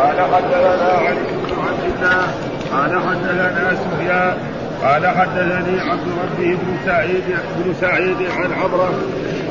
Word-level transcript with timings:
قال 0.00 0.20
حدثنا 0.20 0.92
علي 1.06 1.26
بن 1.32 1.52
عبد 1.68 1.84
الله 1.92 2.22
قال 2.72 2.92
حدثنا 3.06 3.70
سفيان 3.74 4.34
قال 4.84 5.06
حدثني 5.06 5.80
عبد 5.80 6.06
ربه 6.22 6.56
بن 6.62 6.76
سعيد 6.86 7.24
بن 7.56 7.74
سعيد 7.80 8.16
عن 8.38 8.52
عمرة 8.52 8.90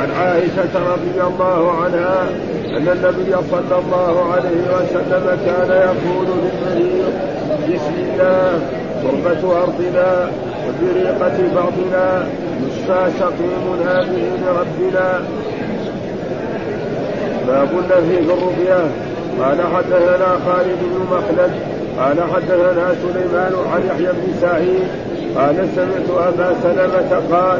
عن 0.01 0.11
عائشة 0.21 0.73
رضي 0.93 1.21
الله 1.27 1.83
عنها 1.83 2.23
أن 2.77 2.87
النبي 2.87 3.35
صلى 3.51 3.79
الله 3.79 4.33
عليه 4.33 4.61
وسلم 4.75 5.37
كان 5.45 5.71
يقول 5.71 6.27
للمريض 6.27 7.13
بسم 7.69 7.93
الله 7.97 8.59
تربة 9.03 9.61
أرضنا 9.63 10.31
وبريقة 10.67 11.37
بعضنا 11.55 12.27
يشفى 12.67 13.11
سقيمنا 13.19 14.01
بإذن 14.01 14.45
ربنا 14.59 15.21
باب 17.47 17.69
النفي 17.71 18.23
في 18.25 18.33
الرقية. 18.33 19.08
قال 19.39 19.61
حدثنا 19.75 20.39
خالد 20.45 20.77
بن 20.81 21.05
مخلد 21.11 21.51
قال 21.99 22.17
حدثنا 22.33 22.95
سليمان 23.03 23.53
عن 23.73 23.81
يحيى 23.87 24.11
بن 24.13 24.33
سعيد 24.41 24.87
قال 25.35 25.67
سمعت 25.75 26.27
أبا 26.27 26.55
سلمة 26.63 27.21
قال 27.31 27.59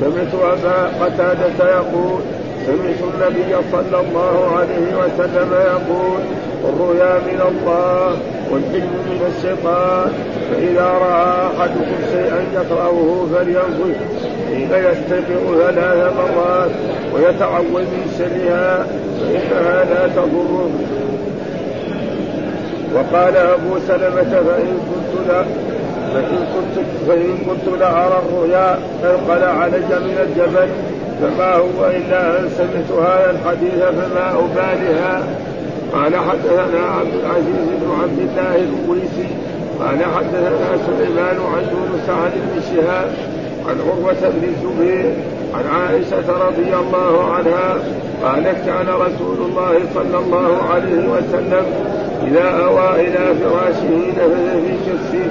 سمعت 0.00 0.34
أبا 0.34 1.04
قتادة 1.04 1.70
يقول 1.70 2.20
سمعت 2.66 3.00
النبي 3.14 3.56
صلى 3.72 4.00
الله 4.00 4.56
عليه 4.56 4.96
وسلم 4.96 5.52
يقول 5.52 6.20
الرؤيا 6.64 7.18
من 7.18 7.40
الله 7.48 8.16
والحلم 8.50 8.92
من 9.06 9.32
الشيطان 9.36 10.12
فإذا 10.50 10.86
رأى 10.86 11.46
أحدكم 11.46 11.98
شيئا 12.12 12.44
يكرهه 12.54 13.26
فلينفذ 13.34 13.94
حين 14.48 14.70
يستيقظ 14.72 15.60
ثلاث 15.60 16.12
مرات 16.16 16.70
ويتعوذ 17.14 17.80
من 17.80 18.14
شرها 18.18 18.86
فإنها 19.20 19.84
لا 19.84 20.08
تضره. 20.08 20.70
وقال 22.94 23.36
أبو 23.36 23.78
سلمة 23.88 24.30
فإن 24.30 24.78
كنت 24.90 25.28
لا 25.28 25.44
فإن 26.14 26.38
كنت 26.54 26.84
فإن 27.08 27.38
كنت 27.46 27.80
لأرى 27.80 28.22
الرؤيا 28.28 28.78
انقل 29.04 29.44
علي 29.44 29.78
من 29.78 30.18
الجبل 30.26 30.68
فما 31.20 31.54
هو 31.54 31.86
إلا 31.86 32.40
أن 32.40 32.48
سمعت 32.58 33.06
هذا 33.08 33.30
الحديث 33.30 33.82
فما 33.82 34.30
أبالها. 34.30 35.22
قال 35.92 36.16
حدثنا 36.16 36.80
عبد 36.98 37.14
العزيز 37.14 37.68
بن 37.80 37.90
عبد 38.02 38.18
الله 38.18 38.54
الويسي 38.54 39.28
قال 39.80 40.04
حدثنا 40.16 40.78
سليمان 40.86 41.36
عن 41.54 41.62
يونس 41.72 42.08
عن 42.08 42.30
ابن 42.40 42.62
شهاب 42.70 43.10
عن 43.68 43.76
عروة 43.80 44.30
بن 44.30 44.48
الزبير 44.48 45.12
عن 45.54 45.64
عائشة 45.66 46.46
رضي 46.46 46.74
الله 46.74 47.32
عنها 47.32 47.74
قالت 48.24 48.66
كان 48.66 48.88
رسول 48.88 49.36
الله 49.48 49.80
صلى 49.94 50.18
الله 50.18 50.62
عليه 50.70 51.08
وسلم 51.08 51.64
إذا 52.26 52.64
أوى 52.64 53.00
إلى 53.00 53.34
فراشه 53.34 53.90
نفذ 54.08 54.60
في 54.66 54.72
كفه 54.86 55.30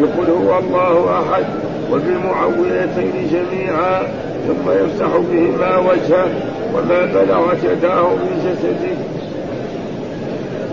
يقول 0.00 0.46
هو 0.46 0.58
الله 0.58 1.20
أحد 1.20 1.44
وبالمعوذتين 1.92 3.30
جميعا 3.32 4.02
ثم 4.46 4.70
يمسح 4.70 5.16
بهما 5.32 5.78
وجهه 5.78 6.28
وما 6.74 7.04
بلغت 7.04 7.64
يداه 7.64 8.08
من 8.08 8.36
جسده. 8.44 8.96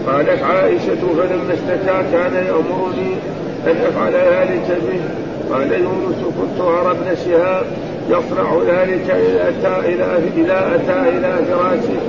قالت 0.07 0.43
عائشة 0.43 1.01
فلما 1.17 1.53
اشتكى 1.53 2.03
كان 2.11 2.33
يأمرني 2.33 3.15
أن 3.67 3.75
أفعل 3.87 4.13
ذلك 4.13 4.67
به. 4.67 5.01
قال 5.55 5.71
يونس 5.71 6.17
كنت 6.39 6.61
أرى 6.61 6.91
ابن 6.91 7.15
شهاب 7.25 7.65
يصنع 8.09 8.57
ذلك 8.67 9.09
إذا 9.09 9.49
أتى 9.49 9.93
إلى 9.93 10.05
إذا 10.37 10.75
أتى 10.75 11.09
إلى 11.09 11.37
فراشه. 11.45 11.99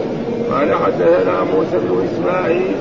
قال 0.52 0.74
حدثنا 0.74 1.44
موسى 1.54 1.78
بن 1.88 2.04
إسماعيل 2.04 2.74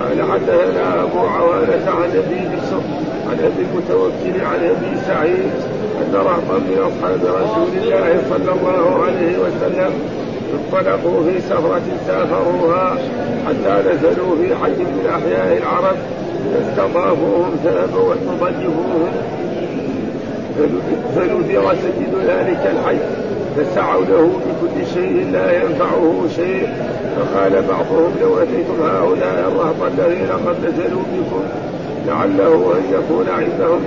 قال 0.00 0.22
حدثنا 0.32 1.02
أبو 1.02 1.18
عوانة 1.18 1.90
عن 1.90 2.10
أبي 2.10 2.40
بشر 2.56 2.82
عن 3.30 3.38
أبي 3.38 3.62
المتوكل 3.62 4.44
عن 4.44 4.64
أبي 4.64 5.00
سعيد 5.06 5.50
أن 6.00 6.14
رهطا 6.14 6.58
من 6.58 6.78
أصحاب 6.78 7.20
رسول 7.24 7.82
الله 7.82 8.22
صلى 8.30 8.52
الله 8.52 9.04
عليه 9.04 9.38
وسلم 9.38 9.92
انطلقوا 10.54 11.24
في 11.24 11.40
سفرة 11.40 11.82
سافروها 12.06 12.98
حتى 13.46 13.82
نزلوا 13.88 14.36
في 14.36 14.54
حي 14.54 14.70
من 14.70 15.06
أحياء 15.14 15.58
العرب 15.58 15.96
فاستضافوهم 16.54 17.56
فأبوا 17.64 18.14
أن 18.14 18.18
يضيفوهم 18.38 19.12
فنذر 21.14 21.74
سيد 21.82 22.28
ذلك 22.28 22.72
الحي. 22.72 22.98
فسعوا 23.58 24.04
له 24.04 24.30
بكل 24.46 24.86
شيء 24.94 25.28
لا 25.32 25.62
ينفعه 25.62 26.24
شيء. 26.36 26.68
فقال 27.16 27.52
بعضهم 27.68 28.12
لو 28.20 28.38
أتيتم 28.38 28.82
هؤلاء 28.82 29.52
الرهط 29.52 29.92
الذين 29.92 30.28
قد 30.46 30.56
نزلوا 30.64 31.02
بكم 31.14 31.42
لعله 32.06 32.72
أن 32.78 32.84
يكون 32.92 33.26
عندهم 33.28 33.80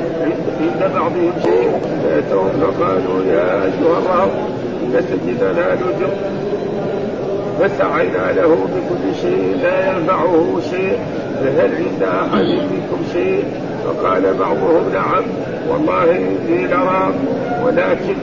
عند 0.61 0.91
بعضهم 0.95 1.31
شيء. 1.43 1.71
فأتوهم 2.03 2.51
فقالوا 2.61 3.23
يا 3.25 3.63
أيها 3.63 3.97
الرهط 3.99 4.31
إن 4.83 5.03
سيدنا 5.09 5.75
نذر. 5.75 6.13
فسعينا 7.59 8.31
له 8.31 8.47
بكل 8.47 9.15
شيء 9.21 9.57
لا 9.63 9.91
ينفعه 9.91 10.59
شيء. 10.71 10.99
فهل 11.41 11.71
عند 11.75 12.03
أحد 12.03 12.45
منكم 12.45 13.03
شيء؟ 13.13 13.43
فقال 13.85 14.33
بعضهم 14.39 14.83
نعم. 14.93 15.23
والله 15.69 16.03
إني 16.03 16.67
لراك 16.67 17.13
ولكن 17.65 18.15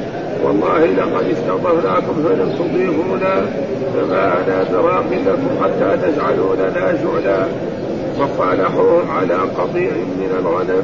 والله 0.45 0.87
لقد 0.87 1.27
استضفناكم 1.31 2.15
فلم 2.29 2.53
تضيفونا 2.59 3.47
فما 3.95 4.25
أنا 4.25 4.65
براق 4.73 5.11
لكم 5.27 5.49
حتى 5.63 5.97
تجعلوا 5.97 6.57
لنا 6.57 6.93
جعلا 7.03 7.47
وصالحوهم 8.19 9.11
على 9.11 9.35
قطيع 9.35 9.91
من 9.93 10.31
الغنم 10.41 10.83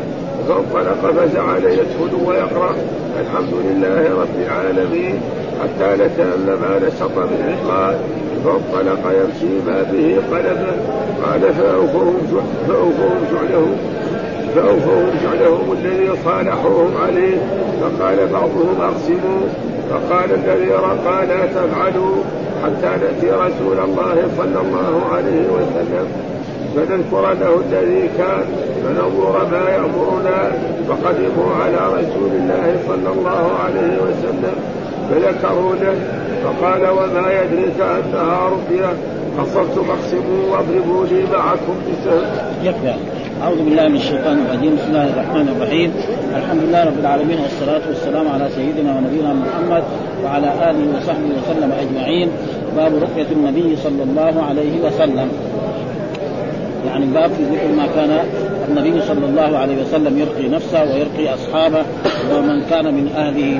فانطلق 0.48 1.00
فجعل 1.02 1.64
يدخل 1.64 2.26
ويقرأ. 2.26 2.74
الحمد 3.20 3.54
لله 3.64 4.20
رب 4.20 4.36
العالمين. 4.46 5.20
حتى 5.62 5.94
نتألم 5.94 6.46
ما 6.46 6.80
نشط 6.86 7.16
من 7.16 7.40
عقال 7.48 7.96
فانطلق 8.44 9.02
يمشي 9.12 9.54
ما 9.66 9.82
به 9.92 10.16
قلبه. 10.30 10.74
قال 11.24 11.54
فأوفهم 11.54 12.16
جعلهم 13.32 13.76
فأوفوا 14.54 15.04
جعلهم 15.22 15.72
الذي 15.72 16.10
صالحوهم 16.24 16.90
عليه 17.06 17.36
فقال 17.80 18.28
بعضهم 18.32 18.74
أقسموا 18.80 19.40
فقال 19.90 20.28
الذي 20.34 20.70
رقى 20.70 21.26
لا 21.26 21.46
تفعلوا 21.46 22.16
حتى 22.64 22.86
نأتي 22.86 23.30
رسول 23.30 23.78
الله 23.84 24.16
صلى 24.38 24.60
الله 24.60 25.02
عليه 25.12 25.46
وسلم. 25.56 26.06
فنذكر 26.76 27.32
له 27.40 27.60
الذي 27.70 28.08
كان 28.18 28.44
فننظر 28.84 29.46
ما 29.52 29.68
يأمرنا 29.68 30.52
فقدموا 30.88 31.54
على 31.62 31.86
رسول 31.86 32.30
الله 32.32 32.76
صلى 32.88 33.12
الله 33.12 33.52
عليه 33.64 33.96
وسلم 34.02 34.54
فذكروا 35.10 35.74
له 35.74 35.94
فقال 36.44 36.88
وما 36.90 37.42
يدريك 37.42 37.80
أنها 37.80 38.48
رقية؟ 38.48 38.92
قصرت 39.38 39.78
فاقسموا 39.78 40.42
واضربوا 40.52 41.06
لي 41.06 41.22
معكم 41.32 41.76
بسهم. 41.86 42.26
يكفي. 42.62 42.94
أعوذ 43.44 43.60
بالله 43.64 43.88
من 43.88 43.96
الشيطان 43.96 44.36
الرجيم. 44.46 44.72
بسم 44.76 44.88
الله 44.88 45.08
الرحمن 45.14 45.46
الرحيم. 45.56 45.90
الحمد 46.36 46.62
لله 46.62 46.84
رب 46.84 46.98
العالمين 47.00 47.38
والصلاة 47.44 47.84
والسلام 47.88 48.26
على 48.28 48.48
سيدنا 48.56 48.90
ونبينا 48.96 49.32
محمد 49.44 49.84
وعلى 50.24 50.48
آله 50.70 50.84
وصحبه 50.96 51.28
وسلم 51.38 51.70
أجمعين. 51.82 52.28
باب 52.76 52.92
رقية 53.04 53.30
النبي 53.32 53.76
صلى 53.76 54.02
الله 54.02 54.34
عليه 54.48 54.74
وسلم. 54.84 55.28
يعني 56.88 57.06
باب 57.06 57.30
في 57.36 57.42
ذكر 57.52 57.68
ما 57.76 57.86
كان 57.96 58.10
النبي 58.68 59.00
صلى 59.08 59.26
الله 59.26 59.58
عليه 59.58 59.76
وسلم 59.82 60.18
يرقي 60.18 60.48
نفسه 60.48 60.82
ويرقي 60.82 61.34
أصحابه 61.34 61.82
ومن 62.32 62.64
كان 62.70 62.94
من 62.94 63.06
أهله. 63.16 63.52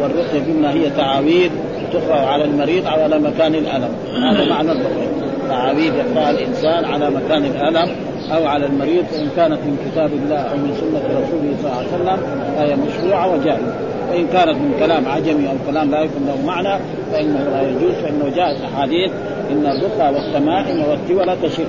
والرقية 0.00 0.42
بما 0.46 0.72
هي 0.72 0.90
تعاويذ 0.90 1.50
تقرأ 1.92 2.20
على 2.20 2.44
المريض 2.44 2.86
على 2.86 3.18
مكان 3.18 3.54
الألم. 3.54 3.92
هذا 4.24 4.44
معنى 4.50 4.72
الرقية. 4.72 5.08
تعاويذ 5.48 5.92
يقرأها 5.94 6.30
الإنسان 6.30 6.84
على 6.84 7.10
مكان 7.10 7.44
الألم. 7.44 7.88
أو 8.32 8.46
على 8.46 8.66
المريض 8.66 9.04
وان 9.12 9.28
كانت 9.36 9.58
من 9.58 9.76
كتاب 9.86 10.10
الله 10.12 10.36
أو 10.36 10.56
من 10.56 10.74
سنة 10.80 11.20
رسوله 11.20 11.54
صلى 11.62 11.70
الله 11.70 11.78
عليه 11.78 11.88
وسلم 11.88 12.18
فهي 12.56 12.76
مشروعة 12.76 13.34
وجائزة. 13.34 13.74
وإن 14.10 14.26
كانت 14.26 14.56
من 14.56 14.74
كلام 14.80 15.08
عجمي 15.08 15.48
أو 15.48 15.54
كلام 15.70 15.90
لا 15.90 16.00
يكون 16.00 16.26
له 16.26 16.46
معنى 16.46 16.78
فإنه 17.12 17.48
لا 17.52 17.62
يجوز 17.68 17.94
فإنه 18.02 18.36
جاءت 18.36 18.56
أحاديث 18.64 19.12
إن 19.50 19.66
الرقى 19.66 20.12
والتمائم 20.12 20.82
والتولى 20.90 21.36
تشرك 21.42 21.66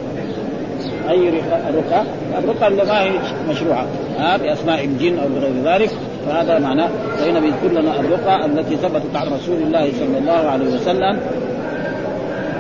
أي 1.10 1.30
رقى 1.76 2.04
الرقى 2.40 2.68
اللي 2.68 2.84
ما 2.84 3.04
هي 3.04 3.12
مشروعة. 3.50 3.86
ها 4.20 4.38
بأسماء 4.38 4.86
الجن 4.86 5.20
أو 5.20 5.28
بغير 5.28 5.54
ذلك. 5.66 5.90
فهذا 6.28 6.60
معناه. 6.60 6.90
فهنا 7.18 7.40
بيذكر 7.40 7.82
لنا 7.82 8.00
الرقى 8.00 8.46
التي 8.46 8.76
ثبتت 8.76 9.16
عن 9.16 9.28
رسول 9.28 9.58
الله 9.58 9.92
صلى 10.00 10.18
الله 10.18 10.50
عليه 10.50 10.76
وسلم 10.76 11.20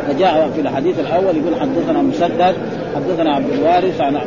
فجاء 0.08 0.50
في 0.56 0.62
الحديث 0.62 1.00
الأول 1.00 1.38
يقول 1.38 1.60
حدثنا 1.62 2.02
مسدد 2.02 2.56
حدثنا 2.96 3.36
عبد 3.36 3.50
الوارث 3.50 4.02
عن 4.02 4.18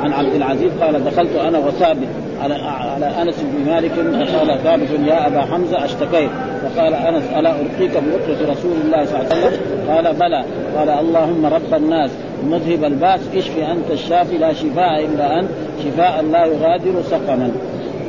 عن 0.00 0.12
عبد 0.12 0.34
العزيز 0.34 0.70
قال 0.80 1.04
دخلت 1.04 1.36
أنا 1.36 1.58
وثابت 1.58 2.08
على 2.42 2.54
على 2.54 3.06
أنس 3.06 3.34
بن 3.40 3.70
مالك 3.70 3.92
فقال 3.92 4.58
ثابت 4.62 4.88
يا 5.06 5.26
أبا 5.26 5.40
حمزة 5.40 5.84
أشتكيت. 5.84 6.30
فقال 6.62 6.94
أنس 6.94 7.24
ألا 7.38 7.50
ارقيك 7.50 7.90
برقيه 7.90 8.52
رسول 8.52 8.72
الله 8.84 9.04
صلى 9.04 9.20
الله 9.20 9.30
عليه 9.30 9.46
وسلم؟ 9.46 9.60
قال 9.88 10.14
بلى. 10.14 10.44
قال 10.76 10.88
اللهم 10.88 11.46
رب 11.46 11.74
الناس 11.74 12.10
مذهب 12.44 12.84
الباس 12.84 13.20
اشفي 13.36 13.66
أنت 13.72 13.90
الشافي 13.90 14.38
لا 14.38 14.52
شفاء 14.52 15.04
إلا 15.04 15.40
أنت 15.40 15.48
شفاء 15.84 16.22
لا 16.32 16.44
يغادر 16.44 17.02
سقما. 17.10 17.50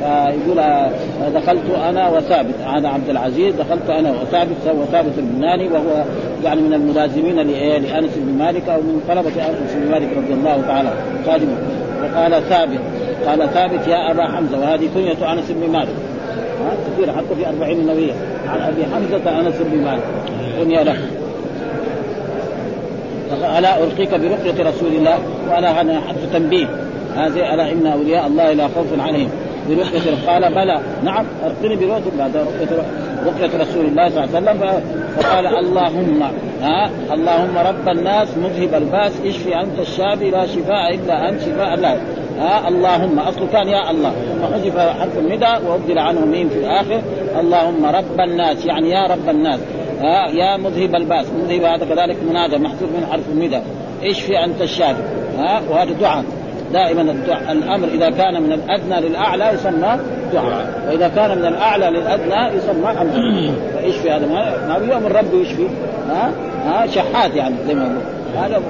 فيقول 0.00 0.62
دخلت 1.34 1.70
أنا 1.88 2.08
وثابت 2.08 2.54
هذا 2.66 2.88
عبد 2.88 3.08
العزيز 3.08 3.54
دخلت 3.54 3.90
أنا 3.90 4.10
وثابت 4.10 4.56
وثابت 4.80 5.18
البناني 5.18 5.68
وهو 5.68 6.04
يعني 6.44 6.60
من 6.60 6.74
الملازمين 6.74 7.36
لأنس 7.36 8.10
بن 8.16 8.38
مالك 8.38 8.68
أو 8.68 8.80
من 8.80 9.00
طلبة 9.08 9.48
أنس 9.48 9.72
بن 9.74 9.90
مالك 9.90 10.08
رضي 10.16 10.32
الله 10.32 10.62
تعالى 10.66 10.90
خادمه 11.26 11.56
وقال 12.02 12.42
ثابت 12.48 12.80
قال 13.26 13.50
ثابت 13.54 13.86
يا 13.86 14.10
أبا 14.10 14.22
حمزة 14.22 14.60
وهذه 14.60 14.88
كنية 14.94 15.32
أنس 15.32 15.50
بن 15.50 15.72
مالك. 15.72 15.94
كثير 16.86 17.12
حتى 17.12 17.34
في 17.38 17.48
أربعين 17.48 17.80
النووية 17.80 18.12
عن 18.48 18.60
أبي 18.60 18.84
حمزة 18.94 19.40
أنس 19.40 19.54
بن 19.60 19.84
مالك. 19.84 20.02
كنية 20.60 20.82
له. 20.82 20.96
ألا 23.58 23.84
ألقيك 23.84 24.10
برقية 24.10 24.70
رسول 24.70 24.92
الله؟ 24.92 25.18
وألا 25.50 25.80
هذا 25.80 26.00
حتى 26.00 26.38
تنبيه. 26.38 26.66
هذه 27.16 27.54
ألا 27.54 27.72
إن 27.72 27.86
أولياء 27.86 28.26
الله 28.26 28.52
لا 28.52 28.68
خوف 28.68 29.00
عليهم. 29.00 29.30
برقية 29.68 30.26
قال 30.26 30.54
بلى. 30.54 30.80
نعم 31.04 31.24
أرقني 31.44 31.76
برقية 31.76 32.18
بعد 32.18 32.36
رقية 32.36 32.82
رقية 33.26 33.60
رسول 33.60 33.86
الله 33.86 34.08
صلى 34.08 34.24
الله 34.24 34.36
عليه 34.36 34.60
وسلم. 34.60 34.82
فقال 35.16 35.46
اللهم 35.46 36.22
ها؟ 36.62 36.90
اللهم 37.12 37.58
رب 37.58 37.88
الناس 37.88 38.28
مذهب 38.36 38.74
الباس 38.74 39.12
اشفي 39.26 39.60
أنت 39.60 39.78
الشافي 39.78 40.30
لا 40.30 40.46
شفاء 40.46 40.94
إلا 40.94 41.28
أنت 41.28 41.40
شفاء 41.40 41.76
لا. 41.76 41.96
ها؟ 42.38 42.68
اللهم 42.68 43.18
اصله 43.18 43.46
كان 43.52 43.68
يا 43.68 43.90
الله. 43.90 44.10
ثم 44.10 44.54
حذف 44.54 44.78
حرف 44.78 45.18
النداء 45.18 45.66
وأبدل 45.68 45.98
عنه 45.98 46.26
ميم 46.26 46.48
في 46.48 46.58
الآخر. 46.58 47.02
اللهم 47.40 47.86
رب 47.86 48.20
الناس 48.20 48.66
يعني 48.66 48.90
يا 48.90 49.06
رب 49.06 49.28
الناس. 49.28 49.60
ها؟ 50.00 50.28
يا 50.30 50.56
مذهب 50.56 50.94
الباس. 50.94 51.26
مذهب 51.26 51.62
هذا 51.62 51.84
كذلك 51.84 52.16
منادى 52.30 52.58
محذوف 52.58 52.90
من 52.90 53.06
حرف 53.10 53.28
النداء 53.28 53.60
اشفي 54.02 54.44
أنت 54.44 54.62
الشافي. 54.62 55.02
ها؟ 55.38 55.62
وهذا 55.70 55.92
دعاء. 55.92 56.24
دائما 56.72 57.02
الدعاء 57.02 57.52
الأمر 57.52 57.88
إذا 57.88 58.10
كان 58.10 58.42
من 58.42 58.52
الأدنى 58.52 59.08
للأعلى 59.08 59.48
يسمى 59.54 59.98
دعاء. 60.32 60.82
وإذا 60.88 61.08
كان 61.08 61.38
من 61.38 61.46
الأعلى 61.46 61.90
للأدنى 61.90 62.56
يسمى 62.56 62.90
أمر. 62.90 63.12
فاشفي 63.74 64.10
هذا؟ 64.10 64.26
ما 64.68 64.94
يوم 64.94 65.06
الرب 65.06 65.34
يشفي 65.34 65.66
ها؟ 66.08 66.30
ها؟ 66.66 66.86
شحات 66.86 67.34
يعني 67.34 67.54
زي 67.68 67.74
ما 67.74 67.82
يقول 67.82 68.02
هذا 68.36 68.62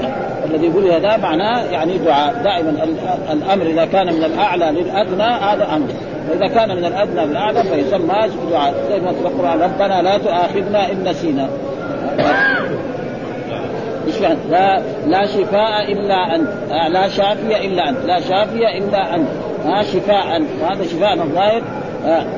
الذي 0.50 0.66
يقول 0.66 0.90
هذا 0.90 1.16
معناه 1.16 1.64
يعني 1.64 1.98
دعاء. 1.98 2.34
دائما 2.44 2.74
الأمر 3.32 3.66
إذا 3.66 3.84
كان 3.84 4.06
من 4.14 4.24
الأعلى 4.24 4.64
للأدنى 4.64 5.22
هذا 5.22 5.68
أمر. 5.76 5.88
وإذا 6.30 6.54
كان 6.54 6.76
من 6.76 6.84
الأدنى 6.84 7.26
للأعلى 7.26 7.62
فيسمى 7.62 8.28
دعاء. 8.50 8.74
زي 8.90 9.00
ما 9.00 9.12
في 9.12 9.20
القران 9.20 9.60
ربنا 9.60 10.02
لا 10.02 10.18
تؤاخذنا 10.18 10.92
إن 10.92 11.08
نسينا. 11.08 11.48
لا 14.50 14.82
لا 15.06 15.26
شفاء 15.26 15.92
إلا 15.92 16.34
أنت. 16.34 16.48
لا 16.92 17.08
شافي 17.08 17.66
إلا 17.66 17.88
أنت. 17.88 17.98
لا 18.06 18.20
شافي 18.20 18.78
إلا 18.78 19.14
أنت. 19.14 19.28
ها 19.64 19.82
شفاء 19.82 20.42
وهذا 20.62 20.84
شفاء 20.84 21.14
الظاهر 21.14 21.62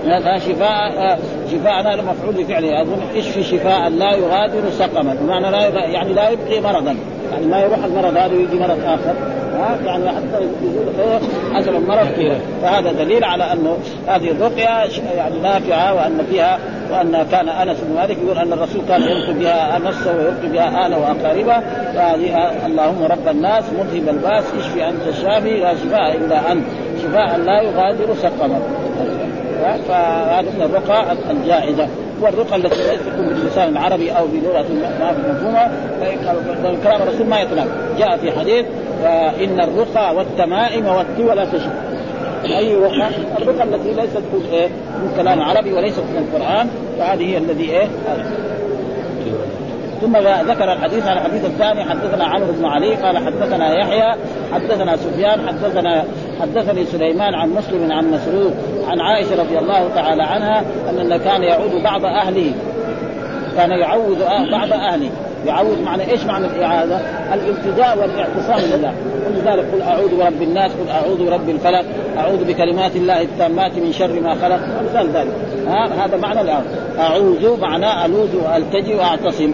لا 0.05 0.39
شفاء 0.39 1.19
شفاء 1.53 1.81
هذا 1.81 2.03
مفعول 2.03 2.35
بفعله. 2.35 2.83
أظن 2.83 3.01
اشفي 3.17 3.43
شفاء؟ 3.43 3.89
لا 3.89 4.17
يغادر 4.17 4.71
سقما. 4.71 5.15
بمعنى 5.15 5.51
لا 5.51 5.87
يعني 5.87 6.13
لا 6.13 6.31
يبقي 6.31 6.61
مرضا. 6.61 6.97
يعني 7.33 7.47
ما 7.47 7.61
يروح 7.61 7.85
المرض 7.85 8.17
هذا 8.17 8.35
ويجي 8.35 8.59
مرض 8.59 8.79
آخر. 8.85 9.15
ها؟ 9.59 9.77
يعني 9.85 10.09
حتى 10.09 10.45
يزول 10.63 11.21
حسب 11.55 11.75
المرض. 11.75 12.07
كذا 12.17 12.41
فهذا 12.63 12.93
دليل 12.93 13.25
على 13.25 13.53
أنه 13.53 13.77
هذه 14.07 14.31
الرقية 14.31 14.69
يعني 15.17 15.41
نافعة 15.43 15.95
وأن 15.95 16.27
فيها 16.31 16.59
وأن 16.93 17.27
كان 17.31 17.49
أنس 17.49 17.81
بن 17.81 17.95
مالك 17.95 18.19
يقول 18.25 18.39
أن 18.39 18.53
الرسول 18.53 18.83
كان 18.89 19.03
يلقي 19.03 19.33
بها 19.33 19.79
نفسه 19.79 20.17
ويلقي 20.17 20.49
بها 20.49 20.85
اهله 20.85 20.99
وأقاربه. 20.99 21.61
فهذه 21.95 22.67
اللهم 22.67 23.05
رب 23.05 23.29
الناس 23.29 23.65
مذهب 23.73 24.09
الباس 24.09 24.45
اشفي 24.59 24.89
أنت 24.89 25.07
الشافي 25.09 25.61
لا 25.61 25.75
شفاء 25.75 26.17
إلا 26.17 26.53
أنت. 26.53 26.65
شفاء 27.03 27.37
لا 27.39 27.63
يغادر 27.63 28.15
سقما. 28.15 28.61
فهذه 29.89 30.51
من 30.57 30.63
الرقى 30.63 31.17
الجائزة. 31.31 31.87
والرقى 32.21 32.57
التي 32.57 32.91
ليست 32.91 33.03
تكون 33.03 33.29
باللسان 33.29 33.69
العربي 33.69 34.11
أو 34.11 34.27
بلغه 34.27 34.67
ما 35.01 35.13
في 35.13 35.33
مفهومة. 35.33 35.71
كلام 36.83 37.03
الرسول 37.03 37.27
ما 37.27 37.41
يطلق. 37.41 37.67
جاء 37.99 38.17
في 38.17 38.33
حديث 38.33 38.67
إن 39.45 39.61
الرقى 39.61 40.15
والتمائم 40.15 40.87
والتوى 40.87 41.35
لا 41.35 41.45
تشرك. 41.45 41.73
اي 42.45 42.77
رقى 42.77 43.09
الرقى 43.39 43.63
التي 43.63 43.93
ليست 43.93 44.23
إيه 44.53 44.69
من 44.69 45.13
كلام 45.17 45.43
عربي 45.43 45.73
وليست 45.73 45.99
من 45.99 46.29
القرآن 46.29 46.69
فهذه 46.99 47.23
هي 47.23 47.39
الذي 47.39 47.71
إيه 47.71 47.89
ثم 50.01 50.17
ذكر 50.51 50.73
الحديث 50.73 51.07
عن 51.07 51.17
الحديث 51.17 51.45
الثاني 51.45 51.85
حدثنا 51.85 52.25
عمرو 52.25 52.53
بن 52.53 52.65
علي 52.65 52.95
قال 52.95 53.19
حدثنا 53.19 53.79
يحيى 53.79 54.15
حدثنا 54.53 54.97
سفيان 54.97 55.49
حدثنا 55.49 56.05
حدثني 56.41 56.85
سليمان 56.85 57.35
عن 57.35 57.51
مسلم 57.51 57.93
عن 57.93 58.11
مسروق 58.11 58.53
عن 58.89 59.01
عائشة 59.01 59.43
رضي 59.43 59.59
الله 59.59 59.89
تعالى 59.95 60.23
عنها 60.23 60.65
أن 60.91 61.17
كان 61.17 61.43
يعود 61.43 61.83
بعض 61.85 62.05
أهله. 62.05 62.53
كان 63.57 63.71
يعوذ 63.71 64.19
بعض 64.51 64.73
أهله. 64.73 65.11
يعوذ 65.47 65.83
معنى 65.83 66.11
إيش 66.11 66.25
معنى 66.25 66.47
الاعاذه؟ 66.47 67.01
الالتجاء 67.35 67.99
والاعتصام 67.99 68.79
لله 68.79 68.93
ولذلك 69.27 69.65
قل 69.73 69.83
أعوذ 69.83 70.17
برب 70.17 70.43
الناس 70.43 70.73
قل 70.73 70.89
أعوذ 70.91 71.27
برب 71.27 71.49
الفلق 71.49 71.85
أعوذ 72.19 72.45
بكلمات 72.45 72.97
الله 72.97 73.23
التامات 73.23 73.73
من 73.73 73.93
شر 73.93 74.21
ما 74.21 74.35
خلق. 74.35 74.61
ومثال 74.81 75.09
ذلك. 75.15 75.33
ها 75.69 76.05
هذا 76.05 76.17
معنى 76.17 76.41
الاعوذ 76.41 76.67
أعوذ 76.99 77.61
معناه 77.61 78.07
ألوذ 78.07 78.37
والتجي 78.37 78.95
واعتصم 78.95 79.53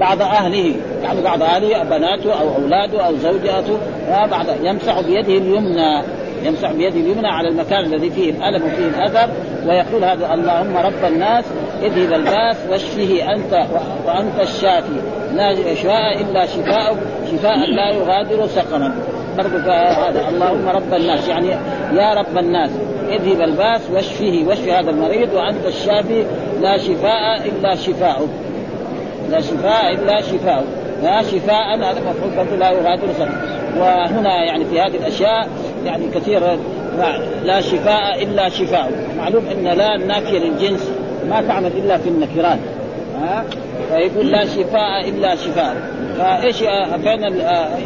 بعض 0.00 0.22
أهله 0.22 0.74
يعني 1.02 1.22
بعض 1.22 1.42
اهله 1.42 1.84
بناته 1.84 2.40
أو 2.40 2.54
أولاده 2.54 3.06
أو 3.06 3.16
زوجاته 3.16 3.78
بعد 4.10 4.46
يمسح 4.62 5.00
بيده 5.00 5.32
اليمنى 5.32 6.02
يمسح 6.44 6.72
بيده 6.72 7.00
اليمنى 7.00 7.28
على 7.28 7.48
المكان 7.48 7.84
الذي 7.84 8.10
فيه 8.10 8.30
الألم 8.30 8.66
وفيه 8.66 8.86
الأثر 8.86 9.30
ويقول 9.66 10.04
هذا 10.04 10.34
اللهم 10.34 10.76
رب 10.76 11.12
الناس 11.12 11.44
اذهب 11.82 12.12
الباس 12.12 12.56
واشفه 12.70 13.32
أنت 13.34 13.66
وأنت 14.06 14.40
الشافي. 14.40 15.00
لا 15.34 15.54
شفاء 15.74 16.20
إلا 16.20 16.46
شفاء 16.46 16.96
شفاء 17.32 17.56
لا 17.56 17.90
يغادر 17.90 18.46
سقما. 18.46 18.94
برضو 19.36 19.56
هذا 19.70 20.28
اللهم 20.28 20.68
رب 20.68 20.94
الناس. 20.94 21.28
يعني 21.28 21.48
يا 21.92 22.14
رب 22.14 22.38
الناس 22.38 22.70
اذهب 23.08 23.40
الباس 23.40 23.80
واشفه 23.92 24.44
واشفي 24.46 24.72
هذا 24.72 24.90
المريض 24.90 25.34
وأنت 25.34 25.66
الشافي 25.66 26.24
لا 26.60 26.78
شفاء 26.78 27.48
إلا 27.48 27.74
شفاؤك 27.74 28.28
لا 29.30 29.40
شفاء 29.40 29.92
إلا 29.92 30.22
شفاء. 30.22 30.64
لا 31.02 31.22
شفاء 31.22 31.78
هذا 31.78 32.00
مفعول 32.00 32.36
برضه 32.36 32.56
لا 32.56 32.70
يغادر 32.70 33.08
سقما 33.18 33.56
وهنا 33.78 34.44
يعني 34.44 34.64
في 34.64 34.80
هذه 34.80 34.96
الأشياء 34.96 35.48
يعني 35.84 36.06
كثيرا 36.14 36.58
لا 37.44 37.60
شفاء 37.60 38.22
إلا 38.22 38.48
شفاء. 38.48 38.92
معلوم 39.18 39.44
أن 39.46 39.64
لا 39.64 39.94
النافيه 39.94 40.38
للجنس 40.38 40.90
ما 41.30 41.42
تعمل 41.48 41.70
إلا 41.76 41.98
في 41.98 42.08
النكرات 42.08 42.58
ها؟ 43.22 43.44
فيقول 43.90 44.30
لا 44.30 44.44
شفاء 44.44 45.08
إلا 45.08 45.36
شفاء. 45.36 45.76
فإيش 46.18 46.56
فين 47.02 47.40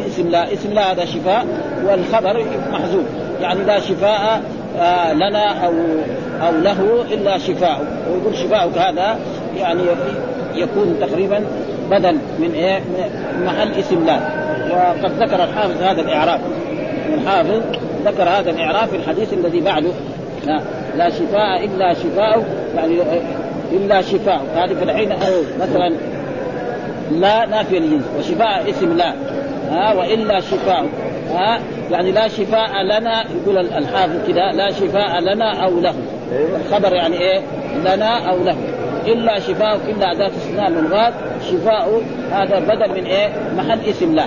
اسم 0.07 0.29
لا 0.29 0.53
اسم 0.53 0.73
لا 0.73 0.91
هذا 0.91 1.05
شفاء 1.05 1.45
والخبر 1.85 2.45
محذوف. 2.71 3.03
يعني 3.41 3.63
لا 3.63 3.79
شفاء 3.79 4.41
لنا 5.13 5.65
أو 5.65 5.73
أو 6.41 6.51
له 6.51 7.05
إلا 7.11 7.37
شفاء. 7.37 7.85
ويقول 8.09 8.35
شفاءك 8.35 8.77
هذا 8.77 9.19
يعني 9.57 9.81
يكون 10.55 10.97
تقريبا 11.01 11.43
بدل 11.91 12.17
من 12.39 12.51
إيه؟ 12.53 12.81
محل 13.45 13.71
اسم 13.79 14.05
لا. 14.05 14.19
وقد 14.71 15.11
ذكر 15.23 15.43
الحافظ 15.43 15.81
هذا 15.81 16.01
الإعراب. 16.01 16.39
الحافظ 17.13 17.61
ذكر 18.05 18.23
هذا 18.23 18.49
الإعراب 18.49 18.89
في 18.89 18.95
الحديث 18.95 19.33
الذي 19.33 19.61
بعده. 19.61 19.91
لا, 20.45 20.61
لا 20.97 21.09
شفاء 21.09 21.65
إلا 21.65 21.93
شفاء 21.93 22.45
يعني 22.75 22.97
إلا 23.71 24.01
شفاء. 24.01 24.41
هذه 24.55 24.73
في 24.73 24.83
الحين 24.83 25.09
مثلا 25.61 25.93
لا 27.11 27.45
نافية 27.45 27.79
للجنس. 27.79 28.03
وشفاء 28.19 28.69
اسم 28.69 28.97
لا. 28.97 29.13
ها؟ 29.71 29.93
وإلا 29.93 30.39
شفاء. 30.39 30.85
ها؟ 31.33 31.59
يعني 31.91 32.11
لا 32.11 32.27
شفاء 32.27 32.83
لنا 32.83 33.23
يقول 33.41 33.57
الحافظ 33.57 34.27
كذا 34.27 34.51
لا 34.51 34.71
شفاء 34.71 35.19
لنا 35.19 35.63
أو 35.63 35.79
له. 35.79 35.93
الخبر 36.65 36.93
يعني 36.93 37.19
إيه؟ 37.19 37.41
لنا 37.85 38.29
أو 38.29 38.43
له. 38.43 38.55
إلا 39.07 39.39
شفاء 39.39 39.79
إلا 39.89 40.11
اداه 40.11 40.27
استثناء 40.27 40.69
من 40.69 40.87
غاد 40.93 41.13
شفاء 41.51 42.01
هذا 42.31 42.59
بدل 42.59 43.01
من 43.01 43.05
إيه؟ 43.05 43.29
محل 43.57 43.79
اسم 43.89 44.15
لا. 44.15 44.25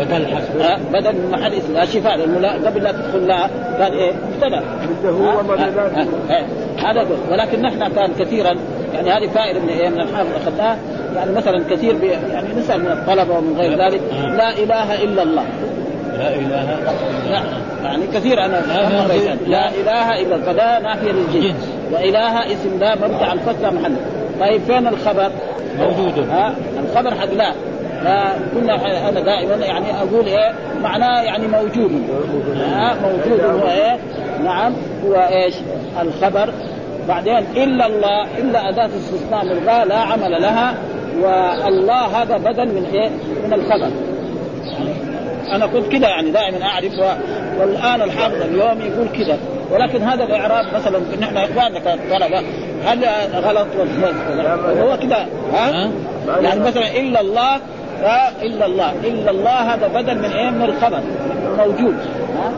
بدل 0.00 0.26
حسب. 0.26 0.60
آه 0.60 0.78
بدل 0.92 1.12
من 1.12 1.30
محل 1.32 1.52
اسم. 1.52 1.74
لا 1.74 1.84
شفاء. 1.84 2.16
لأنه 2.16 2.38
لا 2.38 2.52
قبل 2.52 2.82
لا 2.82 2.92
تدخل 2.92 3.26
لا 3.26 3.46
كان 3.78 3.92
إيه؟ 3.92 4.12
ابتدا 4.34 4.62
هو 5.10 5.40
هذا 6.78 7.06
ولكن 7.30 7.62
نحن 7.62 7.88
كان 7.88 8.10
كثيرا 8.18 8.54
يعني 8.94 9.10
هذه 9.10 9.28
فائدة 9.28 9.60
من 9.60 9.68
إيه؟ 9.68 9.88
من 9.88 10.00
الحافظ 10.00 10.28
اخذناه 10.36 10.76
يعني 11.16 11.32
مثلا 11.32 11.64
كثير 11.70 11.96
يعني 12.32 12.46
نسأل 12.58 12.80
من 12.80 12.92
الطلبة 12.92 13.38
ومن 13.38 13.56
غير 13.58 13.84
ذلك. 13.84 14.00
لا 14.36 14.50
إله 14.50 15.04
إلا 15.04 15.22
الله. 15.22 15.44
لا 16.18 16.34
إله 16.34 16.78
لا 17.30 17.42
يعني 17.84 18.06
كثير 18.06 18.44
أنا 18.44 18.62
لا, 18.68 19.06
لا, 19.08 19.34
لا. 19.46 19.68
إله 19.68 20.22
إلا 20.22 20.38
فلا 20.38 20.80
نافية 20.80 21.12
للجنس. 21.12 21.79
وإله 21.92 22.52
اسم 22.52 22.78
لا 22.80 22.94
مبدا 22.94 23.32
الفتح 23.32 23.72
محل. 23.72 23.96
طيب 24.40 24.60
فين 24.60 24.86
الخبر؟ 24.86 25.30
موجود. 25.78 26.28
ها؟ 26.28 26.54
الخبر 26.84 27.14
حق 27.14 27.32
لا. 27.32 27.52
لا 28.04 28.32
كنا 28.54 29.08
أنا 29.08 29.20
دائما 29.20 29.54
يعني 29.66 29.86
أقول 29.98 30.26
إيه 30.26 30.54
معناه 30.82 31.22
يعني 31.22 31.48
موجود. 31.48 32.02
ها؟ 32.56 32.94
موجود 32.94 33.40
هو 33.40 33.68
إيه؟ 33.68 33.98
نعم. 34.44 34.72
هو 35.06 35.14
إيش؟ 35.14 35.54
الخبر. 36.02 36.52
بعدين 37.08 37.38
إلا 37.56 37.86
الله 37.86 38.38
إلا 38.38 38.68
أداة 38.68 38.86
استثناء 38.86 39.44
ملغاه 39.44 39.84
لا 39.84 39.96
عمل 39.98 40.42
لها 40.42 40.74
والله 41.22 42.22
هذا 42.22 42.36
بدل 42.36 42.66
من 42.66 42.86
إيه؟ 42.92 43.08
من 43.46 43.52
الخبر. 43.52 43.90
أنا 45.52 45.66
كنت 45.66 45.92
كذا 45.92 46.08
يعني 46.08 46.30
دائما 46.30 46.64
أعرف 46.64 46.92
والآن 47.60 48.02
الحافظ 48.02 48.42
اليوم 48.42 48.80
يقول 48.80 49.08
كذا 49.18 49.38
ولكن 49.70 50.02
هذا 50.02 50.24
الإعراب 50.24 50.74
مثلا 50.74 51.00
نحن 51.20 51.36
إخواننا 51.36 51.80
طلبه 52.10 52.42
هل 52.84 53.04
غلط؟ 53.34 53.66
هو 54.80 54.96
كذا 54.96 55.26
ها؟ 55.52 55.90
يعني 56.42 56.60
مثلا 56.60 56.96
إلا 56.96 57.20
الله 57.20 57.56
إلا 58.42 58.66
الله 58.66 58.92
إلا 59.04 59.30
الله 59.30 59.74
هذا 59.74 59.88
بدل 59.88 60.18
من 60.18 60.24
إيه؟ 60.32 60.50
من 60.50 60.62
الخبر 60.62 61.00
موجود 61.58 61.94
ها؟ 62.36 62.52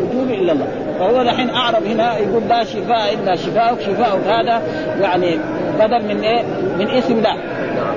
موجود 0.00 0.30
إلا 0.30 0.52
الله. 0.52 0.66
فهو 0.98 1.20
الحين 1.20 1.50
أعرب 1.50 1.84
هنا 1.84 2.18
يقول 2.18 2.42
لا 2.48 2.64
شفاء 2.64 3.14
إلا 3.14 3.36
شفاءك 3.36 3.80
شفاءك 3.80 4.20
هذا 4.26 4.62
يعني 5.00 5.38
بدل 5.78 6.04
من 6.08 6.20
إيه؟ 6.20 6.42
من 6.78 6.90
اسم 6.90 7.20
لا 7.20 7.36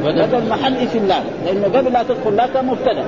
بدل 0.03 0.49
محل 0.49 0.75
اسم 0.77 1.07
لا 1.07 1.19
لأنه 1.45 1.77
قبل 1.77 1.93
لا 1.93 2.03
تدخل 2.03 2.35
لا 2.35 2.47
كان 2.47 2.65
مبتدأ. 2.65 3.05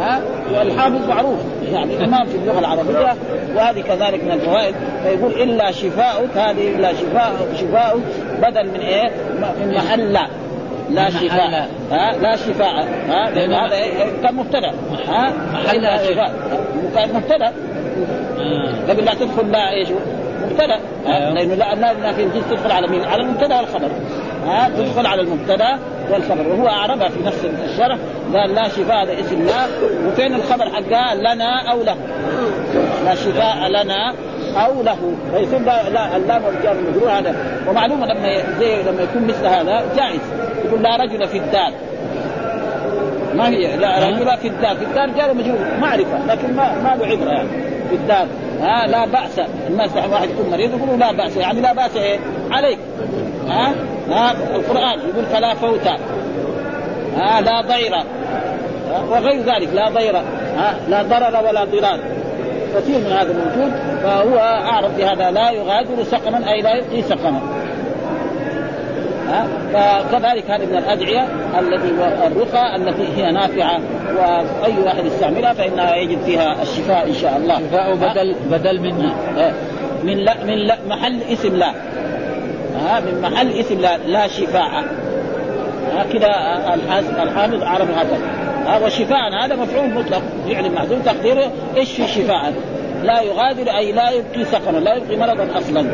ها 0.00 0.20
والحافظ 0.54 1.08
معروف 1.08 1.38
يعني 1.72 2.04
إمام 2.04 2.24
في 2.24 2.36
اللغة 2.36 2.58
العربية 2.58 3.14
وهذه 3.56 3.80
كذلك 3.80 4.24
من 4.24 4.30
الفوائد. 4.30 4.74
فيقول 5.02 5.32
إلا 5.32 5.70
شفاءك 5.70 6.36
هذه 6.36 6.74
إلا 6.76 6.92
شفاء 6.92 7.32
شفاء 7.60 8.00
بدل 8.42 8.68
من 8.68 8.80
إيه؟ 8.80 9.10
من 9.60 9.74
محل 9.74 10.12
لا 10.12 10.26
لا 10.90 11.10
شفاء. 11.10 11.68
ها 11.90 12.12
لا 12.22 12.36
شفاء. 12.36 12.88
ها 13.08 13.30
لأن 13.30 13.52
هذا 13.52 13.76
كان 14.22 14.34
مبتدا 14.34 14.72
ها 15.08 15.32
إلا 15.72 15.96
شفاء. 15.96 16.34
كان 16.94 17.14
مبتدأ. 17.14 17.52
آه. 18.38 18.90
قبل 18.90 19.04
لا 19.04 19.14
تدخل 19.14 19.50
لا 19.50 19.70
إيش؟ 19.70 19.88
مبتدأ. 20.44 20.80
أيوه. 21.06 21.30
لأنه 21.30 21.54
لا 21.54 22.12
في 22.12 22.22
الجنس 22.22 22.44
تدخل 22.50 22.70
على 22.70 22.88
مين؟ 22.88 23.04
على 23.04 23.22
المبتدأ 23.22 23.56
والخبر. 23.56 23.90
ها 24.46 24.68
تدخل 24.68 25.06
على 25.06 25.20
المبتدأ 25.20 25.78
والخبر 26.10 26.48
وهو 26.48 26.68
اعربها 26.68 27.08
في 27.08 27.22
نفس 27.24 27.44
الشرح 27.64 27.98
قال 28.34 28.54
لا 28.54 28.68
شفاء 28.68 29.04
هذا 29.04 29.20
اسم 29.20 29.46
لا 29.46 29.66
وفين 30.08 30.34
الخبر 30.34 30.70
حقها 30.70 31.14
لنا 31.14 31.70
أو 31.70 31.82
له. 31.82 31.96
لا 33.04 33.14
شفاء 33.14 33.68
لنا 33.68 34.14
أو 34.56 34.82
له. 34.82 35.14
فيصير 35.34 35.58
لا 35.58 36.16
اللام 36.16 36.44
والجار 36.44 36.72
المجرور 36.72 37.10
هذا. 37.10 37.34
ومعلومه 37.68 38.06
لما 38.06 38.42
زي 38.60 38.82
لما 38.82 39.02
يكون 39.02 39.24
مثل 39.24 39.46
هذا 39.46 39.84
جائز. 39.96 40.20
يقول 40.64 40.82
لا 40.82 40.96
رجل 40.96 41.28
في 41.28 41.38
الدار. 41.38 41.72
ما 43.34 43.48
هي؟ 43.48 43.76
لا 43.76 44.08
رجل 44.08 44.38
في 44.38 44.48
الدار. 44.48 44.76
في 44.76 44.84
الدار 44.84 45.10
جار 45.10 45.34
مجرور. 45.34 45.58
معرفة 45.80 46.26
لكن 46.28 46.56
ما 46.56 46.74
ما 46.82 46.96
له 46.96 47.06
عبرة 47.06 47.30
يعني. 47.30 47.48
في 47.90 47.94
الدار. 47.94 48.26
ها؟ 48.60 48.86
لا 48.86 49.06
بأس. 49.06 49.40
الناس 49.68 49.90
واحد 50.12 50.30
يكون 50.30 50.50
مريض 50.50 50.70
يقولوا 50.70 50.96
لا 50.96 51.12
بأس. 51.12 51.36
يعني 51.36 51.60
لا 51.60 51.72
بأس 51.72 51.96
إيه؟ 51.96 52.18
عليك. 52.50 52.78
ها؟ 53.48 53.72
ها 54.10 54.34
القرآن 54.54 54.98
يقول 55.08 55.26
فلا 55.32 55.54
فوت. 55.54 55.86
ها 57.16 57.40
لا 57.40 57.60
ضير. 57.60 57.92
وغير 59.10 59.42
ذلك 59.42 59.68
لا 59.74 59.88
ضير. 59.88 60.16
ها 60.56 60.74
لا 60.88 61.02
ضرر 61.02 61.46
ولا 61.46 61.64
ضرار. 61.64 61.98
كثير 62.76 62.98
من 62.98 63.12
هذا 63.12 63.32
موجود 63.32 63.72
فهو 64.02 64.38
أعرف 64.38 64.96
بهذا. 64.96 65.30
لا 65.30 65.50
يغادر 65.50 66.04
سقما 66.04 66.52
أي 66.52 66.62
لا 66.62 66.74
يبقي 66.74 67.02
سقما. 67.02 67.40
فكذلك 69.72 70.50
هذه 70.50 70.66
من 70.66 70.76
الأدعية 70.76 71.26
التي 71.58 71.88
الرقى 72.26 72.76
التي 72.76 73.08
هي 73.16 73.32
نافعة 73.32 73.80
وأي 74.16 74.78
واحد 74.84 75.04
يستعملها 75.04 75.52
فإنها 75.52 75.96
يجد 75.96 76.18
فيها 76.22 76.62
الشفاء 76.62 77.08
إن 77.08 77.14
شاء 77.14 77.36
الله. 77.36 77.58
شفاء 77.58 77.94
بدل 77.94 78.34
بدل 78.50 78.80
من 78.80 79.10
من 80.02 80.16
لا 80.18 80.44
من 80.44 80.54
لا 80.54 80.76
محل 80.88 81.22
اسم 81.32 81.56
لا. 81.56 81.70
ها 82.84 83.00
من 83.00 83.20
محل 83.22 83.50
اسم 83.60 83.80
لا 83.80 83.96
لا 83.96 84.28
شفاء. 84.28 84.84
كذا 86.12 86.28
الحافظ 87.22 87.62
عرف 87.62 87.90
هذا. 87.90 88.18
ها 88.66 88.86
وشفاء 88.86 89.44
هذا 89.44 89.56
مفعول 89.56 89.90
مطلق 89.90 90.22
فعل 90.48 90.72
محذوف 90.72 91.04
تقديره 91.04 91.50
إيش 91.76 91.92
في 91.92 92.08
شفاء؟ 92.08 92.52
لا 93.04 93.22
يغادر 93.22 93.76
أي 93.76 93.92
لا 93.92 94.10
يبقي 94.10 94.44
سقما 94.44 94.78
لا 94.78 94.94
يبقي 94.94 95.16
مرضا 95.16 95.58
أصلا. 95.58 95.86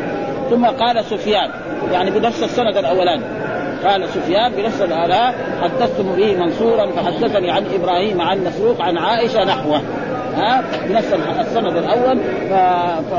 ثم 0.49 0.65
قال 0.65 1.05
سفيان 1.05 1.49
يعني 1.91 2.11
بنفس 2.11 2.43
السند 2.43 2.77
الاولاني 2.77 3.23
قال 3.85 4.09
سفيان 4.09 4.51
بنفس 4.51 4.81
الالاء 4.81 5.35
حدثتم 5.61 6.15
به 6.15 6.35
منصورا 6.35 6.91
فحدثني 6.91 7.51
عن 7.51 7.65
إبراهيم 7.73 8.21
عن 8.21 8.43
مسروق 8.43 8.81
عن 8.81 8.97
عائشة 8.97 9.43
نحوه. 9.43 9.81
ها 10.35 10.63
بنفس 10.89 11.13
السند 11.39 11.77
الأول 11.77 12.19
ف... 12.49 12.53
ف... 13.11 13.13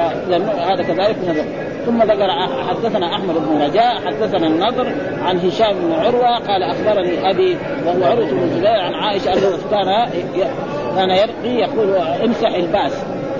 هذا 0.60 0.82
كذلك 0.82 1.16
من 1.18 1.36
ثم 1.86 2.02
ذكر 2.02 2.30
حدثنا 2.68 3.14
أحمد 3.14 3.34
بن 3.34 3.62
رجاء 3.62 3.94
حدثنا 4.06 4.46
النضر 4.46 4.92
عن 5.22 5.38
هشام 5.38 5.74
بن 5.74 5.92
عروة 5.92 6.38
قال 6.38 6.62
أخبرني 6.62 7.30
أبي 7.30 7.56
وهو 7.86 8.04
عروه 8.04 8.30
بن 8.30 8.42
الزبير 8.42 8.80
عن 8.80 8.94
عائشة 8.94 9.32
أنه 9.32 9.58
كان 9.70 10.10
كان 10.96 11.10
يرقي 11.10 11.54
يقول 11.54 11.96
امسح 11.96 12.54
الباس 12.54 12.92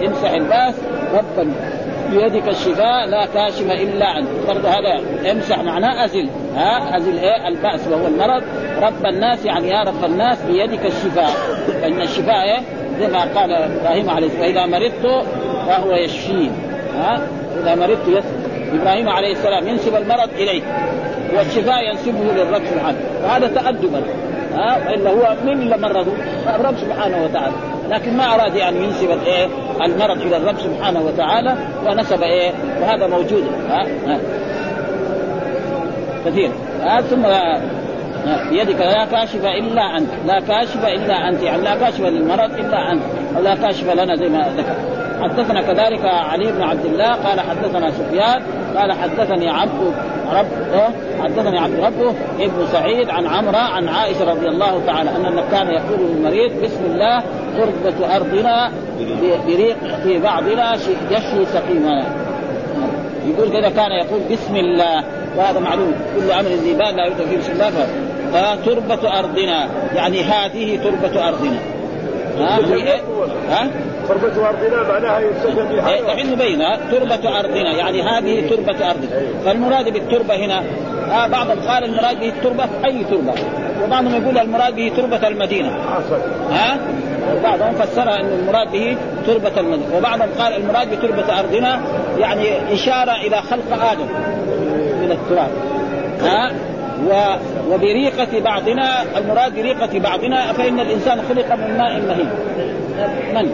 امسح 0.06 0.30
الباس 0.30 0.75
رب 1.14 1.30
الناس 1.30 1.52
بيدك 2.12 2.49
الشفاء 2.49 3.06
لا 3.06 3.26
كاشف 3.26 3.70
إلا 3.70 4.18
أنت. 4.18 4.28
برضه 4.49 4.68
هذا 4.68 5.00
امسح 5.32 5.58
معناه 5.62 6.04
أزل. 6.04 6.28
ها 6.56 6.96
أزل 6.96 7.18
إيه؟ 7.18 7.49
الباس 7.49 7.88
وهو 7.88 8.06
المرض. 8.06 8.42
رب 8.82 9.06
الناس 9.06 9.44
يعني 9.44 9.68
يا 9.68 9.82
رب 9.82 10.04
الناس 10.04 10.42
بيدك 10.42 10.87
الشفاء. 10.87 11.30
فإن 11.82 12.00
الشفاء 12.00 12.42
إيه؟ 12.42 12.61
زي 13.00 13.08
ما 13.08 13.20
قال 13.20 13.52
إبراهيم 13.52 14.11
عليه 14.11 14.26
السلام 14.26 14.42
واذا 14.42 14.66
مرضت 14.66 15.26
فهو 15.66 15.92
يشفين. 15.92 16.52
ها؟ 16.99 17.20
إذا 17.62 17.75
مرضت 17.75 18.09
يسر 18.09 18.52
إبراهيم 18.73 19.09
عليه 19.09 19.32
السلام 19.32 19.68
ينسب 19.68 19.97
المرض 19.97 20.28
اليه 20.37 20.62
والشفاء 21.37 21.88
ينسبه 21.90 22.35
للرب 22.35 22.62
سبحانه. 22.75 22.99
وهذا 23.25 23.47
تأدبا 23.47 24.02
ها؟ 24.54 24.90
والا 24.90 25.11
هو 25.11 25.37
من 25.44 25.52
اللي 25.52 25.76
مرضه؟ 25.76 26.12
الرب 26.54 26.75
سبحانه 26.76 27.25
وتعالى. 27.25 27.54
لكن 27.90 28.16
ما 28.16 28.35
أراد 28.35 28.54
يعني 28.54 28.85
ينسب 28.85 29.11
الإيه؟ 29.11 29.47
المرض 29.85 30.21
إلى 30.23 30.37
الرب 30.37 30.59
سبحانه 30.59 31.02
وتعالى 31.02 31.56
ونسب 31.87 32.23
إيه؟ 32.23 32.52
وهذا 32.80 33.06
موجود. 33.06 33.44
ها, 33.68 33.87
ها. 34.06 34.18
كثير. 36.26 36.50
ها؟ 36.82 37.00
ثم 37.00 37.23
بيدك 38.50 38.80
لا 38.80 39.04
كاشف 39.04 39.44
إلا 39.44 39.97
أنت. 39.99 40.09
لا 40.26 40.40
كاشف 40.40 40.85
إلا 40.85 41.28
أنت. 41.28 41.42
يعني 41.42 41.62
لا 41.62 41.75
كاشف 41.75 42.00
للمرض 42.00 42.50
إلا 42.59 42.92
أنت. 42.92 43.02
أو 43.37 43.42
لا 43.42 43.54
كاشف 43.54 43.94
لنا 43.94 44.16
زي 44.16 44.28
ما 44.28 44.38
ذكر. 44.56 44.91
حدثنا 45.23 45.62
كذلك 45.62 46.05
علي 46.05 46.52
بن 46.52 46.62
عبد 46.62 46.85
الله 46.85 47.12
قال 47.12 47.41
حدثنا 47.41 47.91
سفيان 47.91 48.43
قال 48.76 48.93
حدثني 48.93 49.50
عبد 49.50 49.95
رب 50.33 50.47
حدثني 51.23 51.59
عبد 51.59 51.81
ربه 51.81 52.14
ابن 52.41 52.67
سعيد 52.73 53.11
عن 53.11 53.26
عمرة 53.26 53.57
عن 53.57 53.88
عائشة 53.88 54.31
رضي 54.31 54.49
الله 54.49 54.83
تعالى 54.87 55.11
أن 55.11 55.45
كان 55.50 55.67
يقول 55.67 55.99
للمريض 56.00 56.62
بسم 56.62 56.85
الله 56.85 57.23
تربة 57.59 58.17
أرضنا 58.17 58.73
بريق 59.47 59.76
في 60.02 60.19
بعضنا 60.19 60.75
يشفي 61.11 61.47
سقيمنا 61.52 62.05
يقول 63.26 63.52
كذا 63.52 63.69
كان 63.69 63.93
يقول 63.93 64.21
بسم 64.31 64.57
الله. 64.57 65.05
وهذا 65.37 65.61
معلوم. 65.61 65.95
كل 66.17 66.33
عمل 66.33 66.49
ذي 66.49 66.73
بال 66.75 66.97
لا 66.97 67.07
يؤتى 67.07 67.26
فيه 67.26 67.38
بسم 67.38 67.52
الله. 67.52 67.71
فتربة 68.33 69.19
أرضنا. 69.19 69.69
يعني 69.95 70.23
هذه 70.23 70.76
تربة 70.85 71.29
أرضنا. 71.29 71.59
ها؟ 72.38 72.59
ها؟ 73.50 73.71
تربة 74.09 74.49
أرضنا 74.49 74.82
معناها 74.92 75.21
يستجب 75.21 75.68
بها 75.68 75.99
الحين 75.99 76.32
مبينة 76.32 76.76
تربة 76.90 77.38
أرضنا 77.40 77.73
يعني 77.73 78.02
هذه 78.02 78.49
تربة 78.49 78.90
أرضنا. 78.90 79.09
فالمراد 79.44 79.92
بالتربة 79.92 80.35
هنا 80.35 80.62
آه 81.11 81.26
بعضهم 81.26 81.61
قال 81.68 81.85
المراد 81.85 82.21
به 82.21 82.28
التربة 82.28 82.64
أي 82.85 83.04
تربة؟ 83.04 83.35
وبعضهم 83.85 84.23
يقول 84.23 84.38
المراد 84.38 84.76
به 84.76 84.92
تربة 84.97 85.28
المدينة. 85.28 85.68
ها؟ 86.50 86.78
بعضهم 87.44 87.75
فسرها 87.75 88.21
أن 88.21 88.26
المراد 88.26 88.73
به 88.73 88.97
تربة 89.26 89.61
المدينة. 89.61 89.97
وبعضهم 89.97 90.28
قال 90.38 90.56
المراد 90.56 90.90
بتربة 90.90 91.38
أرضنا 91.40 91.80
يعني 92.18 92.75
إشارة 92.75 93.12
إلى 93.12 93.37
خلق 93.37 93.90
آدم 93.92 94.06
من 95.02 95.12
التراب. 95.12 95.50
ها؟ 96.21 96.52
و 97.09 97.37
وبريقة 97.75 98.40
بعضنا 98.40 99.02
المراد 99.18 99.54
بريقة 99.54 99.99
بعضنا 99.99 100.52
فإن 100.52 100.80
الإنسان 100.80 101.21
خلق 101.28 101.54
من 101.54 101.78
ماء 101.78 102.00
مهين. 102.00 102.30
من؟ 103.35 103.50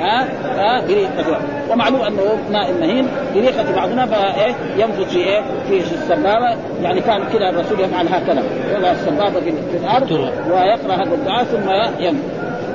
ها؟ 0.00 0.28
ها؟ 0.44 0.80
بريقة 0.86 1.38
ومعلوم 1.70 2.00
أنه 2.02 2.22
ماء 2.52 2.72
مهين 2.80 3.06
بريقة 3.34 3.64
بعضنا 3.76 4.06
فايه 4.06 4.54
ينفذ 4.76 5.04
في 5.06 5.18
إيه؟ 5.18 5.40
في 5.68 5.80
السبابة 5.94 6.56
يعني 6.82 7.00
كان 7.00 7.24
كذا 7.32 7.48
الرسول 7.50 7.80
يفعل 7.80 8.06
هكذا. 8.08 8.42
يضع 8.76 8.90
السبابة 8.90 9.40
في 9.40 9.76
الأرض 9.84 10.10
ويقرأ 10.50 10.94
هذا 10.94 11.14
الدعاء 11.14 11.44
ثم 11.44 11.70
ينفذ 12.04 12.18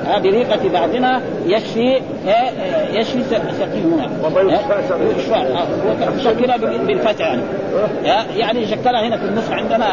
ها؟ 0.06 0.18
بريقة 0.18 0.68
بعضنا 0.72 1.20
يشفي 1.46 2.00
ها، 2.26 2.50
يشفي 2.92 3.22
سقيمنا 3.58 4.08
وما 4.24 4.40
يشفى 4.52 4.88
سقيم. 4.88 5.08
يشفى 5.18 5.34
ها، 5.34 5.66
وشكلها 6.16 6.56
بال- 6.56 6.78
بالفتح 6.86 7.20
يعني. 7.20 7.42
يعني 8.36 8.66
شكلها 8.66 9.06
هنا 9.08 9.16
في 9.16 9.24
النص 9.24 9.50
عندنا 9.50 9.86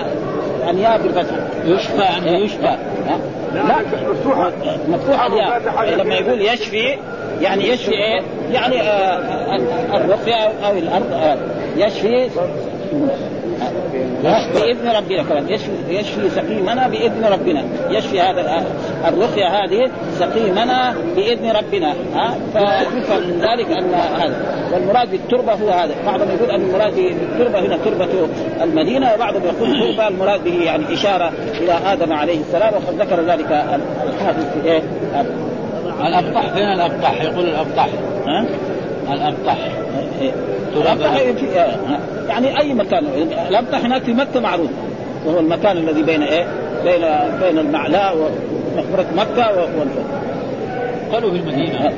الياء 0.70 0.98
بالفتح. 1.02 1.36
يشفى 1.66 2.02
يعني 2.02 2.44
يشفى. 2.46 2.66
ها؟ 3.08 3.18
لا 3.54 3.76
مفتوحة. 4.12 4.52
مفتوح 4.90 5.26
الياء 5.26 5.60
مفتوحة. 5.60 5.86
لما 5.86 6.16
يقول 6.16 6.42
يشفي 6.42 6.98
يعني 7.42 7.70
يشفي 7.70 7.92
إيه؟ 7.92 8.22
يعني 8.52 8.82
آه، 8.82 9.18
آه، 9.18 9.98
الرقية 9.98 10.36
أو 10.66 10.78
الأرض 10.78 11.12
آه، 11.14 11.38
يشفي 11.78 12.30
آه، 14.26 14.48
بإذن 14.54 14.88
ربنا 14.98 15.24
كمان. 15.24 15.50
يشفي 15.50 15.72
يشفي 15.90 16.30
سقيمنا 16.30 16.88
بإذن 16.88 17.26
ربنا. 17.26 17.64
يشفي 17.90 18.22
هذا 18.22 18.42
آه، 18.42 18.64
الرقية 19.10 19.48
هذه 19.48 19.92
سقيمنا 20.20 20.96
بإذن 21.16 21.52
ربنا. 21.52 21.94
ها 22.16 22.36
فيفهم 22.54 23.22
من 23.24 23.42
ذلك 23.42 23.72
أن 23.78 23.94
هذا. 23.94 24.36
والمراد 24.74 25.12
بالتربة 25.12 25.54
هو 25.54 25.70
هذا. 25.70 25.94
بعضهم 26.06 26.28
يقول 26.30 26.52
أن 26.52 26.62
المراد 26.62 26.96
بالتربة 26.96 27.60
هنا 27.60 27.78
تربة 27.78 28.08
المدينة 28.64 29.14
وبعضهم 29.14 29.44
يقول 29.44 29.80
تربه 29.80 30.08
المراد 30.08 30.44
به 30.44 30.64
يعني 30.64 30.94
إشارة 30.94 31.32
إلى 31.60 31.74
آدم 31.86 32.14
عليه 32.14 32.40
السلام 32.40 32.74
وقد 32.74 33.02
ذكر 33.02 33.22
ذلك 33.22 33.52
الحافظ 34.08 34.44
في 34.54 34.72
إيه؟ 34.72 34.82
الابطح 36.08 36.54
فين 36.54 36.72
الابطح 36.72 37.22
يقول 37.22 37.46
الابطح 37.46 37.90
ها؟ 38.28 38.46
الابطح 39.14 39.58
إيه. 40.22 40.32
آه، 41.62 42.00
يعني 42.30 42.60
أي 42.60 42.74
مكان. 42.74 43.06
الابطح 43.50 43.86
هناك 43.86 44.04
في 44.04 44.14
مكة 44.14 44.40
معروف. 44.40 44.70
وهو 45.26 45.40
المكان 45.40 45.78
الذي 45.78 46.02
بين 46.02 46.24
إيه؟ 46.24 46.48
بين 46.84 47.02
بين 47.42 47.58
المعلاء 47.58 48.18
ومقبرة 48.18 49.06
مكة 49.16 49.48
والفتح 49.58 50.04
قالوا 51.14 51.32
في 51.32 51.38
المدينة. 51.38 51.94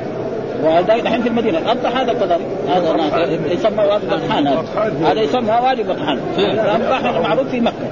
وهذا 0.62 0.94
الحين 0.94 1.22
في 1.22 1.28
المدينة. 1.28 1.58
الابطح 1.58 1.96
هذا 1.98 2.12
كذلك 2.12 2.46
هذا 2.68 3.52
يسمى 3.52 3.84
وادي 3.84 4.06
بطحان 4.06 4.46
هذا. 4.46 4.64
هذا 5.04 5.20
يسمى 5.20 5.52
وادي 5.64 5.82
بطحان 5.82 6.18
الابطح 6.38 7.20
معروف 7.28 7.48
في 7.48 7.60
مكة. 7.60 7.90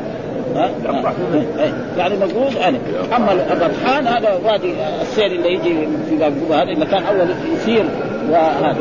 يعني 1.98 2.14
مقصود 2.16 2.56
أنا. 2.56 2.78
أما 3.16 3.32
البطحان 3.32 4.06
هذا 4.06 4.38
وادي 4.44 4.74
السير 5.02 5.26
اللي 5.26 5.54
يجي 5.54 5.88
في 6.08 6.16
باب 6.16 6.32
هذا 6.50 6.70
المكان 6.70 7.02
أول 7.02 7.28
يسير 7.54 7.84
وهذا. 8.30 8.76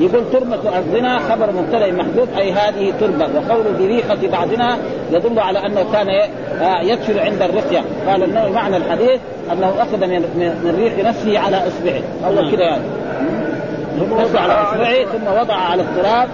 يقول 0.00 0.30
تربة 0.32 0.76
أرضنا 0.76 1.18
خبر 1.18 1.52
مبتدأ 1.52 1.92
محذوف 1.92 2.38
أي 2.38 2.52
هذه 2.52 2.92
تربة 3.00 3.28
وقول 3.34 3.64
بريقة 3.78 4.28
بعضنا 4.32 4.78
يدل 5.12 5.38
على 5.38 5.58
أنه 5.58 5.92
كان 5.92 6.08
آه، 6.60 6.82
يدفن 6.82 7.18
عند 7.18 7.42
الرقية. 7.42 7.84
قال 8.08 8.22
النووي 8.22 8.50
معنى 8.50 8.76
الحديث 8.76 9.20
أنه 9.52 9.72
أخذ 9.78 10.06
من 10.06 10.74
ريق 10.78 11.06
نفسه 11.06 11.38
على 11.38 11.56
إصبعه. 11.56 12.02
أول 12.26 12.52
كده 12.52 12.64
يعني. 12.64 12.82
نفسه 14.14 14.40
على 14.40 14.52
اصبعه 14.52 15.04
ثم 15.04 15.40
وضع 15.40 15.54
على 15.54 15.82
التراب 15.82 16.28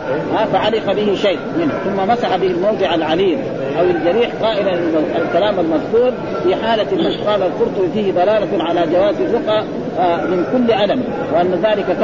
فعلق 0.53 0.93
به 0.93 1.15
شيء 1.15 1.39
منه. 1.59 1.73
ثم 1.85 2.11
مسح 2.11 2.37
به 2.37 2.47
الموضع 2.47 2.95
العليل 2.95 3.39
أو 3.79 3.85
الجريح 3.85 4.31
قائلا 4.43 4.75
الكلام 5.19 5.61
المذكور 5.61 6.13
في 6.43 6.57
حالة 6.57 6.87
قال 7.27 7.43
القرطبي 7.43 7.89
فيه 7.95 8.13
دلاله 8.13 8.65
على 8.65 8.87
جواز 8.93 9.15
الرقى 9.21 9.65
آه، 9.99 10.17
من 10.17 10.45
كل 10.53 10.73
ألم 10.73 11.05
وأن 11.35 11.51
ذلك 11.63 11.97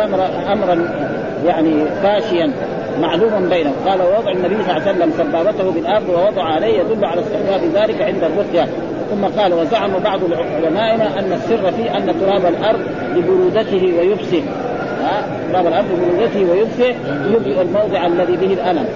أمرا 0.53 0.89
يعني 1.47 1.85
فاشيا 2.03 2.53
معلوم 3.01 3.49
بينهم. 3.49 3.75
قال 3.87 4.01
ووضع 4.03 4.31
النبي 4.31 4.55
صلى 4.55 4.77
الله 4.77 4.89
عليه 4.89 4.91
وسلم 4.91 5.13
سبابته 5.19 5.71
بالارض 5.71 6.09
ووضع 6.09 6.43
عليه 6.45 6.79
يدل 6.81 7.05
على 7.05 7.21
استحباب 7.21 7.61
ذلك 7.75 8.03
عند 8.03 8.25
الرقية. 8.25 8.69
ثم 9.11 9.41
قال 9.41 9.55
وزعم 9.55 9.91
بعض 10.05 10.21
علمائنا 10.65 11.19
أن 11.19 11.33
السر 11.33 11.73
في 11.73 11.97
أن 11.97 12.21
تراب 12.21 12.47
الأرض 12.47 12.81
لبرودته 13.17 13.95
ويبسه؟ 13.99 14.43
تراب 15.53 15.67
الأرض 15.67 15.87
ببرودته 15.87 16.51
ويبسه 16.51 16.95
يبرئ 17.35 17.63
الموضع 17.63 18.07
الذي 18.07 18.37
به 18.37 18.53
الألم 18.53 18.87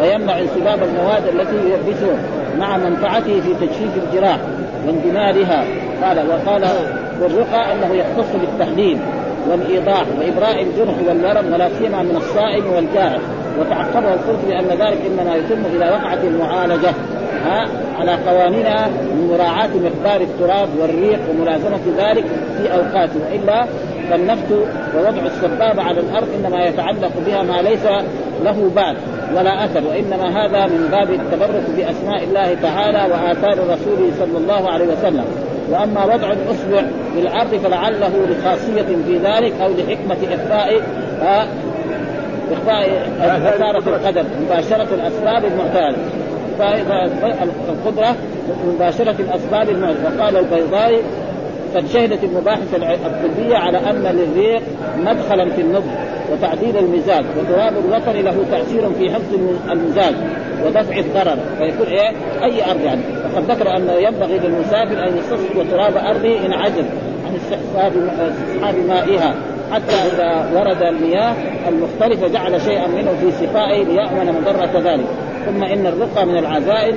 ويمنع 0.00 0.38
انسباب 0.38 0.78
المواد 0.82 1.22
التي 1.28 1.56
يلبسه 1.56 2.16
مع 2.58 2.76
منفعته 2.76 3.40
في 3.40 3.54
تجفيف 3.66 3.90
الجراح 3.96 4.38
واندمارها. 4.86 5.64
قال 6.02 6.18
وقال 6.28 6.68
والرقى 7.22 7.72
أنه 7.72 7.94
يختص 7.94 8.28
بالتحليل 8.40 8.98
والإيضاح 9.50 10.04
وإبراء 10.18 10.62
الجرح 10.62 10.94
والورم 11.08 11.52
ولا 11.52 11.68
سيما 11.78 12.02
من 12.02 12.16
الصائم 12.16 12.72
والجائع 12.72 13.18
وتعقبه 13.60 14.14
القرطبي 14.14 14.58
أن 14.58 14.64
ذلك 14.64 14.98
إنما 15.06 15.36
يتم 15.36 15.62
اذا 15.76 15.90
وقعت 15.90 16.24
المعالجة 16.24 16.90
ها 17.44 17.68
على 17.98 18.12
قوانينها 18.12 18.88
من 18.88 19.28
مراعاة 19.32 19.68
مقدار 19.68 20.20
التراب 20.20 20.68
والريق 20.80 21.20
وملازمة 21.30 21.80
ذلك 21.98 22.24
في 22.58 22.72
أوقاته. 22.72 23.20
وإلا 23.30 23.66
فالنفط 24.10 24.52
ووضع 24.96 25.26
السبابة 25.26 25.82
على 25.82 26.00
الأرض 26.00 26.28
إنما 26.38 26.64
يتعلق 26.64 27.12
بها 27.26 27.42
ما 27.42 27.62
ليس 27.62 27.84
له 28.44 28.70
بال 28.76 28.96
ولا 29.36 29.64
أثر 29.64 29.82
وإنما 29.88 30.46
هذا 30.46 30.66
من 30.66 30.88
باب 30.90 31.10
التبرك 31.10 31.64
بأسماء 31.76 32.24
الله 32.24 32.56
تعالى 32.62 33.12
وآثار 33.12 33.58
رسوله 33.58 34.10
صلى 34.18 34.38
الله 34.38 34.70
عليه 34.70 34.86
وسلم. 34.86 35.24
وأما 35.70 36.04
وضع 36.04 36.32
الأصبع 36.32 36.82
بالارض 37.16 37.54
فلعله 37.54 38.12
لخاصية 38.30 38.96
في 39.06 39.18
ذلك 39.24 39.52
أو 39.60 39.68
لحكمة 39.68 40.34
إخفاء 40.34 40.80
آه، 41.22 41.46
إخفاء 42.52 43.10
خساره 43.20 43.88
القدر 43.88 44.24
مباشرة 44.46 44.94
الأسباب 44.94 45.44
المعتاده 45.44 45.96
فالقدره 46.58 48.16
مباشرة 48.66 49.14
الأسباب 49.18 49.68
المعتاده 49.68 50.18
وقال 50.18 50.36
البيضاوي 50.36 50.98
قد 51.74 51.86
شهدت 51.86 52.24
المباحث 52.24 52.74
الطبية 53.06 53.56
على 53.56 53.78
أن 53.78 54.02
للريق 54.16 54.62
مدخلا 54.98 55.50
في 55.50 55.60
النضج 55.60 55.90
وتعديل 56.32 56.76
المزاج 56.78 57.24
وتراب 57.38 57.72
الوطن 57.84 58.12
له 58.12 58.44
تأثير 58.50 58.90
في 58.90 59.10
حفظ 59.10 59.34
المزاج 59.70 60.14
ودفع 60.66 60.98
الضرر. 60.98 61.38
فيكون 61.58 61.86
إيه؟ 61.86 62.08
أي 62.44 62.70
أرض 62.70 62.80
يعني؟ 62.84 63.00
وقد 63.24 63.50
ذكر 63.50 63.76
انه 63.76 63.92
ينبغي 63.92 64.38
للمسافر 64.38 65.08
أن 65.08 65.16
يستصحب 65.16 65.70
تراب 65.70 65.96
ارضه 65.96 66.46
ان 66.46 66.52
عجز 66.52 66.84
عن 67.26 67.34
استصحاب 67.36 67.92
استصحاب 68.18 68.74
مائها. 68.88 69.34
حتى 69.72 69.94
إذا 69.94 70.50
ورد 70.54 70.82
المياه 70.82 71.34
المختلفة 71.68 72.28
جعل 72.28 72.60
شيئا 72.60 72.86
منه 72.86 73.12
في 73.20 73.46
سقائه 73.46 73.84
ليأمن 73.84 74.34
مضرة 74.40 74.90
ذلك. 74.90 75.06
ثم 75.46 75.64
إن 75.64 75.86
الرقى 75.86 76.26
من 76.26 76.38
العزائم 76.38 76.96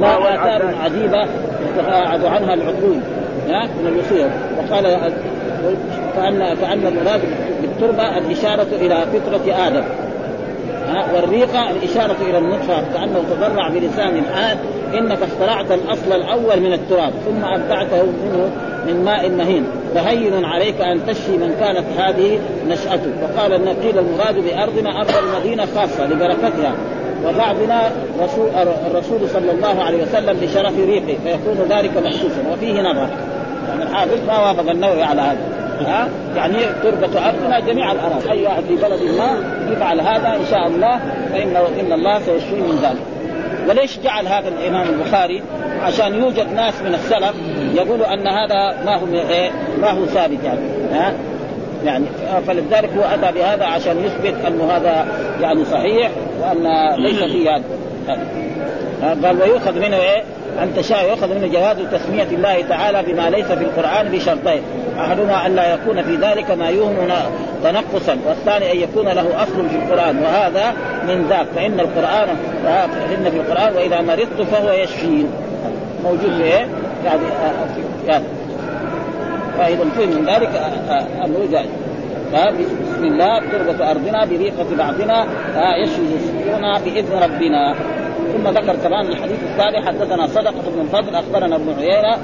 لا 0.00 0.34
آثار 0.34 0.74
عجيبة 0.84 1.26
يتقاعد 1.68 2.24
عنها 2.24 2.54
العقول 2.54 2.98
ها 3.48 3.66
من 3.66 3.86
الوصية. 3.86 4.30
وقال 4.58 5.12
كأن 6.16 6.56
كأن 6.60 6.86
المراد 6.86 7.20
بالتربة 7.62 8.18
الإشارة 8.18 8.66
إلى 8.80 9.06
فطرة 9.12 9.66
آدم 9.66 9.84
والريقة 11.14 11.70
الإشارة 11.70 12.16
إلى 12.28 12.38
النطفة 12.38 12.82
كأنه 12.94 13.24
تضرع 13.30 13.68
بلسان 13.68 14.16
الحال 14.18 14.58
إنك 14.94 15.18
اخترعت 15.22 15.72
الأصل 15.72 16.12
الأول 16.12 16.60
من 16.60 16.72
التراب 16.72 17.12
ثم 17.26 17.44
أبدعته 17.44 18.02
منه 18.02 18.50
من 18.86 19.04
ماء 19.04 19.30
مهين. 19.30 19.64
فهين 19.94 20.44
عليك 20.44 20.80
أن 20.80 21.06
تشفي 21.06 21.36
من 21.36 21.56
كانت 21.60 21.84
هذه 21.98 22.38
نشأته. 22.68 23.10
وقال 23.22 23.54
النقيل 23.54 23.98
المراد 23.98 24.34
بأرضنا 24.34 24.98
أرض 24.98 25.10
المدينة 25.24 25.66
خاصة 25.76 26.06
لبركتها. 26.06 26.74
وبعضنا 27.26 27.90
رسول 28.20 28.48
الرسول 28.86 29.28
صلى 29.28 29.50
الله 29.50 29.82
عليه 29.82 30.02
وسلم 30.02 30.38
بشرف 30.40 30.78
ريقه 30.78 31.18
فيكون 31.24 31.66
ذلك 31.68 31.90
محسوسا 32.04 32.42
وفيه 32.52 32.80
نظر. 32.80 33.08
يعني 33.68 33.82
الحافظ 33.82 34.26
ما 34.26 34.38
وافق 34.38 34.70
النووي 34.70 35.02
على 35.02 35.20
هذا. 35.20 35.38
ها؟ 35.86 36.08
يعني 36.36 36.58
تربة 36.82 37.28
أرضنا 37.28 37.60
جميع 37.60 37.92
الأراضي. 37.92 38.30
أي 38.30 38.46
واحد 38.46 38.62
في 38.62 38.76
بلد 38.76 39.02
ما 39.18 39.36
يفعل 39.72 40.00
هذا 40.00 40.28
إن 40.28 40.46
شاء 40.50 40.66
الله 40.66 41.00
فإن 41.32 41.56
إن 41.80 41.92
الله 41.92 42.18
سيشفيه 42.18 42.62
من 42.62 42.78
ذلك. 42.82 43.02
وليش 43.68 43.98
جعل 43.98 44.26
هذا 44.26 44.48
الإمام 44.48 44.88
البخاري؟ 44.88 45.42
عشان 45.82 46.14
يوجد 46.14 46.52
ناس 46.54 46.82
من 46.82 46.94
السلف 46.94 47.34
يقولوا 47.74 48.14
أن 48.14 48.26
هذا 48.26 48.84
ما 48.84 48.96
هو 48.96 49.06
إيه؟ 49.30 49.50
ما 49.80 49.90
هو 49.90 50.06
ثابت 50.06 50.44
يعني. 50.44 50.60
ها؟ 50.92 51.12
يعني 51.84 52.04
فلذلك 52.46 52.90
هو 52.96 53.02
أتى 53.02 53.38
بهذا 53.38 53.64
عشان 53.64 54.04
يثبت 54.04 54.34
انه 54.46 54.72
هذا 54.72 55.06
يعني 55.40 55.64
صحيح 55.64 56.10
وأن 56.40 56.94
ليس 57.02 57.22
فيه 57.22 57.56
هذا. 57.56 57.62
قال 59.24 59.42
ويؤخذ 59.42 59.78
منه 59.78 59.96
إيه؟ 59.96 60.22
أن 60.62 60.74
تشاء 60.76 61.08
يؤخذ 61.10 61.34
منه 61.34 61.46
جواز 61.46 61.76
تسمية 61.92 62.28
الله 62.32 62.62
تعالى 62.68 63.02
بما 63.02 63.30
ليس 63.30 63.46
في 63.46 63.64
القرآن 63.64 64.08
بشرطين. 64.08 64.62
أحدهما 64.98 65.46
أن 65.46 65.54
لا 65.54 65.74
يكون 65.74 66.02
في 66.02 66.16
ذلك 66.16 66.50
ما 66.50 66.68
يوهم 66.68 66.96
تنقصا 67.64 68.18
والثاني 68.26 68.72
أن 68.72 68.76
يكون 68.76 69.08
له 69.08 69.42
أصل 69.42 69.68
في 69.68 69.76
القرآن 69.76 70.18
وهذا 70.18 70.72
من 71.08 71.26
ذاك 71.28 71.46
فإن 71.56 71.80
القرآن 71.80 72.28
فإن 72.64 73.30
في 73.30 73.36
القرآن 73.36 73.76
وإذا 73.76 74.00
مرضت 74.00 74.42
فهو 74.52 74.70
يشفين. 74.70 75.28
موجود 76.04 76.32
في 76.36 76.42
إيه؟ 76.42 76.66
يعني 77.04 77.22
يعني. 78.06 78.24
فاذا 79.58 79.84
فهم 79.84 80.08
من 80.08 80.26
ذلك 80.26 80.50
انه 81.24 81.48
جائز 81.52 81.70
بسم 82.32 83.04
الله 83.04 83.40
تربة 83.52 83.90
أرضنا 83.90 84.24
بريقة 84.24 84.76
بعضنا 84.78 85.26
يشفي 85.82 86.02
يسقينا 86.02 86.78
بإذن 86.78 87.18
ربنا. 87.22 87.74
ثم 88.32 88.48
ذكر 88.48 88.76
كمان 88.76 89.06
الحديث 89.06 89.42
الثاني 89.42 89.86
حدثنا 89.86 90.26
صدقة 90.26 90.70
بن 90.74 90.80
الفضل 90.80 91.14
أخبرنا 91.14 91.56
ابن 91.56 91.74
عيينة 91.78 92.16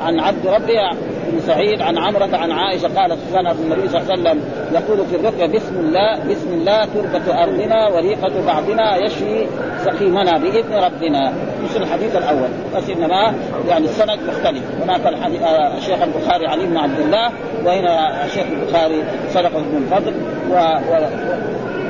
عن 0.00 0.20
عبد 0.20 0.46
ربه 0.46 0.90
بن 1.32 1.40
سعيد 1.40 1.80
عن 1.80 1.98
عمرة 1.98 2.36
عن 2.36 2.52
عائشة 2.52 2.88
قالت 2.96 3.18
كان 3.32 3.46
النبي 3.46 3.88
صلى 3.88 4.00
الله 4.00 4.12
عليه 4.12 4.20
وسلم 4.20 4.42
يقول 4.72 5.06
في 5.06 5.16
الرقية 5.16 5.46
بسم 5.46 5.76
الله 5.78 6.18
بسم 6.30 6.52
الله 6.52 6.84
تربة 6.84 7.42
أرضنا 7.42 7.88
وريقة 7.88 8.46
بعضنا 8.46 8.96
يشفي 8.96 9.46
سقيمنا 9.84 10.38
بإذن 10.38 10.74
ربنا. 10.74 11.32
مثل 11.64 11.82
الحديث 11.82 12.16
الأول. 12.16 12.48
بس 12.76 12.90
إنما 12.90 13.34
يعني 13.68 13.84
السند 13.84 14.18
مختلف. 14.28 14.62
هناك 14.82 15.00
آه، 15.06 15.76
الشيخ 15.78 16.02
البخاري 16.02 16.46
علي 16.46 16.66
بن 16.66 16.76
عبد 16.76 17.00
الله 17.00 17.30
وهنا 17.64 18.24
الشيخ 18.24 18.44
البخاري 18.52 19.02
صدقة 19.30 19.58
بن 19.58 19.76
الفضل 19.76 20.14
و, 20.50 20.54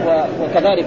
و 0.06 0.22
وكذلك 0.42 0.86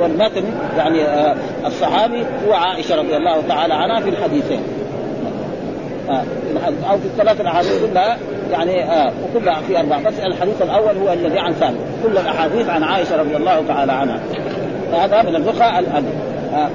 والمتن 0.00 0.44
يعني 0.76 1.02
آه، 1.02 1.36
الصحابي 1.66 2.24
هو 2.46 2.52
عائشة 2.52 2.96
رضي 2.96 3.16
الله 3.16 3.42
تعالى 3.48 3.74
عنها 3.74 4.00
في 4.00 4.08
الحديثين. 4.08 4.62
آه، 6.10 6.90
أو 6.90 6.98
في 6.98 7.04
الثلاث 7.04 7.40
الأحاديث 7.40 7.84
كلها 7.84 8.18
يعني 8.50 8.84
آه 8.84 9.12
وكلها 9.24 9.60
في 9.60 9.80
أربعة. 9.80 10.02
بس 10.02 10.18
الحديث 10.18 10.62
الأول 10.62 10.96
هو 10.96 11.12
الذي 11.12 11.38
عن 11.38 11.52
ثابت 11.52 11.76
كل 12.02 12.18
الأحاديث 12.18 12.68
عن 12.68 12.82
عائشة 12.82 13.16
رضي 13.16 13.36
الله 13.36 13.64
تعالى 13.68 13.92
عنها. 13.92 14.20
هذا 14.92 15.22
من 15.22 15.36
الرقى 15.36 15.78
الأدب. 15.78 16.14
آه 16.54 16.68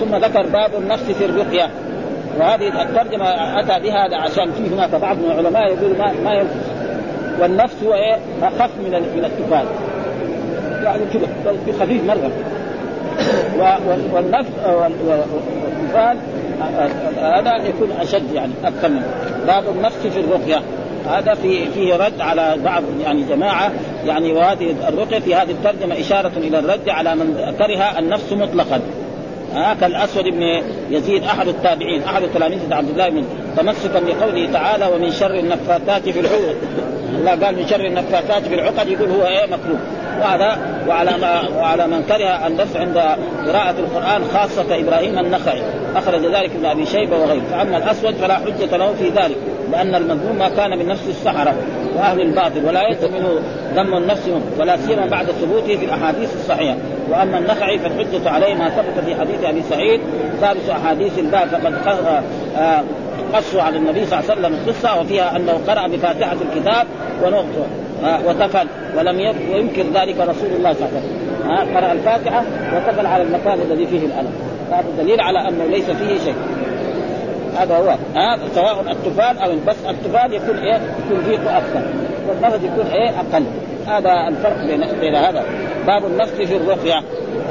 ثم 0.00 0.16
ذكر 0.16 0.46
باب 0.46 0.70
النفس 0.78 1.02
في 1.02 1.24
الرقية. 1.24 1.70
وهذه 2.38 2.82
الترجمة 2.82 3.26
أتى 3.60 3.82
بها 3.82 4.16
عشان 4.16 4.52
في 4.52 4.74
هناك 4.74 4.94
بعض 4.94 5.16
من 5.16 5.30
العلماء 5.30 5.66
يقول 5.66 5.98
ما 5.98 6.12
ما 6.24 6.32
ينفس 6.34 6.70
والنفس 7.40 7.74
هو 7.84 7.94
إيه؟ 7.94 8.16
أخف 8.42 8.70
من 8.78 8.90
من 8.90 9.24
التفال 9.24 9.64
يعني 10.84 11.00
كذا 11.12 11.56
بخفيف 11.66 12.04
مرة. 12.04 12.30
والنفس 14.12 14.50
والتفال 14.64 16.16
هذا 17.16 17.56
يكون 17.56 17.90
أشد 18.00 18.34
يعني 18.34 18.52
أكثر 18.64 18.88
منه. 18.88 19.06
باب 19.46 19.64
النفس 19.76 20.06
في 20.06 20.20
الرقية. 20.20 20.62
هذا 21.08 21.34
في 21.34 21.66
فيه 21.74 21.96
رد 21.96 22.20
على 22.20 22.56
بعض 22.64 22.82
يعني 23.02 23.22
جماعة 23.22 23.72
يعني 24.06 24.32
وهذه 24.32 24.74
الرقية 24.88 25.18
في 25.18 25.34
هذه 25.34 25.50
الترجمة 25.50 26.00
إشارة 26.00 26.32
إلى 26.36 26.58
الرد 26.58 26.88
على 26.88 27.14
من 27.14 27.54
كره 27.58 27.98
النفس 27.98 28.32
مطلقا. 28.32 28.80
ها 29.54 29.74
كالأسود 29.74 30.24
بن 30.24 30.62
يزيد 30.90 31.24
أحد 31.24 31.48
التابعين 31.48 32.02
أحد 32.02 32.22
تلاميذ 32.34 32.72
عبد 32.72 32.88
الله 32.88 33.08
بن 33.08 33.24
تمسكا 33.56 34.00
بقوله 34.00 34.52
تعالى 34.52 34.86
ومن 34.86 35.10
شر 35.10 35.38
النفاثات 35.38 36.08
في 36.08 36.20
العقد. 36.20 36.56
الله 37.18 37.30
قال 37.30 37.56
من 37.56 37.66
شر 37.66 37.86
النفاثات 37.86 38.42
في 38.42 38.54
العقد. 38.54 38.88
يقول 38.88 39.10
هو 39.10 39.26
إيه؟ 39.26 39.46
مكروه. 39.46 39.78
وهذا 40.22 40.58
وعلى 40.88 41.10
ما 41.18 41.48
وعلى 41.58 41.86
من 41.86 42.02
كره 42.02 42.46
النفس 42.46 42.76
عند 42.76 42.96
قراءة 43.46 43.74
القرآن 43.78 44.24
خاصة 44.34 44.80
إبراهيم 44.80 45.18
النخعي. 45.18 45.62
أخرج 45.96 46.20
ذلك 46.20 46.50
ابن 46.54 46.66
أبي 46.66 46.86
شيبة 46.86 47.16
وغيره. 47.16 47.42
فأما 47.50 47.76
الأسود 47.76 48.14
فلا 48.14 48.34
حجة 48.34 48.76
له 48.76 48.92
في 48.92 49.08
ذلك 49.08 49.36
لأن 49.72 49.94
المذموم 49.94 50.38
ما 50.38 50.48
كان 50.48 50.78
من 50.78 50.86
نفس 50.86 51.08
السحرة 51.08 51.54
وأهل 51.96 52.20
الباطل 52.20 52.64
ولا 52.64 52.82
يلزم 52.82 53.10
دم 53.76 53.96
النفس 53.96 54.30
ولا 54.58 54.76
سيما 54.76 55.06
بعد 55.06 55.26
ثبوته 55.26 55.76
في 55.76 55.84
الأحاديث 55.84 56.34
الصحيحة. 56.34 56.76
وأما 57.10 57.38
النخعي 57.38 57.78
فالحجة 57.78 58.30
عليه 58.30 58.54
ما 58.54 58.68
ثبت 58.68 59.04
في 59.04 59.14
حديث 59.14 59.44
أبي 59.44 59.62
سعيد 59.62 60.00
ثالث 60.40 60.70
أحاديث 60.70 61.18
الباب 61.18 61.48
فقد 61.48 61.74
آه، 62.56 62.82
قصوا 63.34 63.62
على 63.62 63.76
النبي 63.76 64.06
صلى 64.06 64.20
الله 64.20 64.30
عليه 64.30 64.40
وسلم 64.40 64.54
القصة 64.54 65.00
وفيها 65.00 65.36
أنه 65.36 65.60
قرأ 65.68 65.86
بفاتحة 65.88 66.36
الكتاب 66.42 66.86
ونقطه 67.24 67.66
وتفل. 68.26 68.66
ولم 68.96 69.20
ينكر 69.50 69.82
ذلك 69.82 70.16
رسول 70.20 70.50
الله 70.56 70.72
صلى 70.72 70.88
الله 70.88 71.00
عليه 71.00 71.62
وسلم. 71.62 71.76
قرأ 71.76 71.92
الفاتحة 71.92 72.44
وتفل 72.74 73.06
على 73.06 73.22
المكان 73.22 73.60
الذي 73.60 73.86
فيه 73.86 74.06
الألم. 74.06 74.32
هذا 74.72 74.84
دليل 74.98 75.20
على 75.20 75.48
أنه 75.48 75.64
ليس 75.64 75.90
فيه 75.90 76.18
شيء. 76.18 76.34
هذا 77.58 77.76
هو. 77.76 77.94
ها 78.14 78.38
سواء 78.54 78.80
التفال 78.80 79.38
أو 79.38 79.52
بس 79.66 79.76
التفال 79.88 80.32
يكون 80.32 80.58
إيه؟ 80.58 80.80
يكون 81.06 81.24
فيه 81.24 81.58
أكثر. 81.58 81.82
والنفس 82.28 82.64
يكون 82.64 82.86
إيه؟ 82.92 83.10
أقل. 83.10 83.44
هذا 83.86 84.28
الفرق 84.28 84.66
بين 84.66 85.00
بين 85.00 85.14
هذا. 85.14 85.44
باب 85.86 86.06
النفس 86.06 86.32
في 86.32 86.56
الرقية. 86.56 87.02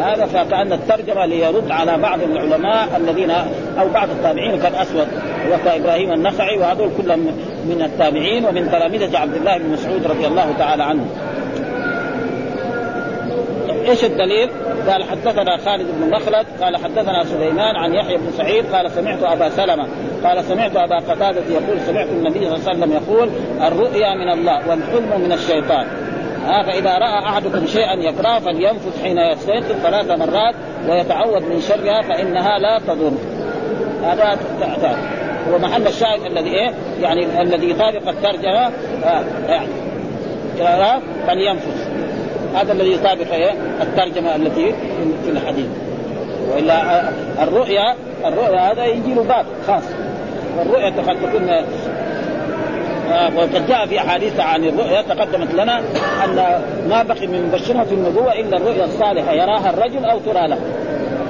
هذا 0.04 0.26
فكأن 0.26 0.74
الترجمة 0.74 1.26
ليرد 1.26 1.72
على 1.72 1.98
بعض 1.98 2.20
العلماء 2.22 2.88
الذين 2.98 3.32
أو 3.80 3.90
بعض 3.94 4.10
التابعين 4.10 4.60
كالأسود 4.60 5.08
وكإبراهيم 5.52 6.12
النخعي 6.14 6.58
وهذول 6.58 6.90
كلهم 6.98 7.28
من 7.66 7.82
التابعين 7.82 8.46
ومن 8.46 8.72
تلامذه 8.72 9.18
عبد 9.18 9.36
الله 9.36 9.58
بن 9.58 9.70
مسعود 9.70 10.08
رضي 10.08 10.28
الله 10.28 10.54
تعالى 10.60 10.84
عنه. 10.84 11.06
إيش 13.90 14.04
الدليل؟ 14.04 14.50
قال 14.90 15.04
حدثنا 15.04 15.58
خالد 15.58 15.88
بن 16.00 16.10
مخلد 16.10 16.46
قال 16.62 16.78
حدثنا 16.78 17.24
سليمان 17.24 17.76
عن 17.76 17.94
يحيى 17.94 18.18
بن 18.18 18.32
سعيد 18.38 18.66
قال 18.76 18.92
سمعت 18.92 19.24
أبا 19.24 19.50
سلمة 19.50 19.88
قال 20.24 20.44
سمعت 20.44 20.76
أبا 20.76 20.96
قتادة 20.96 21.42
يقول 21.50 21.80
سمعت 21.88 22.08
النبي 22.08 22.40
صلى 22.40 22.56
الله 22.56 22.70
عليه 22.70 22.78
وسلم 22.78 22.92
يقول 22.92 23.30
الرؤيا 23.62 24.16
من 24.16 24.30
الله 24.40 24.70
والحلم 24.70 25.22
من 25.22 25.32
الشيطان. 25.32 25.86
ها 26.46 26.64
فإذا 26.64 26.98
رأى 26.98 27.20
أحدكم 27.26 27.66
شيئا 27.66 27.94
يكره 27.94 28.40
فلينفث 28.40 29.04
حين 29.04 29.18
يستيقظ 29.18 29.82
ثلاث 29.84 30.12
مرات 30.12 30.56
ويتعوذ 30.90 31.42
من 31.42 31.62
شرها 31.62 32.02
فإنها 32.02 32.60
لا 32.60 32.80
تضر. 32.80 33.12
هذا 34.04 34.38
هو 35.50 35.60
محل 35.60 35.88
الشاهد 35.88 36.26
الذي 36.26 36.50
إيه؟ 36.50 36.74
يعني 37.02 37.42
الذي 37.42 37.70
يطابق 37.70 38.10
الترجمة 38.10 38.72
آه 39.06 39.24
يعني 39.48 39.68
فلينفث 41.28 41.88
هذا 42.56 42.72
الذي 42.74 42.94
يطابق 42.94 43.34
إيه؟ 43.34 43.52
الترجمة 43.82 44.36
التي 44.36 44.74
في 45.26 45.30
الحديث. 45.32 45.68
وإلا 46.52 47.04
الرؤيا 47.44 47.96
الرؤيا 48.26 48.72
هذا 48.72 48.86
يجي 48.86 49.14
له 49.14 49.24
باب 49.24 49.46
خاص. 49.68 49.84
والرؤيا 50.58 50.90
قد 50.90 51.16
تكون 51.16 51.50
آه، 53.12 53.38
وقد 53.38 53.68
جاء 53.68 53.86
في 53.86 54.00
أحاديث 54.00 54.40
عن 54.40 54.64
الرؤيا 54.64 55.02
تقدمت 55.02 55.54
لنا 55.54 55.80
أن 56.26 56.62
ما 56.90 57.04
بقي 57.04 57.28
من 57.28 57.48
مبشرات 57.48 57.92
النبوة 57.92 58.34
إلا 58.34 58.58
الرؤيا 58.58 58.86
الصالحة 58.86 59.34
يراها 59.34 59.70
الرجل 59.70 60.06
أو 60.06 60.20
ترى 60.20 60.48
له. 60.48 60.58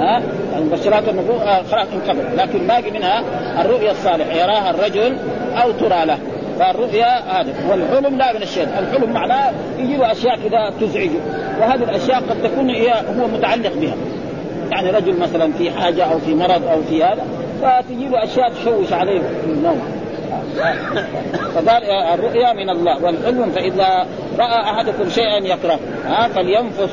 ها؟ 0.01 0.21
مبشرات 0.59 1.09
النبوة 1.09 1.43
آه، 1.43 1.63
خلاص 1.63 1.87
انقضت 1.93 2.35
لكن 2.37 2.67
باقي 2.67 2.91
منها 2.91 3.23
الرؤيا 3.61 3.91
الصالحه 3.91 4.31
يراها 4.31 4.69
الرجل 4.69 5.17
أو 5.63 5.71
ترى 5.71 6.05
له. 6.05 6.17
فالرؤيا 6.59 7.19
هذا 7.19 7.53
والحلم 7.69 8.17
لا 8.17 8.33
من 8.33 8.41
الشيطان 8.41 8.83
الحلم 8.83 9.13
معناه 9.13 9.51
يجي 9.77 9.97
له 9.97 10.11
أشياء 10.11 10.35
كذا 10.35 10.73
تزعجه. 10.81 11.19
وهذه 11.59 11.83
الأشياء 11.83 12.19
قد 12.19 12.43
تكون 12.43 12.69
هي 12.69 12.91
هو 12.91 13.27
متعلق 13.27 13.73
بها. 13.73 13.95
يعني 14.71 14.89
رجل 14.89 15.19
مثلا 15.19 15.51
في 15.51 15.71
حاجة 15.71 16.03
أو 16.03 16.19
في 16.19 16.35
مرض 16.35 16.67
أو 16.71 16.81
في 16.89 17.03
هذا 17.03 17.23
فتجي 17.61 18.07
له 18.07 18.23
أشياء 18.23 18.49
تشوش 18.49 18.93
عليه. 18.93 19.19
في 19.19 19.47
النوم 19.47 19.81
فقال 21.55 21.83
الرؤيا 22.13 22.53
من 22.53 22.69
الله. 22.69 23.03
والحلم 23.03 23.51
فإذا 23.55 24.07
رأى 24.39 24.61
أحدكم 24.63 25.09
شيئا 25.09 25.37
يكره 25.37 25.79
ها 26.07 26.27
فلينفس 26.27 26.89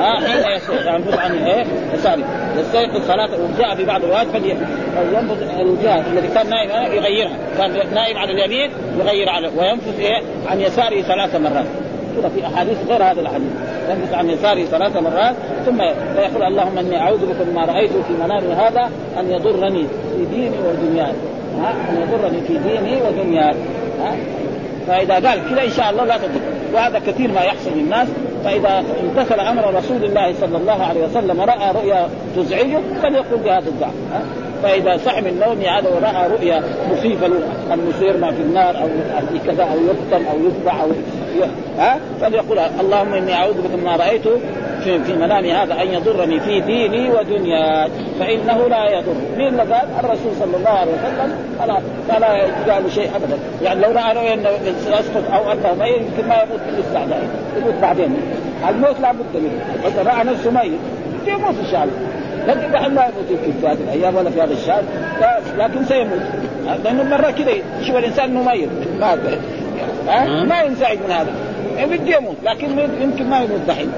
ها 0.00 0.20
حين 0.20 0.60
ينفس 0.94 1.18
عن 1.18 1.32
إيه 1.32 1.64
يساره 1.94 2.24
يستيقظ 2.56 3.06
صلاة 3.06 3.28
وجاء 3.28 3.74
في 3.74 3.84
بعض 3.84 4.02
الروايات 4.02 4.26
فلينفث 4.26 5.60
الوجاه 5.60 6.02
الذي 6.12 6.28
كان 6.28 6.50
نائم 6.50 6.92
يغيرها. 6.92 7.36
كان 7.58 7.72
نائم 7.94 8.18
على 8.18 8.32
اليمين 8.32 8.70
يغير 8.98 9.28
على 9.28 9.50
وينفث 9.58 9.98
إيه؟ 9.98 10.22
عن 10.50 10.60
يساره 10.60 11.02
ثلاث 11.02 11.34
مرات. 11.34 11.64
كذا 12.16 12.28
في 12.28 12.46
أحاديث 12.46 12.76
غير 12.88 13.02
هذا 13.02 13.20
الحديث 13.20 13.52
ينفث 13.90 14.14
عن 14.14 14.30
يساره 14.30 14.64
ثلاث 14.64 14.96
مرات. 14.96 15.34
ثم 15.66 15.80
يقول 16.18 16.42
اللهم 16.42 16.78
إني 16.78 17.00
أعوذ 17.00 17.26
بك 17.26 17.46
مما 17.50 17.64
رأيت 17.64 17.90
في 17.90 18.12
منامي 18.24 18.52
هذا 18.54 18.90
أن 19.20 19.30
يضرني 19.30 19.84
في 20.16 20.24
ديني 20.34 20.56
ودنياي. 20.68 21.12
أن 21.90 22.02
يضرني 22.02 22.40
في 22.40 22.58
ديني 22.58 23.02
ودنياي. 23.02 23.54
فإذا 24.86 25.14
قال 25.14 25.50
كذا 25.50 25.64
إن 25.64 25.70
شاء 25.70 25.90
الله 25.90 26.04
لا 26.04 26.16
تضر. 26.16 26.40
وهذا 26.74 26.98
كثير 26.98 27.32
ما 27.32 27.40
يحصل 27.40 27.70
للناس. 27.76 28.08
فإذا 28.44 28.84
امتثل 29.02 29.40
أمر 29.40 29.74
رسول 29.74 30.04
الله 30.04 30.34
صلى 30.40 30.56
الله 30.56 30.82
عليه 30.82 31.04
وسلم 31.04 31.40
وراى 31.40 31.72
رؤيا 31.74 32.08
تزعجه 32.36 32.80
فليقل 33.02 33.36
بهذا 33.44 33.68
الدعاء 33.68 33.94
فإذا 34.62 34.96
صح 34.96 35.18
من 35.18 35.38
هذا 35.66 35.88
ورأى 35.88 36.28
رؤيا 36.28 36.62
مخيفه 36.92 37.26
ان 37.72 37.90
يصير 37.90 38.16
ما 38.16 38.32
في 38.32 38.42
النار 38.42 38.76
أو 38.82 38.88
كذا 39.46 39.62
أو 39.62 39.78
يقتل 39.86 40.26
أو 40.26 40.38
يذبح 40.38 40.80
أو 40.80 40.88
ها؟ 41.78 41.98
فليقول 42.20 42.58
اللهم 42.58 43.14
إني 43.14 43.34
أعوذ 43.34 43.54
بك 43.54 43.74
مما 43.80 43.96
رايته 43.96 44.30
في, 44.84 45.04
في 45.04 45.12
منامي 45.12 45.52
هذا 45.52 45.82
أن 45.82 45.88
يضرني 45.88 46.40
في 46.40 46.60
ديني 46.60 47.10
ودنياي 47.10 47.90
فإنه 48.20 48.68
لا 48.68 48.90
يضر. 48.90 49.14
مين 49.36 49.60
قال؟ 49.60 49.88
الرسول 49.98 50.32
صلى 50.40 50.56
الله 50.56 50.70
عليه 50.70 50.92
وسلم. 50.92 51.34
فلا 51.58 51.80
فلا 52.08 52.46
يجعل 52.46 52.92
شيء 52.92 53.10
ابدا. 53.16 53.38
يعني 53.62 53.80
لو 53.80 53.90
رأى 53.90 54.14
رؤيا 54.14 54.36
يسقط 54.86 55.32
أو 55.32 55.52
انه 55.52 55.74
ميت 55.74 55.96
يمكن 55.96 56.28
ما 56.28 56.34
يموت 56.34 56.60
لسه 56.78 57.00
يموت 57.56 57.74
بعدين. 57.82 58.16
الموت 58.68 59.00
لابد 59.00 59.34
منه. 59.34 59.88
اذا 59.88 60.02
رأى 60.02 60.24
نفسه 60.24 60.50
ميت. 60.50 60.80
يموت 61.26 61.54
إن 61.64 61.70
شاء 61.70 61.84
الله. 61.84 61.94
لكن 62.48 62.72
دحين 62.72 62.94
ما 62.94 63.02
يموت 63.02 63.30
يمكن 63.30 63.60
في 63.60 63.66
هذه 63.66 63.78
الأيام 63.84 64.16
ولا 64.16 64.30
في 64.30 64.42
هذا 64.42 64.52
الشهر. 64.52 64.82
لكن 65.58 65.84
سيموت. 65.84 66.20
لأنه 66.84 67.02
مرة 67.02 67.30
كذا 67.30 67.50
يشوف 67.80 67.96
الإنسان 67.96 68.24
إنه 68.24 68.42
ميت. 68.42 68.68
ما 70.06 70.44
ما 70.44 70.62
ينزعج 70.62 70.98
من 70.98 71.10
هذا. 71.10 71.34
بده 71.86 72.16
يموت 72.16 72.36
لكن 72.42 72.78
يمكن 73.02 73.30
ما 73.30 73.40
يموت 73.40 73.60
دحين. 73.68 73.92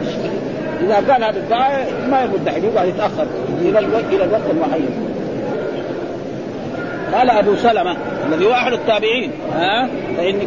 إذا 0.80 0.94
قال 0.94 1.24
هذا 1.24 1.36
الدعاء 1.36 1.92
ما 2.10 2.22
يموت 2.22 2.40
دحين 2.40 2.64
يقعد 2.64 2.88
يتأخر 2.88 3.26
إلى 3.60 3.78
الوقت 3.78 4.04
إلى 4.12 4.24
الوقت 4.24 4.50
المعين. 4.50 4.88
قال 7.14 7.30
أبو 7.30 7.56
سلمة 7.56 7.96
الذي 8.26 8.46
هو 8.46 8.52
أحد 8.52 8.72
التابعين 8.72 9.30
ها؟ 9.54 9.88
فان 10.16 10.38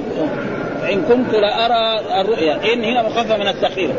فإن 0.81 1.01
كنت 1.01 1.35
لارى 1.35 1.99
الرؤيا. 2.21 2.73
إن 2.73 2.83
هنا 2.83 3.03
مخففه 3.03 3.37
من 3.37 3.47
التخير 3.47 3.89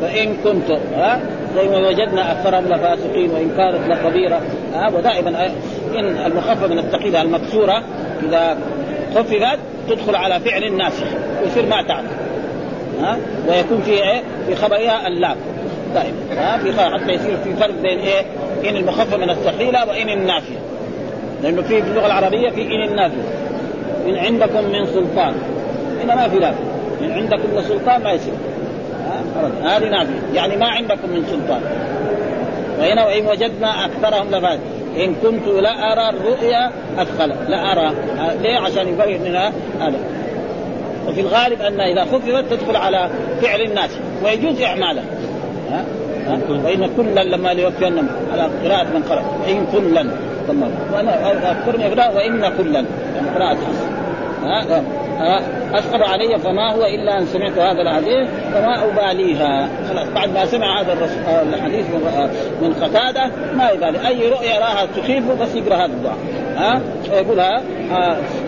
فإن 0.00 0.36
كنت 0.44 0.70
ها؟ 0.96 1.20
زي 1.54 1.68
ما 1.68 1.88
وجدنا 1.88 2.32
اكثرهم 2.32 2.64
لفاسقين 2.64 3.30
وإن 3.30 3.50
كانت 3.56 3.88
لكبيره 3.88 4.40
ها؟ 4.74 4.88
ودائما 4.88 5.46
إن 5.94 6.04
المخفف 6.26 6.70
من 6.70 6.78
الثقيلة 6.78 7.22
المكسورة 7.22 7.82
إذا 8.22 8.58
خففت 9.14 9.58
تدخل 9.88 10.16
على 10.16 10.40
فعل 10.40 10.64
الناس 10.64 10.92
ويصير 11.42 11.66
ما 11.66 11.82
تعرف. 11.82 12.06
ها؟ 13.00 13.16
ويكون 13.48 13.82
في 13.82 13.90
إيه؟ 13.90 14.22
في 14.46 14.54
خبرها 14.54 15.06
اللام. 15.08 15.36
دائما 15.94 16.16
ها؟ 16.36 16.58
في 16.58 16.72
حتى 16.72 17.12
يصير 17.12 17.36
في 17.44 17.54
فرق 17.54 17.74
بين 17.82 17.98
إيه؟ 17.98 18.22
إن 18.68 18.76
المخفف 18.76 19.14
من 19.14 19.30
الثقيلة 19.30 19.88
وإن 19.88 20.08
النافية. 20.08 20.58
لأنه 21.42 21.62
في 21.62 21.78
اللغة 21.78 22.06
العربية 22.06 22.50
في 22.50 22.62
إن 22.62 22.88
النافية. 22.88 23.22
إن 24.06 24.16
عندكم 24.16 24.64
من 24.64 24.86
سلطان. 24.86 25.34
هنا 26.04 26.14
ما 26.14 26.28
في 26.28 26.38
نافية. 26.38 26.64
إن 27.00 27.12
عندكم 27.12 27.54
من 27.54 27.62
سلطان 27.62 28.02
ما 28.02 28.12
يصير. 28.12 28.34
هذه 29.62 29.88
نافية. 29.88 30.34
يعني 30.34 30.56
ما 30.56 30.66
عندكم 30.66 31.08
من 31.08 31.26
سلطان. 31.30 31.60
وهنا 32.78 33.06
وإن 33.06 33.26
وجدنا 33.26 33.84
أكثرهم 33.84 34.30
لفات 34.30 34.58
إن 34.96 35.14
كنت 35.14 35.48
لا 35.48 35.92
أرى 35.92 36.08
الرؤيا 36.08 36.70
اثقل 36.98 37.28
لا 37.48 37.72
أرى. 37.72 37.92
ليه؟ 38.42 38.56
عشان 38.56 38.88
يفرق 38.88 39.20
منها 39.20 39.52
هذا. 39.80 39.98
وفي 41.08 41.20
الغالب 41.20 41.62
أن 41.62 41.80
إذا 41.80 42.04
خففت 42.04 42.44
تدخل 42.50 42.76
على 42.76 43.10
فعل 43.42 43.60
الناس. 43.60 43.90
ويجوز 44.24 44.62
إعماله. 44.62 45.02
ها؟ 45.70 45.84
وإن 46.48 46.90
كلا 46.96 47.24
لما 47.24 47.54
ليوفينهم 47.54 48.08
على 48.32 48.42
قراءة 48.42 48.84
من 48.84 49.02
قرأ. 49.10 49.24
إن 49.48 49.66
كلا. 49.72 50.06
وأنا 50.94 51.30
أذكرني 51.30 51.88
وإن 52.16 52.52
كلا. 52.58 52.84
يعني 53.16 53.28
قراءة. 53.34 53.54
حسن 53.54 53.92
ها؟ 55.18 55.61
أثقل 55.74 56.02
علي 56.02 56.38
فما 56.38 56.72
هو 56.72 56.84
إلا 56.84 57.18
أن 57.18 57.26
سمعت 57.26 57.58
هذا 57.58 57.82
الحديث 57.82 58.28
فما 58.54 58.84
أباليها. 58.84 59.68
خلاص 59.88 60.08
بعد 60.08 60.34
ما 60.34 60.46
سمع 60.46 60.80
هذا 60.80 60.92
الحديث 61.54 61.86
من 62.62 62.74
قتادة 62.82 63.30
ما 63.56 63.70
يبالي. 63.70 64.08
أي 64.08 64.28
رؤيا 64.28 64.58
راها 64.58 64.86
تخيفه 64.96 65.34
بس 65.34 65.54
يقرأ 65.54 65.76
هذا 65.76 65.92
الدعاء. 65.92 66.18
ها؟ 66.56 66.80
فيقولها 67.04 67.62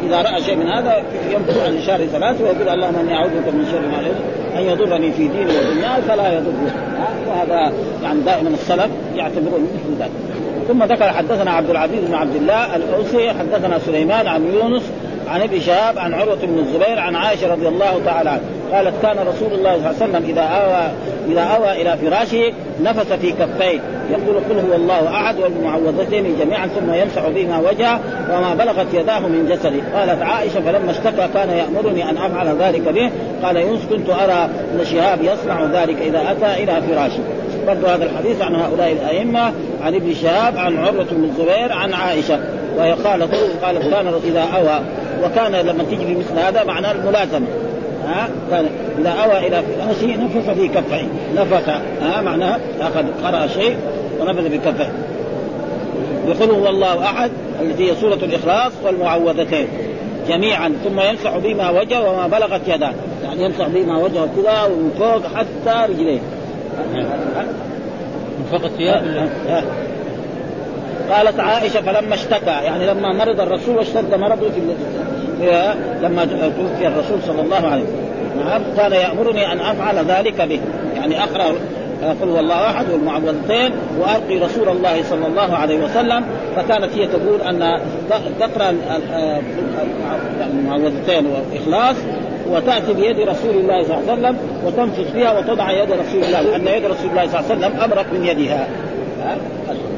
إذا 0.06 0.22
رأى 0.22 0.42
شيء 0.42 0.56
من 0.56 0.68
هذا 0.68 1.02
يمكن 1.30 1.60
عن 1.66 1.82
شهر 1.86 2.06
ثلاثة 2.06 2.44
ويقول 2.44 2.68
اللهم 2.68 2.96
إني 2.96 3.14
أعوذ 3.14 3.30
بك 3.30 3.54
من 3.54 3.66
شر 3.72 3.80
ما 3.80 4.14
أن 4.60 4.64
يضرني 4.64 5.12
في 5.12 5.28
ديني 5.28 5.44
ودنياي 5.44 6.02
فلا 6.08 6.32
يضره. 6.32 6.72
وهذا 7.28 7.72
يعني 8.02 8.20
دائما 8.20 8.48
السلف 8.48 8.90
يعتبرون 9.16 9.68
مثل 9.74 10.02
ذلك. 10.02 10.10
ثم 10.68 10.84
ذكر 10.84 11.12
حدثنا 11.12 11.50
عبد 11.50 11.70
العزيز 11.70 12.04
بن 12.04 12.14
عبد 12.14 12.34
الله 12.34 12.76
الأوسي 12.76 13.30
حدثنا 13.30 13.78
سليمان 13.78 14.26
عن 14.26 14.46
يونس 14.54 14.82
عن 15.28 15.40
ابي 15.40 15.60
شهاب 15.60 15.98
عن 15.98 16.14
عروة 16.14 16.38
بن 16.42 16.58
الزبير 16.58 16.98
عن 16.98 17.16
عائشة 17.16 17.52
رضي 17.52 17.68
الله 17.68 18.00
تعالى 18.04 18.30
عنها. 18.30 18.42
قالت 18.72 18.94
كان 19.02 19.16
رسول 19.18 19.52
الله 19.52 19.76
صلى 19.76 19.76
الله 19.76 19.86
عليه 19.86 19.96
وسلم 19.96 20.24
إذا 20.28 20.42
أوى 20.42 20.92
إذا 21.28 21.40
أوى 21.40 21.82
إلى 21.82 21.96
فراشه 21.96 22.52
نفث 22.82 23.12
في 23.12 23.32
كفيه. 23.32 23.80
يقول 24.10 24.36
قل 24.50 24.70
هو 24.70 24.76
الله 24.76 25.08
أحد 25.08 25.38
والمعوذتين 25.38 26.36
جميعا 26.40 26.66
ثم 26.66 26.94
يمسح 26.94 27.28
بهما 27.28 27.58
وجهه 27.58 28.00
وما 28.30 28.54
بلغت 28.54 28.86
يداه 28.94 29.20
من 29.20 29.46
جسده. 29.50 29.98
قالت 29.98 30.22
عائشة 30.22 30.60
فلما 30.60 30.90
اشتكى 30.90 31.28
كان 31.34 31.50
يأمرني 31.50 32.10
أن 32.10 32.16
أفعل 32.16 32.56
ذلك 32.58 32.88
به. 32.88 33.10
قال 33.42 33.56
يونس 33.56 33.80
كنت 33.90 34.10
أرى 34.10 34.48
ابن 34.74 34.84
شهاب 34.84 35.18
يصنع 35.22 35.64
ذلك 35.64 35.96
إذا 36.02 36.22
أتى 36.30 36.62
إلى 36.62 36.82
فراشه. 36.82 37.20
برضو 37.66 37.86
هذا 37.86 38.04
الحديث 38.04 38.42
عن 38.42 38.54
هؤلاء 38.54 38.92
الأئمة 38.92 39.52
عن 39.84 39.94
ابن 39.94 40.14
شهاب 40.14 40.58
عن 40.58 40.78
عروة 40.78 41.06
بن 41.10 41.24
الزبير 41.24 41.72
عن 41.72 41.92
عائشة. 41.92 42.40
وهي 42.76 42.92
قالت 42.92 43.34
قالت 43.62 43.82
كان 43.82 44.14
إذا 44.24 44.46
أوى 44.56 44.80
وكان 45.24 45.52
لما 45.52 45.84
تيجي 45.84 46.06
في 46.06 46.14
مثل 46.14 46.38
هذا 46.38 46.64
معناه 46.64 46.92
الملازمة. 46.92 47.46
ها؟ 48.06 48.28
كان 48.50 48.66
إذا 48.98 49.10
أوى 49.10 49.46
إلى 49.46 49.62
فراشه 49.62 50.16
نفث 50.16 50.50
في 50.50 50.68
كفه. 50.68 51.06
نفث 51.36 51.68
ها؟ 52.02 52.20
معناها 52.20 52.60
أخذ 52.80 53.04
قرأ 53.24 53.46
شيء 53.46 53.76
ونفث 54.20 54.46
في 54.46 54.58
كفه. 54.58 54.88
يقول 56.26 56.50
هو 56.50 56.68
الله 56.68 57.04
أحد 57.04 57.30
التي 57.60 57.90
هي 57.90 57.94
سورة 57.94 58.14
الإخلاص 58.14 58.72
والمعوذتين. 58.84 59.68
جميعا 60.28 60.72
ثم 60.84 61.00
يمسح 61.00 61.36
بما 61.36 61.70
وجهه 61.70 62.10
وما 62.10 62.26
بلغت 62.26 62.60
يداه 62.68 62.92
يعني 63.24 63.44
يمسح 63.44 63.68
بما 63.68 63.98
وجهه 63.98 64.28
كذا 64.36 64.62
ومن 64.62 64.90
فوق 64.98 65.22
حتى 65.36 65.92
رجليه. 65.92 66.20
من 68.38 68.46
فوق 68.50 68.64
الثياب؟ 68.64 69.28
قالت 71.10 71.40
عائشة 71.40 71.80
فلما 71.80 72.14
اشتكى 72.14 72.50
يعني 72.50 72.86
لما 72.86 73.12
مرض 73.12 73.40
الرسول 73.40 73.76
واشتد 73.76 74.14
مرضه 74.14 74.48
في 74.50 74.60
لما 76.02 76.24
توفي 76.24 76.86
الرسول 76.86 77.18
صلى 77.26 77.42
الله 77.42 77.66
عليه 77.66 77.82
وسلم. 77.82 78.44
نعم 78.46 78.62
كان 78.76 78.92
يأمرني 78.92 79.52
أن 79.52 79.60
أفعل 79.60 80.04
ذلك 80.04 80.40
به. 80.40 80.60
يعني 80.96 81.24
أقرأ 81.24 81.54
قل 82.22 82.28
هو 82.28 82.40
الله 82.40 82.70
أحد 82.70 82.90
والمعوذتين 82.90 83.70
وارقي 84.00 84.38
رسول 84.38 84.68
الله 84.68 85.02
صلى 85.02 85.26
الله 85.26 85.56
عليه 85.56 85.84
وسلم. 85.84 86.24
فكانت 86.56 86.92
هي 86.94 87.06
تقول 87.06 87.40
أن 87.40 87.80
تقرأ 88.40 88.74
المعوذتين 90.52 91.26
والاخلاص 91.26 91.96
وتأتي 92.50 92.92
بيد 92.92 93.20
رسول 93.20 93.56
الله 93.56 93.82
صلى 93.82 93.98
الله 93.98 94.10
عليه 94.10 94.12
وسلم 94.12 94.36
وتنفث 94.66 95.12
فيها 95.12 95.38
وتضع 95.38 95.70
يد 95.70 95.92
رسول 95.92 96.24
الله 96.24 96.40
لأن 96.40 96.66
يد 96.66 96.84
رسول 96.84 97.10
الله 97.10 97.26
صلى 97.26 97.40
الله 97.40 97.50
عليه 97.50 97.66
وسلم 97.66 97.80
أبرك 97.80 98.06
من 98.12 98.24
يدها. 98.24 98.68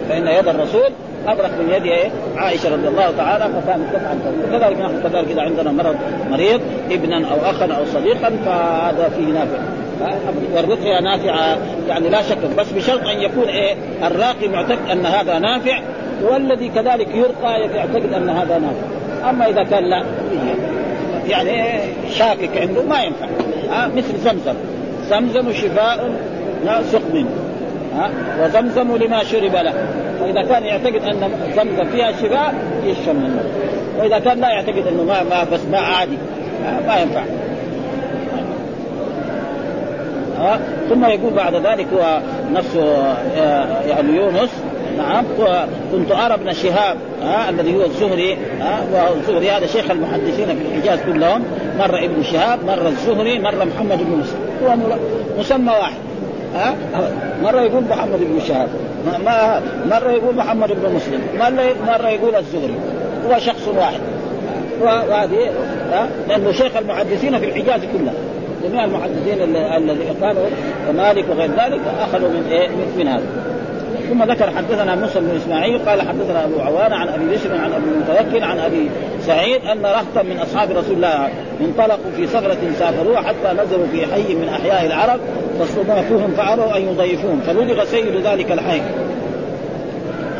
فإن 0.08 0.26
يد 0.26 0.48
الرسول 0.48 0.90
أبرك 1.26 1.50
من 1.60 1.72
يد 1.76 1.82
إيه؟ 1.82 2.10
عائشة 2.36 2.72
رضي 2.72 2.88
الله 2.88 3.10
تعالى 3.16 3.44
فكانت 3.44 3.94
تفعل 3.94 4.18
كذلك 4.50 4.80
نحن 4.80 5.02
كذلك 5.02 5.30
إذا 5.30 5.42
عندنا 5.42 5.72
مرض 5.72 5.96
مريض 6.30 6.60
ابنا 6.90 7.16
أو 7.16 7.50
أخا 7.50 7.64
أو 7.64 7.84
صديقا 7.84 8.30
فهذا 8.46 9.10
فيه 9.16 9.26
نافع. 9.26 9.58
والرقية 10.54 11.00
نافعة 11.00 11.58
يعني 11.88 12.08
لا 12.08 12.22
شك 12.22 12.38
بس 12.58 12.72
بشرط 12.72 13.06
أن 13.06 13.20
يكون 13.20 13.48
إيه؟ 13.48 13.74
الراقي 14.02 14.48
معتقد 14.48 14.90
أن 14.92 15.06
هذا 15.06 15.38
نافع 15.38 15.80
والذي 16.22 16.68
كذلك 16.68 17.08
يرقى 17.14 17.60
يعتقد 17.60 18.12
أن 18.12 18.28
هذا 18.28 18.58
نافع. 18.58 19.30
أما 19.30 19.48
إذا 19.48 19.62
كان 19.62 19.84
لا 19.90 20.04
يعني 21.28 21.80
شاكك 22.10 22.56
عنده 22.56 22.82
ما 22.82 23.02
ينفع. 23.02 23.26
مثل 23.96 24.18
زمزم. 24.24 24.54
زمزم 25.08 25.52
شفاء 25.52 26.10
سقم. 26.92 27.26
وزمزم 28.40 28.96
لما 28.96 29.24
شرب 29.24 29.56
له. 29.56 29.74
فاذا 30.20 30.42
كان 30.42 30.62
يعتقد 30.62 31.02
أن 31.04 31.30
زمزم 31.56 31.84
فيها 31.84 32.12
شفاء 32.12 32.54
يشرب 32.84 33.16
منه. 33.16 33.44
وإذا 33.98 34.18
كان 34.18 34.40
لا 34.40 34.48
يعتقد 34.48 34.86
أنه 34.86 35.04
ما, 35.04 35.22
ما 35.22 35.44
بس 35.52 35.60
ماء 35.70 35.82
عادي. 35.82 36.16
ما 36.86 36.96
ينفع. 37.00 37.22
ها 40.38 40.60
ثم 40.88 41.04
يقول 41.04 41.32
بعد 41.34 41.54
ذلك 41.54 41.86
هو 41.94 42.20
نفسه 42.52 43.14
يعني 43.86 44.16
يونس. 44.16 44.50
نعم 44.98 45.24
كنت 45.92 46.12
أرى 46.12 46.34
ابن 46.34 46.52
شهاب 46.52 46.96
ها 47.22 47.50
الذي 47.50 47.76
هو 47.76 47.84
الزهري 47.84 48.36
ها 48.60 49.10
والزهري 49.10 49.50
هذا 49.50 49.66
شيخ 49.66 49.90
المحدثين 49.90 50.46
في 50.46 50.52
الحجاز 50.52 50.98
كلهم. 51.06 51.44
مره 51.78 52.04
ابن 52.04 52.22
شهاب 52.22 52.64
مره 52.64 52.88
الزهري 52.88 53.38
مره 53.38 53.64
محمد 53.64 53.98
بن 53.98 54.18
مسلم. 54.18 54.40
هو 54.64 54.76
مسمى 55.38 55.72
واحد. 55.72 56.05
مرة 57.42 57.60
يقول 57.60 57.84
محمد 57.84 58.18
بن 58.18 58.40
شهاب. 58.48 58.68
ما 59.24 59.60
مرة 59.90 60.10
يقول 60.10 60.36
محمد 60.36 60.68
بن 60.68 60.94
مسلم. 60.94 61.20
مرة 61.86 62.08
يقول 62.08 62.34
الزهري. 62.34 62.74
هو 63.26 63.38
شخص 63.38 63.68
واحد. 63.68 64.00
وهذه 64.82 65.50
لأنه 66.28 66.52
شيخ 66.52 66.76
المحدثين 66.76 67.38
في 67.38 67.44
الحجاز 67.44 67.80
كلها. 67.80 68.14
جميع 68.64 68.84
المحدثين 68.84 69.56
الذي 69.76 70.04
كانوا 70.20 70.46
ومالك 70.88 71.24
وغير 71.30 71.50
ذلك 71.50 71.80
أخذوا 72.00 72.28
من 72.28 72.46
إيه؟ 72.50 72.68
من 72.98 73.08
هذا. 73.08 73.26
ثم 74.08 74.22
ذكر 74.22 74.50
حدثنا 74.50 74.94
موسى 74.94 75.20
بن 75.20 75.36
إسماعيل 75.36 75.78
قال 75.78 76.02
حدثنا 76.02 76.44
أبو 76.44 76.60
عوانة 76.60 76.96
عن 76.96 77.08
أبي 77.08 77.24
بشر 77.24 77.54
عن 77.54 77.72
أبي 77.72 77.84
المتوكل 77.84 78.44
عن 78.44 78.58
أبي 78.58 78.90
سعيد 79.26 79.64
أن 79.64 79.86
رهطا 79.86 80.22
من 80.22 80.38
أصحاب 80.38 80.70
رسول 80.70 80.96
الله 80.96 81.28
انطلقوا 81.60 82.10
في 82.16 82.26
صخرة 82.26 82.58
سافروها 82.78 83.22
حتى 83.22 83.52
نزلوا 83.52 83.86
في 83.92 84.06
حي 84.06 84.34
من 84.34 84.48
أحياء 84.48 84.86
العرب 84.86 85.20
فاستضافوهم 85.58 86.30
فاروا 86.36 86.76
أن 86.76 86.82
يضيفوهم 86.82 87.40
فبلغ 87.40 87.84
سيد 87.84 88.26
ذلك 88.26 88.52
الحي. 88.52 88.80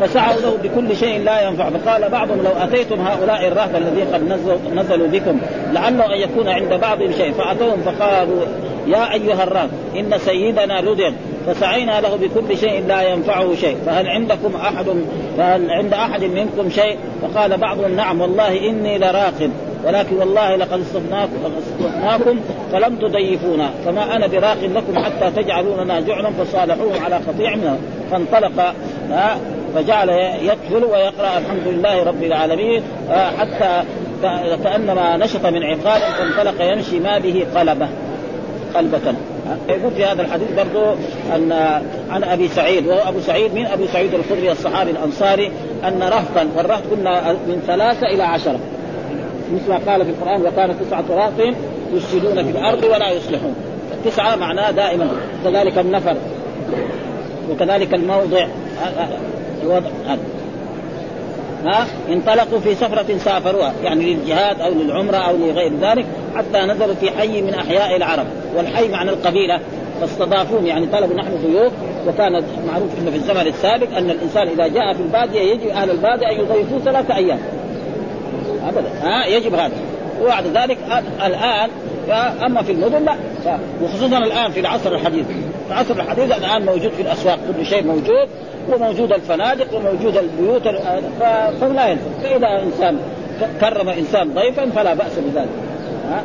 فسعوا 0.01 0.41
له 0.41 0.57
بكل 0.63 0.95
شيء 0.95 1.23
لا 1.23 1.41
ينفع 1.41 1.69
فقال 1.69 2.09
بعضهم 2.09 2.37
لو 2.43 2.51
أتيتم 2.63 3.01
هؤلاء 3.01 3.47
الرهط 3.47 3.75
الذين 3.75 4.07
قد 4.13 4.23
نزلوا, 4.23 4.57
نزلوا 4.75 5.07
بكم 5.07 5.39
لعله 5.73 6.05
أن 6.05 6.21
يكون 6.21 6.49
عند 6.49 6.73
بعضهم 6.73 7.11
شيء 7.11 7.31
فأتوهم 7.31 7.81
فقالوا 7.81 8.41
يا 8.87 9.13
أيها 9.13 9.43
الرهط 9.43 9.69
إن 9.95 10.17
سيدنا 10.17 10.81
لدغ 10.81 11.11
فسعينا 11.47 12.01
له 12.01 12.15
بكل 12.15 12.57
شيء 12.57 12.83
لا 12.87 13.01
ينفعه 13.01 13.55
شيء. 13.55 13.77
فهل 13.85 14.07
عندكم 14.07 14.55
احد 14.55 14.85
فهل 15.37 15.71
عند 15.71 15.93
أحد 15.93 16.23
منكم 16.23 16.69
شيء؟ 16.69 16.97
فقال 17.21 17.57
بعضهم 17.57 17.95
نعم 17.95 18.21
والله 18.21 18.69
إني 18.69 18.97
لراقب. 18.97 19.51
ولكن 19.85 20.15
والله 20.15 20.55
لقد 20.55 20.79
استضفناكم 20.79 22.39
فلم 22.71 22.95
تضيفونا. 22.95 23.69
فما 23.85 24.15
أنا 24.15 24.27
براق 24.27 24.57
لكم 24.63 24.99
حتى 25.03 25.31
تجعلوننا 25.43 25.99
جعلا 25.99 26.29
فصالحوهم 26.29 27.03
على 27.05 27.15
قطيع 27.15 27.55
منه. 27.55 27.79
فانطلق 28.11 28.73
فجعل 29.75 30.09
يكفل 30.41 30.85
ويقرأ 30.85 31.37
الحمد 31.37 31.67
لله 31.67 32.03
رب 32.03 32.23
العالمين 32.23 32.83
حتى 33.39 33.83
كأنما 34.63 35.17
نشط 35.17 35.45
من 35.45 35.63
عقال 35.63 36.01
فانطلق 36.01 36.71
يمشي 36.71 36.99
ما 36.99 37.17
به 37.17 37.45
قلبه 37.55 37.87
قلبة. 38.75 39.13
يقول 39.69 39.91
في 39.91 40.05
هذا 40.05 40.21
الحديث 40.21 40.47
برضو 40.57 40.95
أن 41.35 41.51
عن 42.09 42.23
أبي 42.23 42.47
سعيد 42.47 42.87
وهو 42.87 43.09
أبو 43.09 43.19
سعيد 43.19 43.53
من 43.53 43.65
أبي 43.65 43.87
سعيد 43.87 44.13
الخدري 44.13 44.51
الصحابي 44.51 44.91
الأنصاري 44.91 45.51
أن 45.83 46.03
رهطا 46.03 46.47
والرهط 46.55 46.83
كنا 46.89 47.31
من 47.31 47.63
ثلاثة 47.67 48.07
إلى 48.07 48.23
عشرة. 48.23 48.59
مثل 49.53 49.69
ما 49.69 49.91
قال 49.91 50.05
في 50.05 50.11
القرآن 50.11 50.41
وكان 50.41 50.75
تسعه 50.79 51.03
رهط 51.09 51.55
يفسدون 51.93 52.51
في 52.51 52.59
الأرض 52.59 52.83
ولا 52.83 53.11
يصلحون. 53.11 53.55
التسعة 53.93 54.35
معناه 54.35 54.71
دائما 54.71 55.09
كذلك 55.43 55.77
النفر 55.77 56.15
وكذلك 57.51 57.93
الموضع 57.93 58.47
الوضع 59.63 59.89
هذا. 60.07 60.36
ها 61.67 61.87
انطلقوا 62.09 62.59
في 62.59 62.75
سفرة 62.75 63.17
سافروها 63.17 63.73
يعني 63.83 64.13
للجهاد 64.13 64.61
أو 64.61 64.73
للعمرة 64.73 65.17
أو 65.17 65.37
لغير 65.37 65.71
ذلك 65.81 66.05
حتى 66.35 66.59
نزلوا 66.59 66.95
في 66.95 67.11
حي 67.11 67.41
من 67.41 67.53
أحياء 67.53 67.95
العرب. 67.95 68.25
والحي 68.55 68.87
معنى 68.87 69.09
القبيلة 69.09 69.59
فاستضافوهم 70.01 70.65
يعني 70.65 70.85
طلبوا 70.85 71.15
نحن 71.15 71.29
ضيوف 71.47 71.73
وكان 72.07 72.43
معروف 72.67 72.89
إنه 73.01 73.11
في 73.11 73.17
الزمن 73.17 73.47
السابق 73.47 73.97
أن 73.97 74.09
الإنسان 74.09 74.47
إذا 74.47 74.67
جاء 74.67 74.93
في 74.93 75.01
البادية 75.01 75.39
يجب 75.39 75.67
أهل 75.67 75.91
البادية 75.91 76.27
أن 76.31 76.39
يضيفوه 76.39 76.79
ثلاثة 76.79 77.15
أيام. 77.15 77.39
ابدا. 78.67 78.89
ها 79.01 79.25
يجب 79.25 79.53
هذا. 79.53 79.71
وبعد 80.21 80.47
ذلك 80.47 80.77
الآن 81.25 81.69
أما 82.45 82.61
في 82.61 82.71
المدن 82.71 83.05
لا. 83.05 83.15
وخصوصا 83.83 84.17
الآن 84.17 84.51
في 84.51 84.59
العصر 84.59 84.95
الحديث. 84.95 85.25
العصر 85.67 85.93
الحديث 85.93 86.37
الآن 86.37 86.65
موجود 86.65 86.91
في 86.91 87.01
الأسواق 87.01 87.39
كل 87.57 87.65
شيء 87.65 87.83
موجود 87.83 88.27
وموجود 88.69 89.13
الفنادق 89.13 89.75
وموجود 89.75 90.17
البيوت 90.17 90.61
فلا 91.61 91.87
ينفع. 91.87 92.03
فإذا 92.23 92.63
إنسان 92.63 92.99
كرم 93.61 93.89
إنسان 93.89 94.33
ضيفا 94.33 94.69
فلا 94.69 94.93
بأس 94.93 95.19
بذلك. 95.19 95.49
ها؟ 96.09 96.23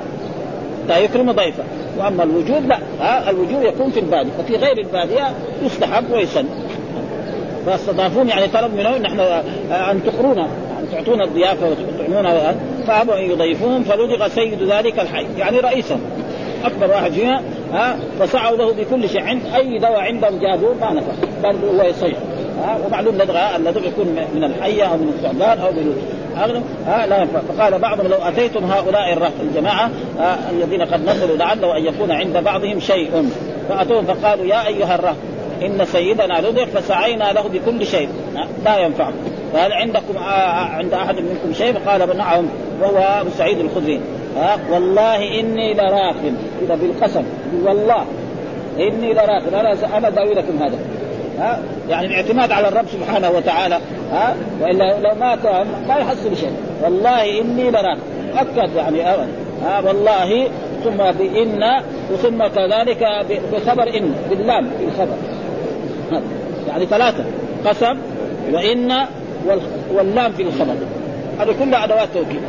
لا 0.88 0.98
يكرم 0.98 1.32
ضيفا 1.32 1.64
وأما 1.98 2.22
الوجود 2.22 2.66
لا. 2.66 2.78
ها؟ 3.00 3.30
الوجود 3.30 3.62
يكون 3.62 3.90
في 3.90 4.00
البادية. 4.00 4.30
وفي 4.40 4.56
غير 4.56 4.78
البادية 4.78 5.32
يستحب 5.62 6.12
ويسن. 6.12 6.44
فاستضافون 7.66 8.28
يعني 8.28 8.46
طلب 8.46 8.74
منهم 8.74 9.02
نحن 9.02 9.20
أن 9.70 10.00
تقرونا. 10.06 10.48
يعني 10.74 10.86
تعطونا 10.92 11.24
الضيافة 11.24 11.66
وتطعمونا 11.70 12.54
فأبوا 12.86 13.18
أن 13.18 13.30
يضيفوهم 13.30 13.84
فلدغ 13.84 14.28
سيد 14.28 14.62
ذلك 14.62 15.00
الحي. 15.00 15.26
يعني 15.38 15.60
رئيسهم. 15.60 16.00
أكبر 16.64 16.90
واحد 16.90 17.12
فيها 17.12 17.42
ها 17.72 17.96
له 18.50 18.72
بكل 18.72 19.08
شيء. 19.08 19.22
عند 19.22 19.42
أي 19.54 19.78
دواء 19.78 20.00
عندهم 20.00 20.38
جابوه 20.38 20.74
ما 20.80 20.92
نفع. 20.92 21.12
برضه 21.42 21.70
هو 21.70 21.82
يصيح 21.88 22.18
ها 22.62 22.78
ومعلوم 22.86 23.14
لدغه 23.14 23.56
اللدغ 23.56 23.86
يكون 23.86 24.06
من 24.34 24.44
الحيه 24.44 24.84
أو 24.84 24.96
من 24.96 25.08
الثعبان 25.08 25.58
أو 25.58 25.72
من 25.72 26.02
أغلب 26.38 26.64
ها 26.86 27.06
لا 27.06 27.18
ينفع. 27.18 27.40
فقال 27.40 27.78
بعضهم 27.78 28.06
لو 28.06 28.16
أتيتم 28.16 28.64
هؤلاء 28.64 29.12
الرهط 29.12 29.32
الجماعة 29.40 29.90
الذين 30.50 30.82
قد 30.82 31.08
نزلوا 31.08 31.36
لعله 31.36 31.76
أن 31.76 31.84
يكون 31.84 32.12
عند 32.12 32.36
بعضهم 32.36 32.80
شيء. 32.80 33.30
فأتوهم 33.68 34.04
فقالوا 34.04 34.44
يا 34.44 34.66
أيها 34.66 34.94
الرهط 34.94 35.16
إن 35.62 35.84
سيدنا 35.84 36.40
لدغ 36.40 36.64
فسعينا 36.64 37.32
له 37.32 37.48
بكل 37.48 37.86
شيء. 37.86 38.08
لا 38.64 38.78
ينفع. 38.78 39.10
فهل 39.52 39.72
عندكم 39.72 40.18
عند 40.18 40.94
أحد 40.94 41.16
منكم 41.16 41.52
شيء؟ 41.52 41.72
فقال 41.72 42.16
نعم 42.16 42.44
وهو 42.80 42.98
أبو 42.98 43.30
سعيد 43.38 43.58
الخدري. 43.58 44.00
ها؟ 44.36 44.58
والله 44.70 45.40
إني 45.40 45.74
لراكب 45.74 46.34
إذا 46.62 46.74
بالقسم. 46.74 47.24
والله. 47.64 48.04
إني 48.78 49.12
لراكب 49.12 49.54
أنا 49.54 49.98
أنا 49.98 50.10
داوي 50.10 50.34
لكم 50.34 50.62
هذا. 50.62 50.78
ها؟ 51.38 51.58
يعني 51.88 52.06
الاعتماد 52.06 52.52
على 52.52 52.68
الرب 52.68 52.86
سبحانه 52.92 53.30
وتعالى 53.30 53.78
ها؟ 54.12 54.36
وإلا 54.60 55.00
لو 55.00 55.14
ما 55.20 55.36
كان 55.36 55.66
ما 55.88 55.96
يحصل 55.96 56.36
شيء. 56.36 56.52
والله 56.82 57.40
إني 57.40 57.70
لراكب 57.70 58.00
أكد 58.36 58.76
يعني 58.76 59.14
ابدا 59.14 59.28
ها؟ 59.64 59.80
والله 59.80 60.48
ثم 60.84 60.96
بإن 60.96 61.82
وثم 62.12 62.46
كذلك 62.46 63.26
بخبر 63.52 63.96
إن 63.96 64.14
باللام 64.30 64.70
في 64.78 64.84
الخبر 64.84 65.16
يعني 66.68 66.86
ثلاثة. 66.86 67.24
قسم 67.64 67.98
وإن 68.52 68.92
واللام 69.94 70.32
في 70.32 70.42
الخبر. 70.42 70.74
هذه 71.38 71.54
كلها 71.60 71.84
أدوات 71.84 72.08
توكيد. 72.14 72.40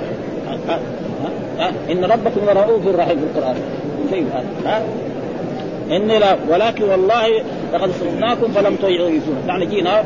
إن 1.91 2.05
ربكم 2.05 2.41
لرؤوف 2.45 2.87
رحيم 2.95 3.17
في 3.17 3.39
القرآن. 3.39 3.55
شيء 4.09 4.27
هذا 4.33 4.83
إني 5.91 6.19
لا 6.19 6.35
ولكن 6.49 6.83
والله 6.83 7.27
لقد 7.73 7.91
صرناكم 7.99 8.51
فلم 8.51 8.75
تضيفون 8.75 9.43
يعني 9.47 9.65
جينا 9.65 10.03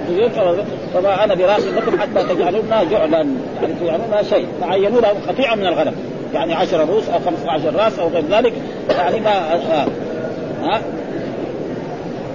فما 0.93 1.23
أنا 1.23 1.35
براس 1.35 1.65
لكم 1.65 1.99
حتى 1.99 2.35
تجعلونا 2.35 2.83
جعلا. 2.83 3.27
يعني 3.61 3.73
تجعلونا 3.81 4.23
شيء. 4.23 4.47
فعينوا 4.61 5.01
لهم 5.01 5.15
قطيعه 5.27 5.55
من 5.55 5.65
الغنم. 5.65 5.93
يعني 6.33 6.53
10 6.53 6.85
روس 6.85 7.09
أو 7.09 7.19
15 7.19 7.75
راس 7.75 7.99
أو 7.99 8.07
غير 8.07 8.23
ذلك. 8.31 8.53
يعني 8.89 9.19
ما 9.19 9.31
ها, 9.31 9.87
ها؟ 10.61 10.81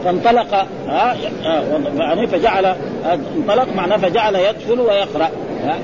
فانطلق 0.05 0.67
ها؟ 0.89 1.17
يعني 1.99 2.27
فجعل 2.27 2.75
انطلق 3.37 3.69
معناه 3.77 3.97
فجعل 3.97 4.35
يدخل 4.35 4.81
ويقرأ. 4.81 5.29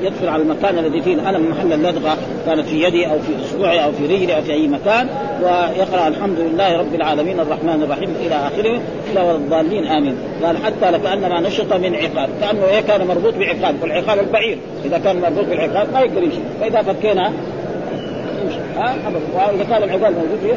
يدخل 0.03 0.29
على 0.29 0.43
المكان 0.43 0.79
الذي 0.79 1.03
فيه 1.03 1.15
الألم 1.15 1.51
محل 1.51 1.73
اللدغه 1.73 2.17
كانت 2.47 2.69
في 2.69 2.83
يدي 2.83 3.07
أو 3.07 3.19
في 3.19 3.45
اصبعي 3.45 3.85
أو 3.85 3.93
في 3.93 4.07
رجلي 4.07 4.37
أو 4.37 4.43
في 4.43 4.53
أي 4.53 4.69
مكان 4.69 5.09
ويقرأ 5.43 6.09
الحمد 6.09 6.39
لله 6.39 6.79
رب 6.79 6.95
العالمين 6.95 7.41
الرحمن 7.41 7.83
الرحيم 7.83 8.15
إلى 8.21 8.35
آخره 8.35 8.81
إلى 9.13 9.35
الضالين 9.35 9.87
آمين. 9.87 10.17
قال 10.45 10.57
حتى 10.57 10.91
لكأنما 10.91 11.41
نشط 11.41 11.73
من 11.73 11.95
عقاب 11.95 12.29
كأنه 12.41 12.65
إيه 12.65 12.81
كان 12.81 13.07
مربوط 13.07 13.35
بعقاب 13.35 13.75
والعقاب 13.83 14.19
البعير. 14.19 14.59
إذا 14.85 14.99
كان 14.99 15.21
مربوط 15.21 15.45
بالعقاب 15.45 15.93
ما 15.93 16.01
يقدر 16.01 16.23
يمشي. 16.23 16.39
فإذا 16.61 16.83
فكينا 16.83 17.33
يمشي. 18.43 18.59
ها 18.77 18.97
وإذا 19.35 19.65
كان 19.65 19.83
العقاب 19.83 20.13
موجود 20.13 20.39
فيه 20.43 20.55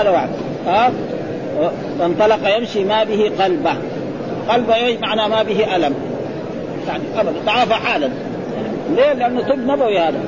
هذا 0.00 0.10
واحد. 0.10 0.28
ها 0.66 0.92
فانطلق 1.98 2.56
يمشي 2.58 2.84
ما 2.84 3.04
به 3.04 3.32
قلبه. 3.40 3.74
قلبه 4.48 4.98
معنى 5.00 5.28
ما 5.28 5.42
به 5.42 5.76
ألم. 5.76 5.94
يعني 6.88 7.02
أبدا. 7.18 7.34
تعافى 7.46 7.74
حالا. 7.74 8.10
ليه؟ 8.96 9.12
لأنه 9.12 9.40
طب 9.40 9.58
نبوي 9.58 9.98
هذا. 9.98 10.20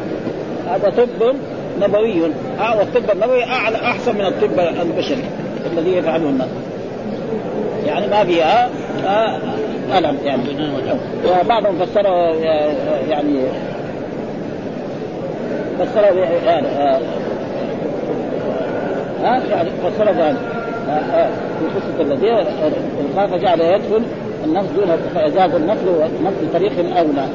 هذا 0.68 0.90
طب 0.90 1.34
نبوي. 1.80 2.32
ها 2.58 2.74
والطب 2.78 3.10
النبوي 3.10 3.44
اعلى 3.44 3.76
أحسن 3.76 4.14
من 4.14 4.26
الطب 4.26 4.58
البشري 4.58 5.24
الذي 5.72 5.96
يفعله 5.96 6.28
الناس. 6.28 6.48
يعني 7.86 8.06
ما 8.06 8.24
فيها 8.24 8.70
ألم 9.98 10.16
يعني. 10.24 10.42
وبعضهم 11.40 11.78
فسروا 11.78 12.34
يعني 13.08 13.40
فسروا 15.78 16.24
يعني 16.46 16.68
ها 19.22 19.40
يعني 19.50 19.70
فسروا 19.70 20.14
يعني 20.14 20.38
في 21.58 21.66
قصه 21.76 22.00
الذي 22.00 22.46
الخاف 23.10 23.34
جعل 23.34 23.60
يدخل 23.60 24.02
النفس 24.44 24.68
دون 24.76 24.96
فازاز 25.14 25.54
النفل 25.54 25.88
ونفل 25.88 26.52
طريق 26.52 26.96
أولى. 26.98 27.26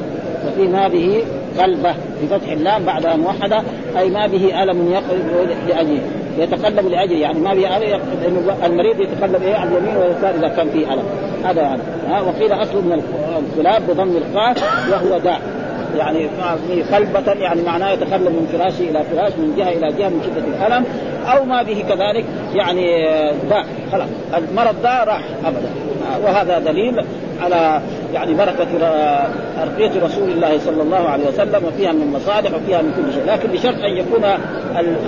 وفي 0.46 0.68
ما 0.68 0.88
به 0.88 1.22
قلبه 1.58 1.94
بفتح 2.22 2.48
اللام 2.52 2.84
بعد 2.84 3.06
أن 3.06 3.20
وحد 3.20 3.52
أي 3.98 4.10
ما 4.10 4.26
به 4.26 4.62
ألم 4.62 4.92
يقلب 4.92 5.48
لأجله. 5.68 6.00
يتقلب 6.38 6.86
لأجله 6.88 7.18
يعني 7.18 7.38
ما 7.38 7.54
به 7.54 7.76
ألم 7.76 8.00
المريض 8.64 9.00
يتقلب 9.00 9.42
إيه 9.42 9.54
عن 9.54 9.68
اليمين 9.68 9.96
واليسار 9.96 10.34
إذا 10.34 10.48
كان 10.48 10.70
فيه 10.70 10.94
ألم. 10.94 11.02
هذا 11.44 11.62
يعني 11.62 11.82
ها 12.08 12.20
وقيل 12.20 12.52
أصل 12.52 12.84
من 12.84 13.02
الكلاب 13.52 13.82
بضم 13.88 14.16
القاف 14.16 14.62
وهو 14.92 15.18
داء. 15.18 15.40
يعني 15.96 16.28
قلبة 16.92 17.32
يعني 17.32 17.62
معناه 17.62 17.90
يتقلب 17.92 18.28
من 18.28 18.48
فراشه 18.52 18.90
إلى 18.90 19.04
فراش 19.04 19.32
من 19.32 19.54
جهة 19.56 19.68
إلى 19.68 19.92
جهة 19.98 20.08
من 20.08 20.22
شدة 20.22 20.66
الألم 20.66 20.84
أو 21.26 21.44
ما 21.44 21.62
به 21.62 21.84
كذلك 21.88 22.24
يعني 22.54 23.04
داء. 23.50 23.66
خلاص. 23.92 24.08
المرض 24.36 24.82
ده 24.82 25.04
راح 25.04 25.20
ابدا. 25.46 25.68
وهذا 26.24 26.58
دليل 26.58 27.04
على 27.42 27.80
يعني 28.16 28.34
بركة 28.34 28.66
أرقية 29.62 30.00
رسول 30.00 30.30
الله 30.30 30.58
صلى 30.58 30.82
الله 30.82 31.08
عليه 31.08 31.28
وسلم 31.28 31.64
وفيها 31.64 31.92
من 31.92 32.02
المصالح 32.02 32.54
وفيها 32.54 32.82
من 32.82 32.92
كل 32.96 33.12
شيء. 33.12 33.24
لكن 33.26 33.48
بشرط 33.52 33.84
أن 33.84 33.96
يكون 33.96 34.24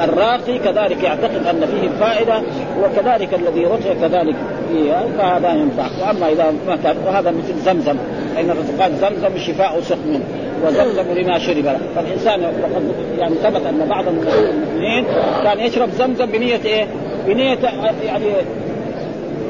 الراقي 0.05 0.59
كذلك 0.59 1.03
يعتقد 1.03 1.47
أن 1.47 1.66
فيه 1.66 1.88
الفائدة 1.88 2.42
وكذلك 2.83 3.35
الذي 3.35 3.64
رقي 3.64 3.94
كذلك 4.01 4.37
فيه 4.68 4.92
فهذا 5.18 5.53
ينفع. 5.53 5.87
وأما 6.01 6.29
إذا 6.29 6.53
ما 6.66 6.77
كان 6.77 6.97
وهذا 7.07 7.31
مثل 7.31 7.55
زمزم. 7.64 7.97
فإن 8.35 8.51
الرسول 8.51 8.83
قال 8.83 8.93
زمزم 8.97 9.39
شفاء 9.39 9.80
سقم 9.80 10.20
وزمزم 10.66 11.12
لما 11.16 11.39
شرب. 11.39 11.64
له 11.64 11.78
فالإنسان 11.97 12.41
وقد 12.41 12.93
يعني 13.18 13.35
ثبت 13.35 13.66
أن 13.66 13.89
بعض 13.89 14.05
المؤمنين 14.09 15.05
كان 15.45 15.61
يشرب 15.61 15.89
زمزم 15.91 16.26
بنية 16.26 16.61
إيه؟ 16.64 16.87
بنية 17.26 17.59
يعني 18.07 18.26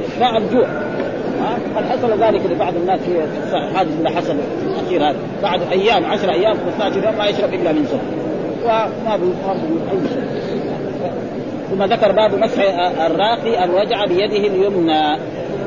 إخفاء 0.09 0.39
الجوع. 0.39 0.67
قد 1.77 1.85
حصل 1.85 2.23
ذلك 2.23 2.47
لبعض 2.51 2.75
الناس 2.77 3.01
في 3.01 3.57
الحادث 3.57 3.99
اللي 3.99 4.11
حصل 4.11 4.37
الأخير 4.67 5.11
هذا 5.11 5.19
بعد 5.43 5.61
أيام 5.73 6.05
10 6.05 6.33
أيام 6.33 6.57
15 6.79 7.05
يوم 7.05 7.19
ما 7.19 7.27
يشرب 7.27 7.55
إلا 7.55 7.73
من 7.73 7.85
سم 7.85 7.99
وما 8.65 9.15
اي 9.93 9.99
شيء 10.09 10.23
ثم 11.71 11.83
ذكر 11.83 12.13
باب 12.13 12.35
مسح 12.35 12.63
الراقي 13.07 13.65
الوجع 13.65 14.05
بيده 14.05 14.37
اليمنى. 14.37 15.19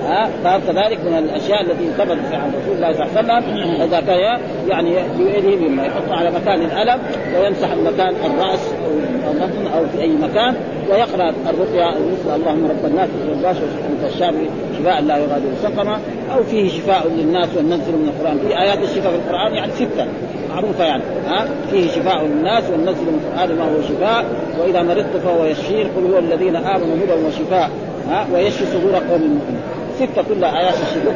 ها 0.07 0.59
كذلك 0.67 0.99
من 1.05 1.17
الأشياء 1.17 1.61
التي 1.61 1.85
ثبتت 1.97 2.33
عن 2.33 2.51
رسول 2.61 2.75
الله 2.75 2.93
صلى 2.93 3.19
الله 3.21 3.33
عليه 3.33 3.43
وسلم. 3.43 3.81
إذا 3.81 3.99
كان 3.99 4.39
يعني 4.69 4.95
بيده 5.17 5.67
مما 5.67 5.85
يحط 5.85 6.11
على 6.11 6.31
مكان 6.31 6.61
الألم 6.61 6.99
ويمسح 7.35 7.71
المكان 7.71 8.13
الرأس 8.25 8.73
أو 8.85 8.91
البطن 9.31 9.67
أو 9.77 9.85
في 9.85 10.01
أي 10.01 10.09
مكان 10.09 10.55
ويقرأ 10.89 11.33
الرقيه 11.49 11.89
مثل 11.89 12.35
اللهم 12.35 12.67
رب 12.69 12.85
الناس 12.85 13.09
والباس 13.29 13.57
وانت 13.57 14.13
الشافي 14.13 14.45
شفاء 14.79 15.01
لا 15.01 15.17
يغادر 15.17 15.49
سقما. 15.63 15.99
أو 16.35 16.43
فيه 16.43 16.69
شفاء 16.69 17.07
للناس 17.17 17.49
وننزل 17.57 17.91
من 17.91 18.11
القرآن. 18.15 18.39
في 18.39 18.59
آيات 18.61 18.77
الشفاء 18.77 19.11
في 19.11 19.17
القرآن 19.17 19.53
يعني 19.53 19.71
ستة. 19.71 20.05
معروفة 20.49 20.83
يعني 20.83 21.03
ها؟ 21.27 21.45
فيه 21.71 21.87
شفاء 21.87 22.25
للناس 22.25 22.63
وننزل 22.69 23.01
من 23.01 23.21
القرآن 23.23 23.57
ما 23.57 23.63
هو 23.63 23.81
شفاء. 23.81 24.25
وإذا 24.59 24.81
مرضت 24.83 25.17
فهو 25.23 25.45
يشفين 25.45 25.87
قل 25.87 26.13
هو 26.13 26.19
الذين 26.19 26.55
آمنوا 26.55 26.95
هدى 26.95 27.27
وشفاء 27.27 27.69
ها؟ 28.09 28.27
ويشفي 28.33 28.65
صدور 28.65 28.93
قوم 28.93 29.21
المؤمنين. 29.21 29.61
ستة 30.01 30.23
كلها 30.29 30.59
آيات 30.59 30.73
الشفاء 30.73 31.15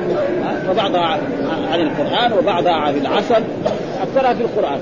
وبعضها 0.72 1.20
عن 1.72 1.82
القرآن 1.82 2.34
وبعضها 2.34 2.74
عن 2.74 2.96
العسل. 2.96 3.44
أكثرها 4.02 4.34
في 4.34 4.42
القرآن. 4.42 4.80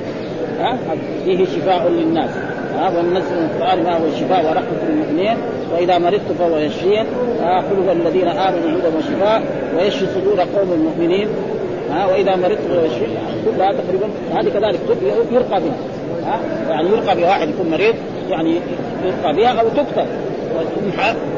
ها؟ 0.60 0.78
فيه 1.26 1.46
شفاء 1.46 1.90
للناس. 1.90 2.30
ها؟ 2.76 2.90
وننزل 2.90 3.36
من 3.36 3.50
القرآن 3.56 3.84
ما 3.84 3.98
هو 3.98 4.12
شفاء 4.20 4.46
ورحمة 4.46 4.90
للمؤمنين. 4.90 5.38
وإذا 5.74 5.98
مرضت 5.98 6.32
فهو 6.40 6.58
يشفين 6.58 7.06
قل 7.42 7.92
الذين 7.92 8.28
آمنوا 8.28 8.80
هدى 8.80 8.98
وشفاء 8.98 9.42
ويشفي 9.78 10.06
صدور 10.06 10.40
قوم 10.40 10.74
المؤمنين. 10.74 11.28
ها؟ 11.92 12.06
وإذا 12.06 12.36
مرضت 12.36 12.60
فهو 12.70 12.86
يشفين 12.86 13.18
كلها 13.46 13.72
تقريبا 13.72 14.08
هذه 14.34 14.50
كذلك 14.50 14.80
يرقى 15.32 15.62
بها. 15.62 15.78
ها؟ 16.26 16.40
يعني 16.70 16.90
يرقى 16.90 17.16
بواحد 17.16 17.50
يكون 17.50 17.72
مريض. 17.72 17.96
يعني 18.30 18.60
يرقى 19.06 19.34
بها 19.36 19.62
أو 19.62 19.70
تكتب 19.70 20.06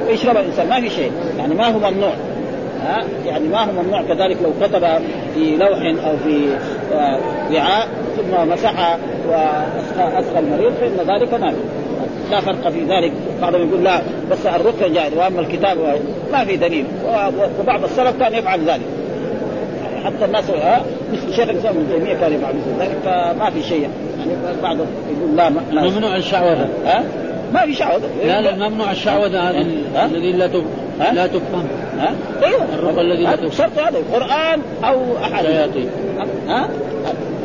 ويشربها 0.07 0.41
الإنسان. 0.41 0.69
ما 0.69 0.81
في 0.81 0.89
شيء. 0.89 1.11
يعني 1.37 1.53
ما 1.53 1.67
هو 1.67 1.79
ممنوع. 1.79 2.13
ها 2.85 3.03
يعني 3.25 3.47
ما 3.47 3.63
هو 3.63 3.83
ممنوع. 3.83 4.01
كذلك 4.01 4.37
لو 4.43 4.51
كتب 4.61 4.85
في 5.33 5.55
لوح 5.55 6.05
أو 6.05 6.17
في 6.17 6.47
آه، 6.93 7.19
وعاء 7.53 7.87
ثم 8.17 8.49
مسح 8.51 8.97
وأسقى 9.29 10.39
المريض 10.39 10.73
فإن 10.73 11.15
ذلك 11.15 11.33
ما 11.33 11.53
لا 12.31 12.41
فرق 12.41 12.69
في 12.69 12.79
ذلك. 12.79 13.11
بعضهم 13.41 13.69
يقول 13.69 13.83
لا 13.83 14.01
بس 14.31 14.45
الرقيه 14.45 14.87
جائز 14.93 15.13
وأما 15.17 15.39
الكتاب 15.39 15.77
ما 16.31 16.45
في 16.45 16.57
دليل. 16.57 16.85
وبعض 17.59 17.83
السلف 17.83 18.19
كان 18.19 18.33
يفعل 18.33 18.59
ذلك. 18.59 18.85
حتى 20.05 20.25
الناس 20.25 20.49
ها 20.49 20.81
مثل 21.13 21.35
شيخ 21.35 21.49
الإسلام 21.49 21.75
ابن 21.75 21.87
تيمية 21.93 22.13
كان 22.13 22.33
يفعل 22.33 22.53
مثل 22.55 22.81
ذلك 22.81 22.97
فما 23.03 23.49
في 23.49 23.63
شيء. 23.63 23.89
يعني 24.19 24.31
بعض 24.63 24.77
يقول 24.77 25.35
لا 25.35 25.49
ممنوع 25.89 26.15
الشعوذة. 26.15 26.69
ها؟ 26.85 27.03
ما 27.53 27.65
في 27.65 27.73
شعوذة. 27.73 28.07
لا 28.25 28.41
لا 28.41 28.69
ممنوع 28.69 28.91
الشعوذة 28.91 29.39
هذا 29.39 29.65
الذي 30.05 30.31
لا 30.31 30.47
لا 30.99 31.27
تفهم. 31.27 31.67
ها؟ 31.97 32.15
أيوه. 32.43 32.63
الرقى 32.73 33.01
الذي 33.01 33.23
لا 33.23 33.35
تفهم. 33.35 33.51
شرط 33.51 33.79
هذا 33.79 33.97
القرآن 33.97 34.61
أو 34.83 35.17
أحد. 35.17 35.45
شياطين 35.45 35.89
ها؟ 36.47 36.69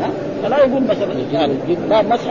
ها؟ 0.00 0.10
فلا 0.42 0.58
يقول 0.58 0.82
مثلا 0.82 1.14
باب 1.88 2.08
مسح 2.08 2.30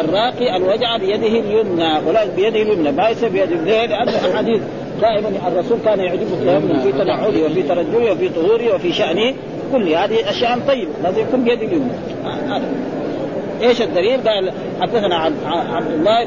الراقي 0.00 0.56
الوجع 0.56 0.96
بيده 0.96 1.26
اليمنى 1.26 1.98
ولا 2.06 2.24
بيده 2.36 2.62
اليمنى 2.62 2.92
ما 2.92 3.08
يصير 3.08 3.28
بيده 3.28 3.56
ليه؟ 3.56 3.86
لأنه 3.86 4.12
احاديث 4.32 4.60
دائما 5.00 5.28
الرسول 5.48 5.78
كان 5.84 6.00
يعجبه 6.00 6.22
التيمم 6.22 6.80
في 6.80 6.92
تنعله 6.92 7.46
وفي 7.46 7.62
ترجله 7.62 8.12
وفي 8.12 8.28
طهوره 8.28 8.74
وفي 8.74 8.92
شأنه 8.92 9.34
كل 9.72 9.88
هذه 9.88 10.30
أشياء 10.30 10.58
طيبة 10.68 10.90
لازم 11.02 11.20
يكون 11.20 11.44
بيد 11.44 11.62
اليمنى. 11.62 11.92
هذا. 12.24 12.95
إيش 13.62 13.82
الدليل؟ 13.82 14.20
قال 14.28 14.52
حدثنا 14.80 15.16
عن 15.16 15.34
عبد 15.46 15.90
الله 15.90 16.24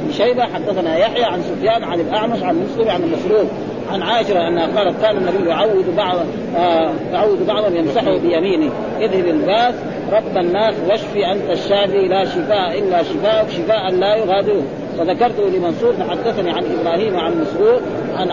بن 0.00 0.12
شيبة 0.12 0.42
حدثنا 0.42 0.98
يحيى 0.98 1.24
عن 1.24 1.42
سفيان 1.42 1.84
عن 1.84 2.00
الأعمش 2.00 2.42
عن 2.42 2.64
مسلم 2.64 2.90
عن 2.90 3.02
المسروق 3.02 3.46
عن 3.92 4.02
عائشة 4.02 4.48
أنها 4.48 4.66
قالت 4.66 5.02
كان 5.02 5.16
النبي 5.16 5.48
يعود 5.48 5.96
بعض 5.96 6.16
آه 6.56 6.90
يعود 7.12 7.46
بعضهم 7.46 7.76
يمسحه 7.76 8.18
بيمينه 8.18 8.72
اذهب 9.00 9.26
الباس 9.26 9.74
رب 10.12 10.36
الناس 10.36 10.74
واشفي 10.88 11.26
أنت 11.26 11.50
الشافي 11.50 12.08
لا 12.08 12.24
شفاء 12.24 12.78
إلا 12.78 13.02
شفاءك 13.02 13.50
شفاء 13.50 13.90
لا 13.90 14.16
يغادره 14.16 14.62
وذكرته 14.98 15.48
لمنصور 15.48 15.92
فحدثني 15.92 16.50
عن 16.50 16.64
إبراهيم 16.80 17.16
عن 17.16 17.40
مسروق 17.40 17.80
عن 18.16 18.30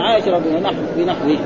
الله 0.57 0.71
بنحوه 0.97 1.37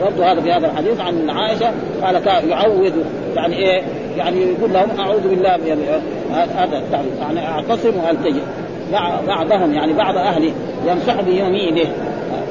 برضو 0.00 0.22
هذا 0.22 0.40
في 0.40 0.52
هذا 0.52 0.66
الحديث 0.66 1.00
عن 1.00 1.30
عائشة 1.30 1.72
قال 2.02 2.50
يعوذ 2.50 2.92
يعني 3.36 3.56
إيه؟ 3.56 3.82
يعني 4.18 4.40
يقول 4.40 4.72
لهم 4.72 5.00
أعوذ 5.00 5.28
بالله 5.28 5.56
من 5.56 6.02
هذا 6.34 6.78
التعويذ. 6.78 7.18
يعني 7.20 7.48
اعتصم 7.48 7.92
والتجئ 8.06 8.42
بعضهم 9.26 9.74
يعني 9.74 9.92
بعض 9.92 10.16
اهله 10.16 10.52
يمسح 10.86 11.20
بيمينه 11.20 11.90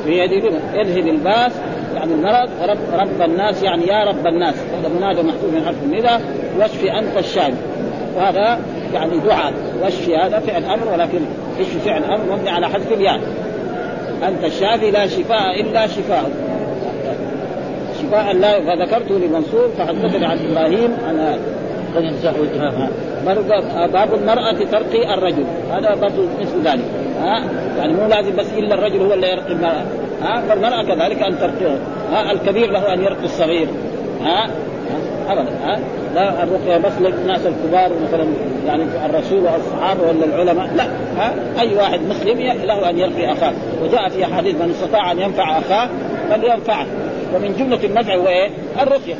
في 0.05 0.19
يده 0.19 0.57
اذهب 0.81 1.07
الباس 1.07 1.51
يعني 1.95 2.13
المرض 2.13 2.49
ورب 2.61 2.77
رب 2.93 3.21
الناس 3.21 3.63
يعني 3.63 3.87
يا 3.87 4.03
رب 4.03 4.27
الناس. 4.27 4.55
هذا 4.55 4.89
منادى 4.89 5.21
محفوظ 5.21 5.53
من 5.53 5.65
حرف 5.65 5.83
الندى 5.83 6.23
واشفي 6.59 6.91
أنت 6.99 7.17
الشافي 7.17 7.53
وهذا 8.15 8.59
يعني 8.93 9.19
دعاء. 9.19 9.53
واشفي 9.81 10.17
هذا 10.17 10.39
فعل 10.39 10.63
أمر 10.63 10.93
ولكن 10.93 11.19
اشفي 11.59 11.79
فعل 11.79 12.03
أمر 12.03 12.35
مبني 12.35 12.49
على 12.49 12.67
حذف 12.67 12.91
الياء. 12.91 13.19
أنت 14.27 14.43
الشافي 14.43 14.91
لا 14.91 15.07
شفاء 15.07 15.61
إلا 15.61 15.87
شفاء 15.87 15.97
شفاء 16.07 16.21
لا 16.21 16.46
فذكرته 18.11 19.19
لمنصور 19.19 19.69
فحدثني 19.77 20.25
عن 20.25 20.37
إبراهيم 20.51 20.97
عن 21.07 21.39
هذا 23.29 23.87
باب 23.87 24.13
المرأة 24.13 24.53
ترقي 24.71 25.13
الرجل. 25.13 25.43
هذا 25.71 25.95
برضه 25.95 26.27
مثل 26.41 26.61
ذلك 26.63 26.83
ها؟ 27.21 27.43
يعني 27.77 27.93
مو 27.93 28.07
لازم 28.07 28.35
بس 28.35 28.53
إلا 28.57 28.75
الرجل 28.75 29.01
هو 29.01 29.13
اللي 29.13 29.31
يرقي 29.31 29.51
المرأة. 29.51 29.83
ها؟ 30.21 30.41
فالمرأة 30.49 30.83
كذلك 30.83 31.21
أن 31.21 31.39
ترقيه 31.39 31.77
ها؟ 32.11 32.31
الكبير 32.31 32.71
له 32.71 32.93
أن 32.93 33.01
يرقي 33.01 33.23
الصغير. 33.23 33.67
ها؟ 34.23 34.49
أبدا. 35.29 35.51
ها؟ 35.63 35.79
لا 36.15 36.43
الرقية 36.43 36.77
بس 36.77 36.93
للناس 36.99 37.41
الكبار 37.45 37.91
مثلا 38.03 38.25
يعني 38.67 38.83
الرسول 39.05 39.39
والصحابة 39.39 40.01
ولا 40.01 40.25
العلماء. 40.25 40.69
لا. 40.75 40.83
ها؟ 41.17 41.33
أي 41.59 41.75
واحد 41.75 41.99
مسلم 42.09 42.39
له 42.39 42.89
أن 42.89 42.97
يرقي 42.97 43.31
أخاه. 43.31 43.53
وجاء 43.83 44.09
في 44.09 44.25
أحاديث 44.25 44.55
من 44.55 44.69
استطاع 44.69 45.11
أن 45.11 45.19
ينفع 45.19 45.57
أخاه 45.57 45.89
فلينفعه. 46.29 46.85
ومن 47.35 47.55
جملة 47.59 47.83
النفع 47.83 48.15
هو 48.15 48.27
إيه؟ 48.27 48.49
الرقية. 48.81 49.15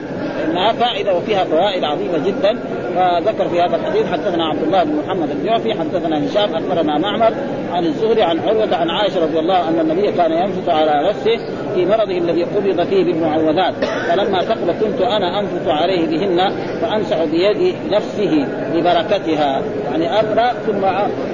إنها 0.45 0.73
فائدة 0.73 1.15
وفيها 1.15 1.43
فوائد 1.43 1.83
عظيمة 1.83 2.27
جدا. 2.27 2.59
فذكر 2.95 3.49
في 3.49 3.61
هذا 3.61 3.75
الحديث 3.75 4.11
حدثنا 4.11 4.45
عبد 4.45 4.63
الله 4.63 4.83
بن 4.83 4.95
محمد 5.05 5.29
الجعفي 5.29 5.73
حدثنا 5.73 6.25
هشام 6.25 6.55
أخبرنا 6.55 6.97
معمر 6.97 7.33
عن 7.71 7.85
الزهري 7.85 8.23
عن 8.23 8.39
عروة 8.39 8.75
عن 8.75 8.89
عائشة 8.89 9.23
رضي 9.23 9.39
الله 9.39 9.69
أن 9.69 9.79
النبي 9.79 10.11
كان 10.11 10.31
ينفث 10.31 10.69
على 10.69 11.09
نفسه 11.09 11.37
في 11.75 11.85
مرضه 11.85 12.17
الذي 12.17 12.43
قبض 12.43 12.87
فيه 12.87 13.03
بالمعوذات. 13.03 13.73
فلما 13.85 14.41
ثقل 14.41 14.71
كنت 14.71 15.01
أنا 15.01 15.39
أنفث 15.39 15.67
عليه 15.67 16.07
بهن 16.07 16.51
فأمسح 16.81 17.23
بيد 17.23 17.75
نفسه 17.91 18.47
لبركتها. 18.75 19.61
يعني 19.91 20.13
اقرا 20.13 20.53
ثم 20.53 20.85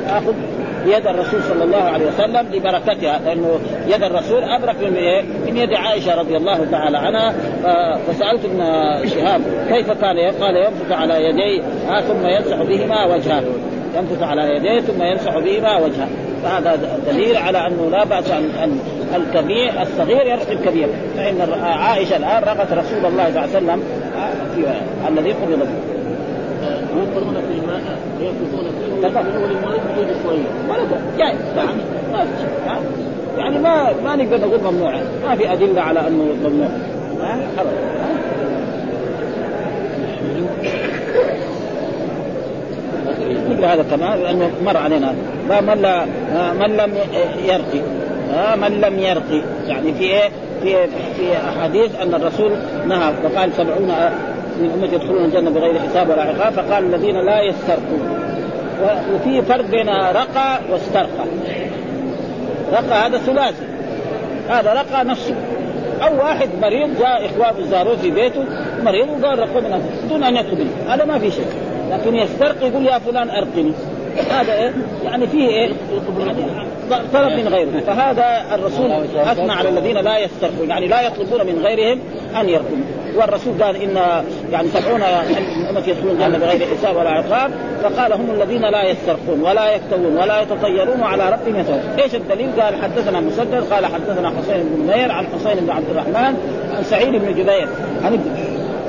أخذ 0.09 0.33
بيد 0.85 1.07
الرسول 1.07 1.43
صلى 1.43 1.63
الله 1.63 1.81
عليه 1.81 2.05
وسلم 2.05 2.47
لبركتها 2.53 3.19
لأنه 3.25 3.59
يد 3.87 4.03
الرسول 4.03 4.43
أبرك 4.43 4.75
من 4.81 4.93
من 5.45 5.57
يد 5.57 5.73
عائشة 5.73 6.19
رضي 6.19 6.37
الله 6.37 6.65
تعالى 6.71 6.97
عنها. 6.97 7.33
فسألت 8.07 8.45
ابن 8.45 8.59
شهاب 9.09 9.41
كيف 9.69 9.91
كان 9.91 10.17
قال 10.41 10.57
ينفث 10.57 10.91
على 10.91 11.25
يديه 11.25 11.61
ثم 12.01 12.27
يمسح 12.27 12.61
بهما 12.63 13.05
وجهه. 13.05 13.43
ينفث 13.97 14.23
على 14.23 14.55
يديه 14.55 14.79
ثم 14.79 15.03
يمسح 15.03 15.37
بهما 15.37 15.77
وجهه. 15.77 16.07
فهذا 16.43 16.79
دليل 17.11 17.37
على 17.37 17.67
أنه 17.67 17.89
لا 17.91 18.03
بأس 18.03 18.31
ان 18.31 18.79
الكبير 19.15 19.81
الصغير 19.81 20.27
يرقي 20.27 20.53
الكبير. 20.53 20.87
فإن 21.17 21.63
عائشة 21.63 22.17
الآن 22.17 22.43
رقت 22.43 22.71
رسول 22.73 23.05
الله 23.05 23.29
صلى 23.29 23.29
الله 23.29 23.41
عليه 23.41 23.57
وسلم 23.57 23.83
في 24.55 24.65
الذي 25.09 25.31
قبض 25.31 25.59
به. 25.59 25.92
ينفرون 27.13 27.33
في 27.33 27.59
الماء 27.59 27.81
ينفثون 28.19 28.65
فيه 28.79 29.07
وللمريض 29.43 29.81
وجود 29.91 30.15
شوية. 30.23 30.47
ولا 30.69 30.83
جائز 31.17 31.39
يعني 31.57 31.81
ما 32.11 32.25
في 32.25 33.37
يعني 33.37 33.59
ما 33.59 33.93
ما 34.03 34.15
نقدر 34.15 34.37
نقول 34.47 34.73
ممنوع. 34.73 34.95
ما 35.27 35.35
في 35.35 35.53
أدلة 35.53 35.81
على 35.81 35.99
أنه 36.07 36.23
ممنوع. 36.43 36.69
ابدا 37.57 37.93
نقرا 43.49 43.67
هذا 43.67 43.83
كمان 43.83 44.19
لأنه 44.19 44.51
مر 44.65 44.77
علينا. 44.77 45.13
من 45.49 45.81
لا 45.81 46.05
من 46.53 46.77
لم 46.77 46.93
يرقي. 47.45 47.81
من 48.57 48.81
لم 48.81 48.99
يرقي. 48.99 49.41
يعني 49.67 49.93
في 49.93 50.03
إيه؟ 50.03 50.29
في 50.63 50.87
في 50.87 51.37
أحاديث 51.49 52.01
أن 52.01 52.13
الرسول 52.13 52.51
نهى 52.87 53.13
وقال 53.23 53.53
سبعون 53.53 53.91
من 54.59 54.71
امتي 54.73 54.95
يدخلون 54.95 55.25
الجنة 55.25 55.49
بغير 55.49 55.79
حساب 55.79 56.09
ولا 56.09 56.21
عقاب 56.21 56.53
فقال 56.53 56.83
الذين 56.85 57.25
لا 57.25 57.41
يسترقون. 57.41 58.19
وفي 59.15 59.41
فرق 59.41 59.65
بين 59.65 59.89
رقى 59.89 60.59
واسترقى. 60.71 61.25
رقى 62.71 63.07
هذا 63.07 63.17
ثلاثي. 63.17 63.65
هذا 64.49 64.73
رقى 64.73 65.05
نفسه. 65.05 65.35
أو 66.03 66.17
واحد 66.17 66.49
مريض 66.61 66.99
جاء 66.99 67.25
إخوانه 67.25 67.67
زاروه 67.69 67.95
في 67.95 68.11
بيته 68.11 68.45
مريض 68.83 69.09
وقال 69.09 69.39
رقوا 69.39 69.61
من 69.61 69.81
دون 70.09 70.23
أن 70.23 70.35
يطلب 70.35 70.67
هذا 70.87 71.05
ما 71.05 71.19
في 71.19 71.31
شيء 71.31 71.45
لكن 71.91 72.15
يسترقي 72.15 72.67
يقول 72.67 72.85
يا 72.85 72.99
فلان 72.99 73.29
أرقني. 73.29 73.71
هذا 74.31 74.53
إيه؟ 74.53 74.73
يعني 75.05 75.27
فيه 75.27 75.47
إيه؟ 75.47 75.69
طلب 77.13 77.31
من 77.31 77.47
غيره. 77.47 77.79
فهذا 77.87 78.55
الرسول 78.55 78.91
أثنى 79.15 79.51
على 79.51 79.69
الذين 79.69 79.97
لا 79.97 80.17
يسترقون. 80.17 80.69
يعني 80.69 80.87
لا 80.87 81.01
يطلبون 81.01 81.45
من 81.45 81.61
غيرهم 81.65 81.99
أن 82.41 82.49
يرقوا. 82.49 82.77
والرسول 83.15 83.63
قال 83.63 83.75
إن 83.75 84.23
يعني 84.51 84.67
سبعون 84.67 85.01
امتي 85.69 85.89
يدخلون 85.89 86.11
الجنة 86.11 86.37
بغير 86.37 86.67
حساب 86.77 86.95
ولا 86.95 87.09
عقاب 87.09 87.51
فقال 87.83 88.13
هم 88.13 88.31
الذين 88.31 88.61
لا 88.61 88.83
يسترقون 88.83 89.41
ولا 89.41 89.75
يكتوون 89.75 90.17
ولا 90.17 90.41
يتطيرون 90.41 91.01
وعلى 91.01 91.29
ربهم 91.29 91.59
يتوكلون، 91.59 91.99
إيش 91.99 92.15
الدليل؟ 92.15 92.61
قال 92.61 92.75
حدثنا 92.83 93.19
مسدد 93.19 93.63
قال 93.73 93.85
حدثنا 93.85 94.29
حسين 94.29 94.63
بن 94.63 94.83
نمير 94.83 95.11
عن 95.11 95.25
حسين 95.25 95.55
بن 95.65 95.69
عبد 95.69 95.89
الرحمن 95.89 96.37
عن 96.77 96.83
سعيد 96.83 97.11
بن 97.11 97.31
جبير 97.31 97.67
عن 98.03 98.13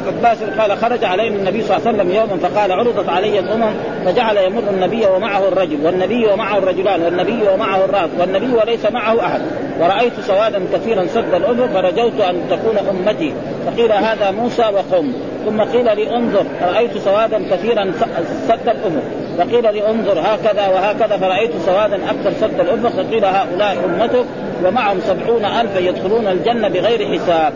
عباس 0.06 0.42
قال 0.42 0.78
خرج 0.78 1.04
علينا 1.04 1.36
النبي 1.36 1.62
صلى 1.62 1.76
الله 1.76 1.88
عليه 1.88 1.98
وسلم 1.98 2.10
يوما 2.10 2.36
فقال 2.48 2.72
عرضت 2.72 3.08
علي 3.08 3.38
الأمم 3.38 3.74
فجعل 4.04 4.36
يمر 4.36 4.62
النبي 4.70 5.06
ومعه 5.06 5.48
الرجل 5.48 5.86
والنبي 5.86 6.26
ومعه 6.26 6.58
الرجلان 6.58 7.02
والنبي 7.02 7.48
ومعه 7.52 7.84
الرأس 7.84 8.10
والنبي 8.18 8.54
وليس 8.54 8.86
معه 8.86 9.26
أحد. 9.26 9.40
ورأيت 9.80 10.20
سوادا 10.20 10.62
كثيرا 10.72 11.06
سد 11.06 11.34
الأفق 11.34 11.66
فرجوت 11.74 12.20
أن 12.20 12.36
تكون 12.50 12.78
أمتي. 12.78 13.34
فقيل 13.66 13.92
هذا 13.92 14.30
موسى 14.30 14.62
وقوم. 14.62 15.14
ثم 15.46 15.60
قيل 15.60 15.84
لي 15.96 16.16
انظر. 16.16 16.44
رأيت 16.62 16.98
سوادا 16.98 17.48
كثيرا 17.50 17.92
سد 18.48 18.68
الأفق 18.68 19.02
فقيل 19.38 19.74
لي 19.74 19.90
انظر 19.90 20.20
هكذا 20.20 20.68
وهكذا. 20.68 21.16
فرأيت 21.16 21.50
سوادا 21.66 21.96
أكثر 21.96 22.32
سد 22.40 22.60
الأفق 22.60 23.02
فقيل 23.02 23.24
هؤلاء 23.24 23.76
أمتك 23.84 24.24
ومعهم 24.64 25.00
سبعون 25.00 25.44
ألفا 25.44 25.78
يدخلون 25.78 26.28
الجنة 26.28 26.68
بغير 26.68 27.18
حساب. 27.18 27.52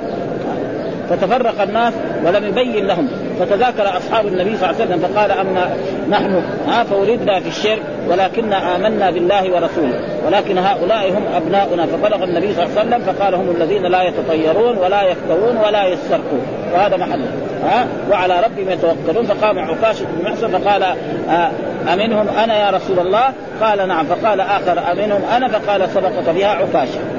فتفرق 1.10 1.62
الناس 1.62 1.94
ولم 2.24 2.44
يبين 2.46 2.86
لهم. 2.86 3.08
فتذاكر 3.40 3.96
أصحاب 3.96 4.26
النبي 4.26 4.56
صلى 4.56 4.70
الله 4.70 4.80
عليه 4.80 4.84
وسلم 4.84 5.08
فقال 5.08 5.30
أما 5.30 5.70
نحن؟ 6.10 6.42
ها 6.68 6.84
فولدنا 6.84 7.40
في 7.40 7.48
الشرك 7.48 7.82
ولكننا 8.08 8.76
آمنا 8.76 9.10
بالله 9.10 9.42
ورسوله. 9.42 10.00
ولكن 10.26 10.58
هؤلاء 10.58 11.10
هم 11.10 11.22
أبناؤنا. 11.36 11.86
فبلغ 11.86 12.24
النبي 12.24 12.54
صلى 12.54 12.64
الله 12.64 12.78
عليه 12.78 12.88
وسلم 12.88 13.12
فقال 13.12 13.34
هم 13.34 13.50
الذين 13.50 13.82
لا 13.82 14.02
يتطيرون 14.02 14.78
ولا 14.78 15.02
يكتوون 15.02 15.56
ولا 15.56 15.86
يسترقون. 15.86 16.42
وهذا 16.74 16.96
محل. 16.96 17.24
ها 17.64 17.86
وعلى 18.10 18.40
ربهم 18.40 18.70
يتوكلون. 18.70 19.26
فقام 19.26 19.58
عكاشه 19.58 20.04
بن 20.04 20.30
محسن 20.30 20.58
فقال 20.58 20.82
آه 21.30 21.50
أمنهم 21.94 22.28
أنا 22.44 22.66
يا 22.66 22.70
رسول 22.70 22.98
الله؟ 22.98 23.32
قال 23.62 23.88
نعم. 23.88 24.06
فقال 24.06 24.40
آخر 24.40 24.92
أمنهم 24.92 25.22
أنا؟ 25.36 25.48
فقال 25.48 25.88
سبقك 25.88 26.34
بها 26.34 26.48
عكاشه 26.48 26.98
ها 26.98 27.17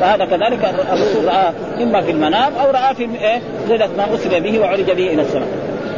فهذا 0.00 0.24
كذلك 0.24 0.74
الرسول 0.92 1.24
رأى 1.24 1.52
إما 1.82 2.00
في 2.00 2.10
المنام 2.10 2.52
أو 2.54 2.70
رأى 2.70 2.94
في 2.94 3.02
إيه 3.02 3.40
ليله 3.68 3.88
ما 3.96 4.14
أسري 4.14 4.40
به 4.40 4.60
وعرج 4.60 4.90
به 4.90 5.06
إلى 5.06 5.22
السماء. 5.22 5.48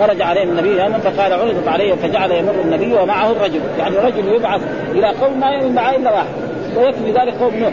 خرج 0.00 0.22
عليه 0.22 0.42
النبي 0.42 0.68
يوما 0.68 0.98
فقال 0.98 1.32
عرضت 1.32 1.68
عليه 1.68 1.94
فجعل 1.94 2.32
يمر 2.32 2.54
النبي 2.64 2.94
ومعه 2.94 3.30
الرجل. 3.32 3.60
يعني 3.78 3.96
رجل 3.96 4.28
يبعث 4.34 4.60
إلى 4.92 5.06
قوم 5.06 5.40
ما 5.40 5.50
يؤمن 5.50 5.74
معه 5.74 5.96
إلا 5.96 6.10
واحد 6.10 6.26
ويكفي 6.76 7.10
ذلك 7.10 7.34
قوم 7.40 7.54
نوح. 7.54 7.72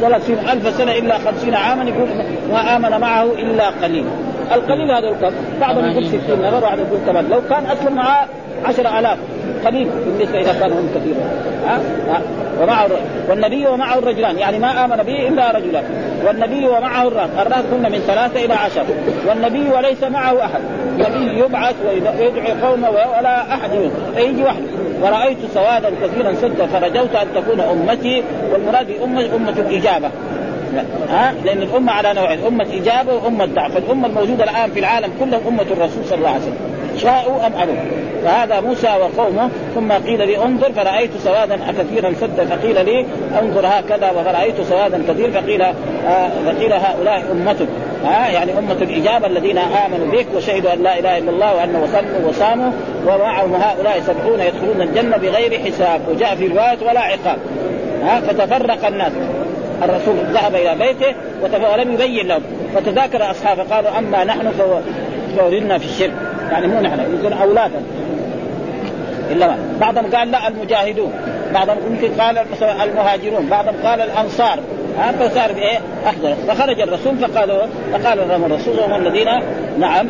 ثلاثين 0.00 0.38
ألف 0.38 0.76
سنة 0.76 0.92
إلا 0.92 1.18
خمسين 1.18 1.54
عاما 1.54 1.84
يقول 1.84 2.08
ما 2.52 2.76
آمن 2.76 3.00
معه 3.00 3.24
إلا 3.24 3.68
قليل. 3.82 4.04
القليل 4.54 4.90
هذا 4.90 5.08
الكم 5.08 5.30
بعضهم 5.60 5.90
يقول 5.90 6.06
ستين 6.06 6.42
نفر 6.42 6.64
واحد 6.64 6.78
يقول 6.78 7.24
لو 7.30 7.40
كان 7.50 7.66
أسلم 7.66 7.94
معاه 7.94 8.26
عشر 8.64 8.98
آلاف. 8.98 9.18
قليل 9.66 9.88
بالنسبة 10.06 10.40
إذا 10.40 10.52
كانوا 10.60 10.80
هم 10.80 10.88
كثيرا 10.94 11.20
ها؟ 11.66 11.80
ها؟ 12.08 12.20
ومعه 12.60 12.88
والنبي 13.28 13.66
ومعه 13.66 13.98
الرجلان 13.98 14.38
يعني 14.38 14.58
ما 14.58 14.84
آمن 14.84 14.96
به 14.96 15.28
إلا 15.28 15.50
رجلان. 15.50 15.84
والنبي 16.26 16.68
ومعه 16.68 17.08
الراس 17.08 17.30
الراس 17.38 17.64
كنا 17.70 17.88
من 17.88 17.98
ثلاثة 17.98 18.44
إلى 18.44 18.54
عشر. 18.54 18.84
والنبي 19.28 19.70
وليس 19.70 20.02
معه 20.04 20.44
أحد. 20.44 20.60
النبي 20.98 21.38
يبعث 21.38 21.74
ويدعي 21.86 22.52
قومه 22.62 22.90
ولا 22.90 23.54
أحد 23.54 23.70
فيجي 24.16 24.44
وحده 24.44 24.66
ورأيت 25.02 25.38
سوادا 25.54 25.90
كثيرا 26.02 26.34
سدا 26.34 26.66
فرجوت 26.66 27.14
أن 27.14 27.26
تكون 27.34 27.60
أمتي 27.60 28.22
والمراد 28.52 28.86
بأمة 28.86 29.36
أمة 29.36 29.54
الإجابة. 29.58 30.10
ها؟ 31.10 31.34
لأن 31.44 31.62
الأمة 31.62 31.92
على 31.92 32.14
نوعين 32.14 32.38
أمة 32.46 32.66
إجابة 32.72 33.14
وأمة 33.14 33.46
دعوه 33.46 33.68
فالامه 33.68 34.06
الموجودة 34.06 34.44
الآن 34.44 34.70
في 34.70 34.80
العالم 34.80 35.10
كلهم 35.20 35.40
أمة 35.48 35.62
الرسول 35.62 36.04
صلى 36.04 36.18
الله 36.18 36.28
عليه 36.28 36.40
وسلم. 36.40 36.75
شاءوا 36.98 37.46
أم 37.46 37.52
ابوا 37.52 37.74
فهذا 38.24 38.60
موسى 38.60 38.88
وقومه 38.88 39.50
ثم 39.74 39.92
قيل 39.92 40.26
لي 40.26 40.44
انظر 40.44 40.72
فرأيت 40.72 41.10
سوادا 41.24 41.58
كثيرا 41.78 42.12
سدا 42.12 42.46
فقيل 42.46 42.84
لي 42.84 43.06
انظر 43.42 43.66
هكذا 43.66 44.10
ورايت 44.10 44.60
سوادا 44.60 45.02
كثير 45.08 45.30
فقيل 45.30 45.62
آه 45.62 46.30
فقيل 46.46 46.72
هؤلاء 46.72 47.22
امتك 47.32 47.68
ها 48.04 48.28
يعني 48.28 48.58
أمة 48.58 48.76
الإجابة 48.82 49.26
الذين 49.26 49.58
آمنوا 49.58 50.06
بك 50.12 50.26
وشهدوا 50.36 50.72
أن 50.72 50.82
لا 50.82 50.98
إله 50.98 51.18
إلا 51.18 51.30
الله 51.30 51.54
وأنه 51.54 51.82
وصلوا 51.82 52.28
وصاموا 52.28 52.72
ومعهم 53.06 53.54
هؤلاء 53.54 54.00
سبعون 54.00 54.40
يدخلون 54.40 54.82
الجنة 54.82 55.16
بغير 55.16 55.60
حساب 55.60 56.00
وجاء 56.08 56.34
في 56.34 56.46
رواية 56.46 56.78
ولا 56.88 57.00
عقاب. 57.00 57.38
ها 58.02 58.20
فتفرق 58.20 58.86
الناس. 58.86 59.12
الرسول 59.82 60.14
ذهب 60.32 60.54
إلى 60.54 60.74
بيته 60.74 61.14
ولم 61.72 61.92
يبين 61.92 62.26
لهم. 62.26 62.42
فتذاكر 62.74 63.30
أصحابه 63.30 63.62
قالوا 63.62 63.98
أما 63.98 64.24
نحن 64.24 64.52
فولدنا 65.36 65.78
في 65.78 65.84
الشرك. 65.84 66.35
يعني 66.52 66.66
مو 66.66 66.80
نحن 66.80 67.00
يكون 67.18 67.32
اولادا 67.32 67.82
إلا 69.30 69.46
ما. 69.46 69.56
بعضهم 69.80 70.14
قال 70.14 70.30
لا 70.30 70.48
المجاهدون. 70.48 71.12
بعضهم 71.54 71.78
يمكن 71.90 72.20
قال 72.20 72.38
المهاجرون. 72.82 73.46
بعضهم 73.46 73.74
قال 73.84 74.00
الأنصار. 74.00 74.58
هذا 74.98 75.28
فصار 75.28 75.52
بايه؟ 75.52 75.78
أحضر. 76.06 76.34
فخرج 76.48 76.80
الرسول 76.80 77.16
فقالوا 77.18 77.62
فقال 77.92 78.28
لهم 78.28 78.44
الرسول 78.44 78.80
هم 78.80 78.94
الذين 78.94 79.28
نعم. 79.78 80.08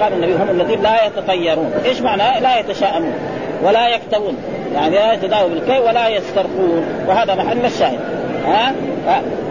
قال 0.00 0.12
النبي 0.12 0.34
هم 0.34 0.50
الذين 0.50 0.82
لا 0.82 1.06
يتطيرون، 1.06 1.72
إيش 1.84 2.00
معنى؟ 2.00 2.40
لا 2.40 2.58
يتشاءمون 2.58 3.14
ولا 3.64 3.88
يكتوون. 3.88 4.36
يعني 4.74 4.94
لا 4.94 5.12
يتداووا 5.12 5.48
بالكي 5.48 5.78
ولا 5.78 6.08
يسترقون. 6.08 6.84
وهذا 7.08 7.34
محل 7.34 7.64
الشاهد. 7.64 8.00
ها؟ 8.46 8.72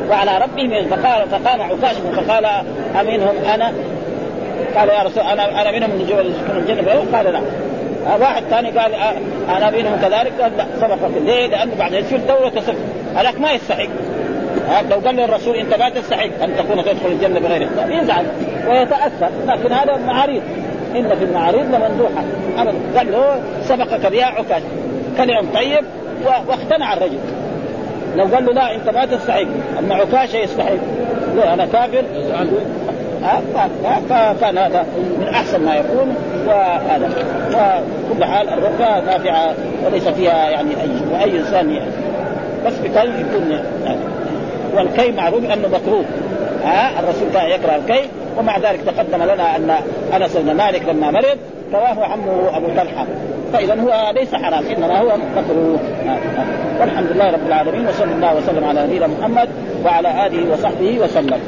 وعلى 0.09 0.32
ربهم 0.38 0.88
فقال 0.89 1.30
فقام 1.30 1.62
عكاش 1.62 1.95
فقال 2.16 2.45
امنهم 2.99 3.36
أنا؟ 3.53 3.74
قال 4.78 4.89
يا 4.89 5.03
رسول 5.03 5.24
أنا 5.24 5.62
أنا 5.62 5.72
منهم 5.72 5.89
من 5.89 6.05
جبل 6.09 6.26
يسكن 6.26 6.57
الجنة 6.57 7.18
قال 7.18 7.34
نعم 7.34 7.43
واحد 8.22 8.43
ثاني 8.49 8.70
قال 8.70 8.93
أنا 9.57 9.70
منهم 9.70 9.95
كذلك؟ 10.01 10.41
قال 10.41 10.57
لا 10.57 10.66
سبقك 10.82 11.12
ليه؟ 11.26 11.47
لأنه 11.47 11.72
بعد 11.80 11.93
يصير 11.93 12.20
دوله 12.20 12.49
تصف. 12.49 12.76
هذاك 13.16 13.39
ما 13.39 13.51
يستحق. 13.51 13.88
لو 14.89 14.97
قال 15.05 15.16
للرسول 15.16 15.55
أنت 15.55 15.74
ما 15.74 15.89
تستحق 15.89 16.43
أن 16.43 16.55
تكون 16.57 16.84
تدخل 16.84 17.12
الجنة 17.12 17.39
بغير 17.39 17.70
حساب 17.70 17.89
يزعل 17.89 18.26
ويتأثر. 18.68 19.30
لكن 19.47 19.74
هذا 19.74 19.97
معاريض 19.97 20.41
إن 20.95 21.16
في 21.20 21.24
المعاريض 21.24 21.76
لمندوحة. 21.76 22.24
أبدا. 22.57 22.78
قال 22.97 23.12
له 23.12 23.41
سبقك 23.62 24.12
بها 24.12 24.26
عكاش 24.26 24.62
كلام 25.18 25.45
طيب 25.53 25.86
واقتنع 26.47 26.93
الرجل. 26.93 27.20
لو 28.16 28.26
قال 28.36 28.45
له 28.45 28.53
لا 28.53 28.76
أنت 28.76 28.89
ما 28.89 29.05
تستحق. 29.05 29.45
أما 29.80 29.95
عكاشة 29.95 30.38
يستحق. 30.38 30.74
لا 31.36 31.53
أنا 31.53 31.66
كافر. 31.66 32.03
فكان 34.10 34.58
هذا 34.58 34.86
من 35.20 35.28
أحسن 35.28 35.66
ما 35.66 35.76
يكون 35.76 36.16
وهذا. 36.48 37.10
وكل 37.50 38.24
حال 38.24 38.50
الرقى 38.50 39.02
نافعة 39.02 39.54
وليس 39.86 40.08
فيها 40.08 40.50
يعني 40.50 40.70
اي 40.70 40.90
واي 41.14 41.40
إنسان 41.40 41.72
يعني. 41.72 41.92
بس 42.66 42.74
بكي 42.74 43.10
يكون 43.22 43.60
والكي 44.76 45.12
معروف 45.12 45.44
أنه 45.46 45.68
مكروه. 45.68 46.06
ها؟ 46.64 47.00
الرسول 47.00 47.28
كان 47.34 47.50
يكره 47.50 47.76
الكي 47.76 48.10
ومع 48.38 48.58
ذلك 48.58 48.80
تقدم 48.86 49.24
لنا 49.24 49.56
أن 49.56 49.76
أنس 50.16 50.38
بن 50.38 50.56
مالك 50.56 50.90
لما 50.90 51.12
مرض 51.12 51.38
رواه 51.74 52.06
عمه 52.06 52.58
أبو 52.58 52.68
طلحة. 52.68 53.06
فإذا 53.54 53.82
هو 53.82 54.12
ليس 54.16 54.36
حرام 54.36 54.64
إنما 54.66 55.00
هو 55.00 55.18
مكروه. 55.36 55.80
والحمد 56.80 57.12
لله 57.12 57.32
رب 57.32 57.48
العالمين 57.48 57.88
وصلى 57.88 58.12
الله 58.12 58.36
وسلم 58.36 58.64
على 58.64 58.84
نبينا 58.84 59.08
محمد 59.08 59.50
وعلى 59.86 60.28
آله 60.28 60.54
وصحبه 60.54 61.00
وسلم. 61.00 61.40